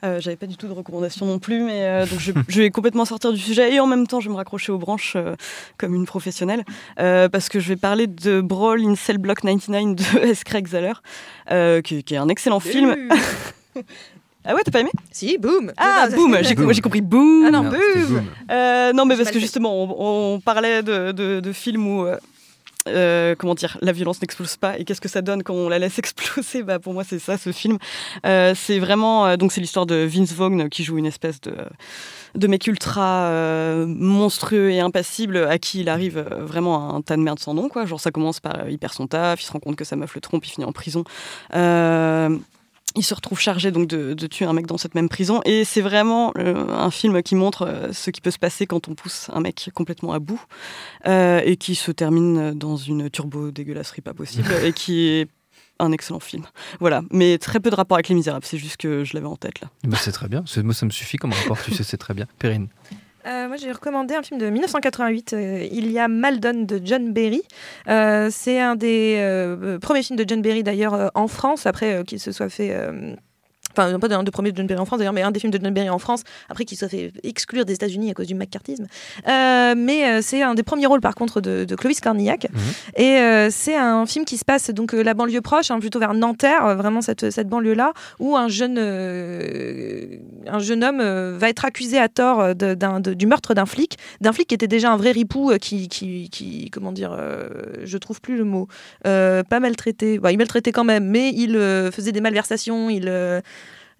Euh, 0.03 0.19
J'avais 0.19 0.35
pas 0.35 0.47
du 0.47 0.57
tout 0.57 0.67
de 0.67 0.73
recommandation 0.73 1.25
non 1.25 1.39
plus, 1.39 1.61
mais 1.61 1.83
euh, 1.83 2.05
donc 2.05 2.19
je, 2.19 2.33
je 2.49 2.61
vais 2.61 2.69
complètement 2.71 3.05
sortir 3.05 3.31
du 3.31 3.39
sujet 3.39 3.73
et 3.73 3.79
en 3.79 3.87
même 3.87 4.05
temps 4.05 4.19
je 4.19 4.27
vais 4.27 4.31
me 4.33 4.35
raccrocher 4.37 4.73
aux 4.73 4.77
branches 4.77 5.13
euh, 5.15 5.35
comme 5.77 5.95
une 5.95 6.05
professionnelle 6.05 6.65
euh, 6.99 7.29
parce 7.29 7.47
que 7.47 7.61
je 7.61 7.69
vais 7.69 7.77
parler 7.77 8.07
de 8.07 8.41
Brawl 8.41 8.81
in 8.83 8.95
Cell 8.95 9.17
Block 9.17 9.39
99 9.41 9.95
de 9.95 10.19
S. 10.27 10.43
Craig 10.43 10.67
Zahler, 10.67 10.91
euh, 11.51 11.81
qui, 11.81 12.03
qui 12.03 12.15
est 12.15 12.17
un 12.17 12.27
excellent 12.27 12.59
film. 12.59 12.95
Ah 14.45 14.53
ouais, 14.55 14.61
t'as 14.65 14.71
pas 14.71 14.79
aimé? 14.81 14.91
Si, 15.11 15.37
boum. 15.37 15.71
Ah, 15.77 16.07
boum 16.13 16.37
J'ai 16.41 16.81
compris 16.81 17.01
boum. 17.01 17.45
Ah 17.47 17.51
non, 17.51 17.63
boum. 17.63 18.23
Euh, 18.51 18.91
non, 18.93 19.05
mais 19.05 19.15
parce 19.15 19.31
que 19.31 19.39
justement, 19.39 19.73
on, 19.83 20.33
on 20.35 20.39
parlait 20.39 20.83
de, 20.83 21.11
de- 21.11 21.39
de 21.39 21.51
films 21.53 21.87
où, 21.87 22.05
euh, 22.05 22.17
euh, 22.89 23.35
comment 23.37 23.55
dire, 23.55 23.77
la 23.81 23.93
violence 23.93 24.21
n'explose 24.21 24.57
pas. 24.57 24.77
Et 24.77 24.83
qu'est-ce 24.83 24.99
que 24.99 25.07
ça 25.07 25.21
donne 25.21 25.43
quand 25.43 25.53
on 25.53 25.69
la 25.69 25.79
laisse 25.79 25.97
exploser? 26.03 26.63
Bah, 26.63 26.79
Pour 26.79 26.93
moi, 26.93 27.03
c'est 27.05 27.19
ça, 27.19 27.37
ce 27.37 27.51
film. 27.53 27.77
Euh, 28.25 28.53
c'est 28.55 28.79
vraiment, 28.79 29.25
euh, 29.27 29.37
donc 29.37 29.51
c'est 29.53 29.61
l'histoire 29.61 29.85
de 29.85 29.95
Vince 30.05 30.33
Vaughn 30.33 30.67
qui 30.69 30.83
joue 30.83 30.97
une 30.97 31.05
espèce 31.05 31.39
de 31.41 31.53
de 32.35 32.47
mec 32.47 32.65
ultra 32.65 33.25
euh, 33.27 33.85
monstrueux 33.87 34.71
et 34.71 34.79
impassible 34.79 35.37
à 35.37 35.59
qui 35.59 35.81
il 35.81 35.87
arrive 35.89 36.17
vraiment 36.39 36.95
un 36.95 37.01
tas 37.03 37.15
de 37.15 37.21
merde 37.21 37.37
sans 37.37 37.53
nom 37.53 37.69
quoi. 37.69 37.85
Genre 37.85 37.99
ça 37.99 38.09
commence 38.09 38.39
par 38.39 38.61
euh, 38.61 38.71
il 38.71 38.79
perd 38.79 38.91
son 38.91 39.05
taf 39.05 39.39
il 39.39 39.45
se 39.45 39.51
rend 39.51 39.59
compte 39.59 39.75
que 39.75 39.83
sa 39.85 39.95
meuf 39.95 40.15
le 40.15 40.21
trompe 40.21 40.43
il 40.43 40.49
finit 40.49 40.65
en 40.65 40.71
prison. 40.71 41.03
Euh, 41.53 42.35
il 42.95 43.03
se 43.03 43.13
retrouve 43.13 43.39
chargé 43.39 43.71
donc 43.71 43.87
de, 43.87 44.13
de 44.13 44.27
tuer 44.27 44.45
un 44.45 44.53
mec 44.53 44.67
dans 44.67 44.77
cette 44.77 44.95
même 44.95 45.09
prison 45.09 45.41
et 45.45 45.63
c'est 45.63 45.81
vraiment 45.81 46.31
euh, 46.37 46.67
un 46.69 46.91
film 46.91 47.21
qui 47.23 47.35
montre 47.35 47.63
euh, 47.63 47.93
ce 47.93 48.11
qui 48.11 48.21
peut 48.21 48.31
se 48.31 48.39
passer 48.39 48.65
quand 48.65 48.87
on 48.87 48.95
pousse 48.95 49.29
un 49.33 49.39
mec 49.39 49.69
complètement 49.73 50.13
à 50.13 50.19
bout 50.19 50.41
euh, 51.07 51.41
et 51.43 51.57
qui 51.57 51.75
se 51.75 51.91
termine 51.91 52.53
dans 52.53 52.77
une 52.77 53.09
turbo 53.09 53.51
dégueulasserie 53.51 54.01
pas 54.01 54.13
possible 54.13 54.51
et 54.63 54.73
qui 54.73 55.07
est 55.07 55.27
un 55.79 55.91
excellent 55.91 56.19
film. 56.19 56.43
Voilà, 56.79 57.01
mais 57.11 57.37
très 57.39 57.59
peu 57.59 57.69
de 57.69 57.75
rapport 57.75 57.97
avec 57.97 58.07
Les 58.07 58.15
Misérables, 58.15 58.45
c'est 58.45 58.59
juste 58.59 58.77
que 58.77 59.03
je 59.03 59.15
l'avais 59.15 59.27
en 59.27 59.35
tête 59.35 59.59
là. 59.59 59.69
Bah, 59.83 59.97
c'est 59.99 60.11
très 60.11 60.27
bien. 60.27 60.43
Moi, 60.57 60.73
ça 60.73 60.85
me 60.85 60.91
suffit 60.91 61.17
comme 61.17 61.33
rapport. 61.33 61.61
tu 61.61 61.73
sais, 61.73 61.83
c'est 61.83 61.97
très 61.97 62.13
bien. 62.13 62.27
Perrine. 62.37 62.67
Euh, 63.25 63.47
moi, 63.47 63.57
j'ai 63.57 63.71
recommandé 63.71 64.15
un 64.15 64.23
film 64.23 64.39
de 64.39 64.49
1988. 64.49 65.33
euh, 65.33 65.67
Il 65.71 65.91
y 65.91 65.99
a 65.99 66.07
Maldon 66.07 66.65
de 66.65 66.81
John 66.83 67.13
Berry. 67.13 67.41
Euh, 67.87 68.29
c'est 68.31 68.59
un 68.59 68.75
des 68.75 69.77
premiers 69.81 70.03
films 70.03 70.17
de 70.17 70.25
John 70.27 70.41
Berry 70.41 70.63
d'ailleurs 70.63 71.11
en 71.15 71.27
France, 71.27 71.65
après 71.65 72.03
qu'il 72.05 72.19
se 72.19 72.31
soit 72.31 72.49
fait. 72.49 72.75
Enfin, 73.75 73.99
pas 73.99 74.13
un 74.15 74.23
des 74.23 74.31
premiers 74.31 74.51
de 74.51 74.57
John 74.67 74.79
en 74.79 74.85
France 74.85 74.99
d'ailleurs, 74.99 75.13
mais 75.13 75.21
un 75.23 75.31
des 75.31 75.39
films 75.39 75.51
de 75.51 75.59
John 75.63 75.89
en 75.89 75.99
France, 75.99 76.21
après 76.49 76.65
qu'il 76.65 76.77
soit 76.77 76.89
fait 76.89 77.11
exclure 77.23 77.65
des 77.65 77.73
États-Unis 77.73 78.11
à 78.11 78.13
cause 78.13 78.27
du 78.27 78.35
McCarthyisme. 78.35 78.85
Euh, 79.27 79.73
mais 79.75 80.05
euh, 80.05 80.19
c'est 80.21 80.41
un 80.41 80.53
des 80.53 80.63
premiers 80.63 80.85
rôles 80.85 81.01
par 81.01 81.15
contre 81.15 81.41
de, 81.41 81.65
de 81.65 81.75
Clovis 81.75 81.99
Cornillac. 81.99 82.47
Mhm. 82.51 82.59
Et 82.97 83.17
euh, 83.17 83.49
c'est 83.51 83.75
un 83.75 84.05
film 84.05 84.25
qui 84.25 84.37
se 84.37 84.45
passe 84.45 84.69
donc 84.69 84.93
la 84.93 85.13
banlieue 85.13 85.41
proche, 85.41 85.71
hein, 85.71 85.79
plutôt 85.79 85.99
vers 85.99 86.13
Nanterre, 86.13 86.75
vraiment 86.75 87.01
cette, 87.01 87.29
cette 87.31 87.47
banlieue-là, 87.49 87.93
où 88.19 88.35
un 88.37 88.47
jeune, 88.47 88.77
un 90.47 90.59
jeune 90.59 90.83
homme 90.83 91.01
va 91.37 91.49
être 91.49 91.65
accusé 91.65 91.97
à 91.97 92.07
tort 92.09 92.55
de- 92.55 92.73
d'un- 92.75 92.99
de- 92.99 93.13
du 93.13 93.25
meurtre 93.27 93.53
d'un 93.53 93.65
flic, 93.65 93.97
d'un 94.21 94.33
flic 94.33 94.47
qui 94.47 94.55
était 94.55 94.67
déjà 94.67 94.91
un 94.91 94.97
vrai 94.97 95.11
ripou, 95.11 95.51
qui, 95.59 95.87
qui, 95.87 96.29
qui- 96.29 96.69
comment 96.69 96.91
dire, 96.91 97.17
je 97.83 97.97
trouve 97.97 98.21
plus 98.21 98.37
le 98.37 98.43
mot, 98.43 98.67
pas 99.03 99.59
maltraité, 99.59 100.19
Bah, 100.19 100.31
il 100.31 100.37
maltraitait 100.37 100.71
quand 100.71 100.83
même, 100.83 101.05
mais 101.05 101.29
il 101.29 101.53
faisait 101.91 102.11
des 102.11 102.21
malversations, 102.21 102.89
il 102.89 103.09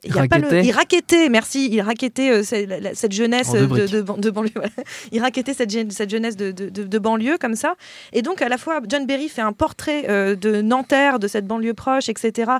il, 0.03 0.17
a 0.17 0.27
pas 0.27 0.37
le- 0.37 0.43
Rackettait. 0.47 0.65
il 0.67 0.71
rackettait, 0.71 1.29
merci, 1.29 1.69
il 1.71 1.81
rackettait 1.81 2.29
euh, 2.31 2.43
cette, 2.43 2.67
la- 2.69 2.79
la- 2.79 2.95
cette 2.95 3.11
jeunesse 3.11 3.51
de, 3.51 3.65
de, 3.65 4.01
de 4.01 4.29
banlieue. 4.29 4.51
voilà. 4.55 4.69
Il 5.11 5.21
rackettait 5.21 5.53
cette, 5.53 5.69
jeune- 5.71 5.91
cette 5.91 6.09
jeunesse 6.09 6.35
de, 6.35 6.51
de, 6.51 6.69
de- 6.69 6.83
de 6.83 6.99
banlieue 6.99 7.37
comme 7.37 7.55
ça. 7.55 7.75
Et 8.11 8.21
donc, 8.21 8.41
à 8.41 8.49
la 8.49 8.57
fois, 8.57 8.81
John 8.87 9.05
Berry 9.05 9.29
fait 9.29 9.41
un 9.41 9.53
portrait 9.53 10.05
euh, 10.09 10.35
de 10.35 10.61
Nanterre, 10.61 11.19
de 11.19 11.27
cette 11.27 11.45
banlieue 11.47 11.73
proche, 11.73 12.09
etc. 12.09 12.51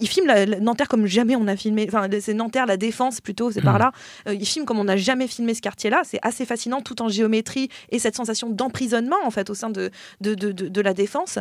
Il 0.00 0.08
filme 0.08 0.26
la, 0.26 0.46
la- 0.46 0.60
Nanterre 0.60 0.88
comme 0.88 1.06
jamais 1.06 1.36
on 1.36 1.46
a 1.48 1.56
filmé. 1.56 1.86
Enfin, 1.88 2.08
c'est 2.20 2.34
Nanterre, 2.34 2.66
la 2.66 2.76
défense 2.76 3.20
plutôt, 3.20 3.50
c'est 3.50 3.62
par 3.62 3.78
là. 3.78 3.92
Euh, 4.28 4.34
il 4.34 4.46
filme 4.46 4.64
comme 4.64 4.78
on 4.78 4.84
n'a 4.84 4.96
jamais 4.96 5.26
filmé 5.26 5.54
ce 5.54 5.60
quartier-là. 5.62 6.02
C'est 6.04 6.20
assez 6.22 6.44
fascinant, 6.46 6.80
tout 6.82 7.02
en 7.02 7.08
géométrie 7.08 7.68
et 7.90 7.98
cette 7.98 8.16
sensation 8.16 8.48
d'emprisonnement, 8.50 9.16
en 9.24 9.30
fait, 9.30 9.50
au 9.50 9.54
sein 9.54 9.70
de, 9.70 9.90
de, 10.20 10.34
de, 10.34 10.52
de- 10.52 10.68
de 10.68 10.80
la 10.80 10.94
défense. 10.94 11.38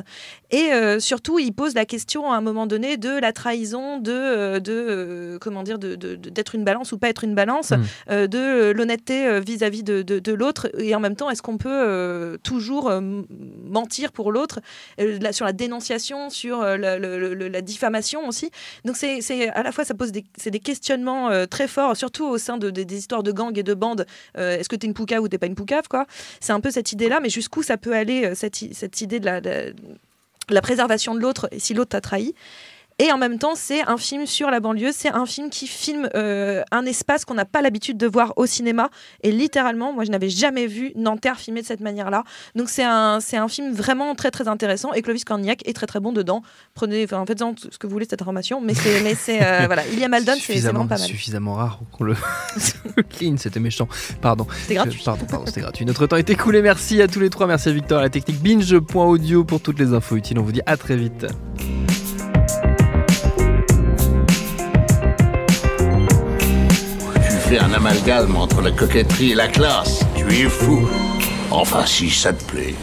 Et 0.51 0.71
euh, 0.73 0.99
surtout, 0.99 1.39
il 1.39 1.51
pose 1.53 1.73
la 1.75 1.85
question 1.85 2.31
à 2.31 2.35
un 2.37 2.41
moment 2.41 2.67
donné 2.67 2.97
de 2.97 3.09
la 3.19 3.31
trahison, 3.33 3.99
de, 3.99 4.11
euh, 4.59 5.34
de 5.35 5.39
comment 5.39 5.63
dire, 5.63 5.77
de- 5.79 5.95
d'être 6.15 6.55
une 6.55 6.63
balance 6.63 6.91
ou 6.91 6.97
pas 6.97 7.09
être 7.09 7.23
une 7.23 7.35
balance, 7.35 7.71
Mm. 7.71 7.83
euh, 8.11 8.27
de 8.27 8.37
euh, 8.37 8.73
l'honnêteté 8.73 9.27
euh, 9.27 9.39
vis-à-vis 9.39 9.83
de, 9.83 10.01
de- 10.01 10.19
de 10.19 10.33
l'autre. 10.33 10.69
Et 10.79 10.95
en 10.95 10.99
même 10.99 11.15
temps, 11.15 11.29
est-ce 11.29 11.41
qu'on 11.41 11.57
peut 11.57 11.69
euh, 11.69 12.37
toujours 12.43 12.91
mentir 13.67 14.11
pour 14.11 14.31
l'autre 14.31 14.59
là, 14.97 15.31
sur 15.33 15.45
la 15.45 15.53
dénonciation, 15.53 16.29
sur 16.29 16.61
la, 16.63 16.97
le- 16.97 17.33
le- 17.33 17.47
la 17.47 17.61
diffamation 17.61 18.27
aussi? 18.27 18.49
Donc 18.85 18.95
c'est 18.97 19.21
c'est- 19.21 19.49
à 19.49 19.63
la 19.63 19.71
fois 19.71 19.83
ça 19.85 19.93
pose 19.93 20.11
des, 20.11 20.23
c'est 20.37 20.51
des 20.51 20.59
questionnements 20.59 21.29
très 21.47 21.67
forts, 21.67 21.95
surtout 21.97 22.25
au 22.25 22.37
sein 22.37 22.57
de, 22.57 22.69
des- 22.69 22.85
des 22.85 22.97
histoires 22.97 23.23
de 23.23 23.31
gangs 23.31 23.57
et 23.57 23.63
de 23.63 23.73
bandes. 23.73 24.05
Est-ce 24.35 24.69
que 24.69 24.75
t'es 24.75 24.87
une 24.87 24.93
poucave 24.93 25.21
ou 25.23 25.27
t'es 25.27 25.37
pas 25.37 25.47
une 25.47 25.55
poucave 25.55 25.87
quoi? 25.87 26.05
C'est 26.39 26.53
un 26.53 26.59
peu 26.59 26.71
cette 26.71 26.91
idée-là, 26.91 27.19
mais 27.21 27.29
jusqu'où 27.29 27.63
ça 27.63 27.77
peut 27.77 27.93
aller 27.93 28.33
cette, 28.35 28.55
cette 28.73 29.01
idée 29.01 29.19
de 29.19 29.25
la, 29.25 29.41
de 29.41 29.73
la 30.49 30.61
préservation 30.61 31.15
de 31.15 31.19
l'autre 31.19 31.47
et 31.51 31.59
si 31.59 31.73
l'autre 31.73 31.89
t'a 31.89 32.01
trahi? 32.01 32.33
Et 32.97 33.11
en 33.11 33.17
même 33.17 33.39
temps, 33.39 33.55
c'est 33.55 33.81
un 33.81 33.97
film 33.97 34.25
sur 34.25 34.49
la 34.49 34.61
banlieue, 34.61 34.91
c'est 34.93 35.11
un 35.11 35.25
film 35.25 35.49
qui 35.49 35.67
filme 35.67 36.07
euh, 36.15 36.63
un 36.71 36.85
espace 36.85 37.25
qu'on 37.25 37.33
n'a 37.33 37.43
pas 37.43 37.61
l'habitude 37.61 37.97
de 37.97 38.07
voir 38.07 38.31
au 38.37 38.45
cinéma. 38.45 38.89
Et 39.21 39.33
littéralement, 39.33 39.91
moi, 39.91 40.05
je 40.05 40.11
n'avais 40.11 40.29
jamais 40.29 40.65
vu 40.65 40.93
Nanterre 40.95 41.37
filmé 41.37 41.61
de 41.61 41.65
cette 41.65 41.81
manière-là. 41.81 42.23
Donc 42.55 42.69
c'est 42.69 42.85
un, 42.85 43.19
c'est 43.19 43.35
un 43.35 43.49
film 43.49 43.73
vraiment 43.73 44.15
très 44.15 44.31
très 44.31 44.47
intéressant. 44.47 44.93
Et 44.93 45.01
Clovis 45.01 45.25
Cornillac 45.25 45.67
est 45.67 45.73
très 45.73 45.87
très 45.87 45.99
bon 45.99 46.13
dedans. 46.13 46.41
Prenez, 46.73 47.03
enfin, 47.03 47.19
en 47.19 47.25
faites-en 47.25 47.53
ce 47.57 47.77
que 47.77 47.85
vous 47.85 47.91
voulez 47.91 48.05
de 48.05 48.11
cette 48.11 48.21
information. 48.21 48.61
Mais 48.61 48.73
c'est, 48.73 49.01
mais 49.01 49.13
c'est 49.13 49.43
euh, 49.43 49.63
voilà, 49.65 49.85
il 49.87 49.99
y 49.99 50.03
a 50.05 50.07
Maldon, 50.07 50.35
c'est, 50.39 50.57
vraiment 50.59 50.87
pas 50.87 50.97
mal. 50.97 51.05
suffisamment 51.05 51.55
rare 51.55 51.79
qu'on 51.91 52.05
le 52.05 52.15
clean. 53.09 53.35
C'était 53.37 53.59
méchant. 53.59 53.89
Pardon. 54.21 54.47
C'est 54.67 54.75
gratuit. 54.75 55.01
Pardon, 55.03 55.25
pardon, 55.25 55.45
c'était 55.45 55.61
gratuit. 55.61 55.83
Notre 55.83 56.07
temps 56.07 56.15
est 56.15 56.29
écoulé. 56.29 56.61
Merci 56.61 57.01
à 57.01 57.09
tous 57.09 57.19
les 57.19 57.29
trois. 57.29 57.45
Merci 57.45 57.67
à 57.67 57.73
Victor 57.73 57.99
à 57.99 58.03
la 58.03 58.09
technique 58.09 58.41
binge.audio 58.41 59.43
pour 59.43 59.59
toutes 59.59 59.79
les 59.79 59.91
infos 59.91 60.15
utiles. 60.15 60.39
On 60.39 60.43
vous 60.43 60.53
dit 60.53 60.61
à 60.65 60.77
très 60.77 60.95
vite. 60.95 61.25
Tu 67.45 67.51
fais 67.51 67.59
un 67.59 67.73
amalgame 67.73 68.35
entre 68.37 68.61
la 68.61 68.71
coquetterie 68.71 69.33
et 69.33 69.35
la 69.35 69.47
classe. 69.47 70.03
Tu 70.15 70.25
es 70.25 70.49
fou. 70.49 70.87
Enfin, 71.51 71.85
si 71.85 72.09
ça 72.09 72.33
te 72.33 72.43
plaît. 72.45 72.75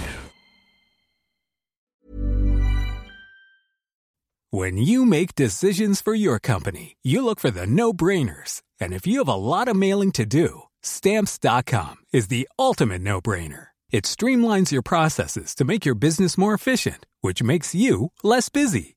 When 4.50 4.76
you 4.76 5.04
make 5.04 5.34
decisions 5.34 6.00
for 6.00 6.14
your 6.14 6.38
company, 6.38 6.96
you 7.02 7.24
look 7.24 7.40
for 7.40 7.50
the 7.50 7.66
no 7.66 7.92
brainers. 7.92 8.62
And 8.78 8.92
if 8.92 9.06
you 9.06 9.18
have 9.18 9.28
a 9.28 9.34
lot 9.34 9.66
of 9.66 9.74
mailing 9.74 10.12
to 10.12 10.26
do, 10.26 10.64
stamps.com 10.82 11.96
is 12.12 12.28
the 12.28 12.48
ultimate 12.58 13.02
no 13.02 13.20
brainer. 13.20 13.68
It 13.90 14.04
streamlines 14.04 14.70
your 14.70 14.82
processes 14.82 15.54
to 15.56 15.64
make 15.64 15.84
your 15.84 15.96
business 15.96 16.38
more 16.38 16.54
efficient, 16.54 17.06
which 17.20 17.42
makes 17.42 17.74
you 17.74 18.12
less 18.22 18.48
busy. 18.48 18.96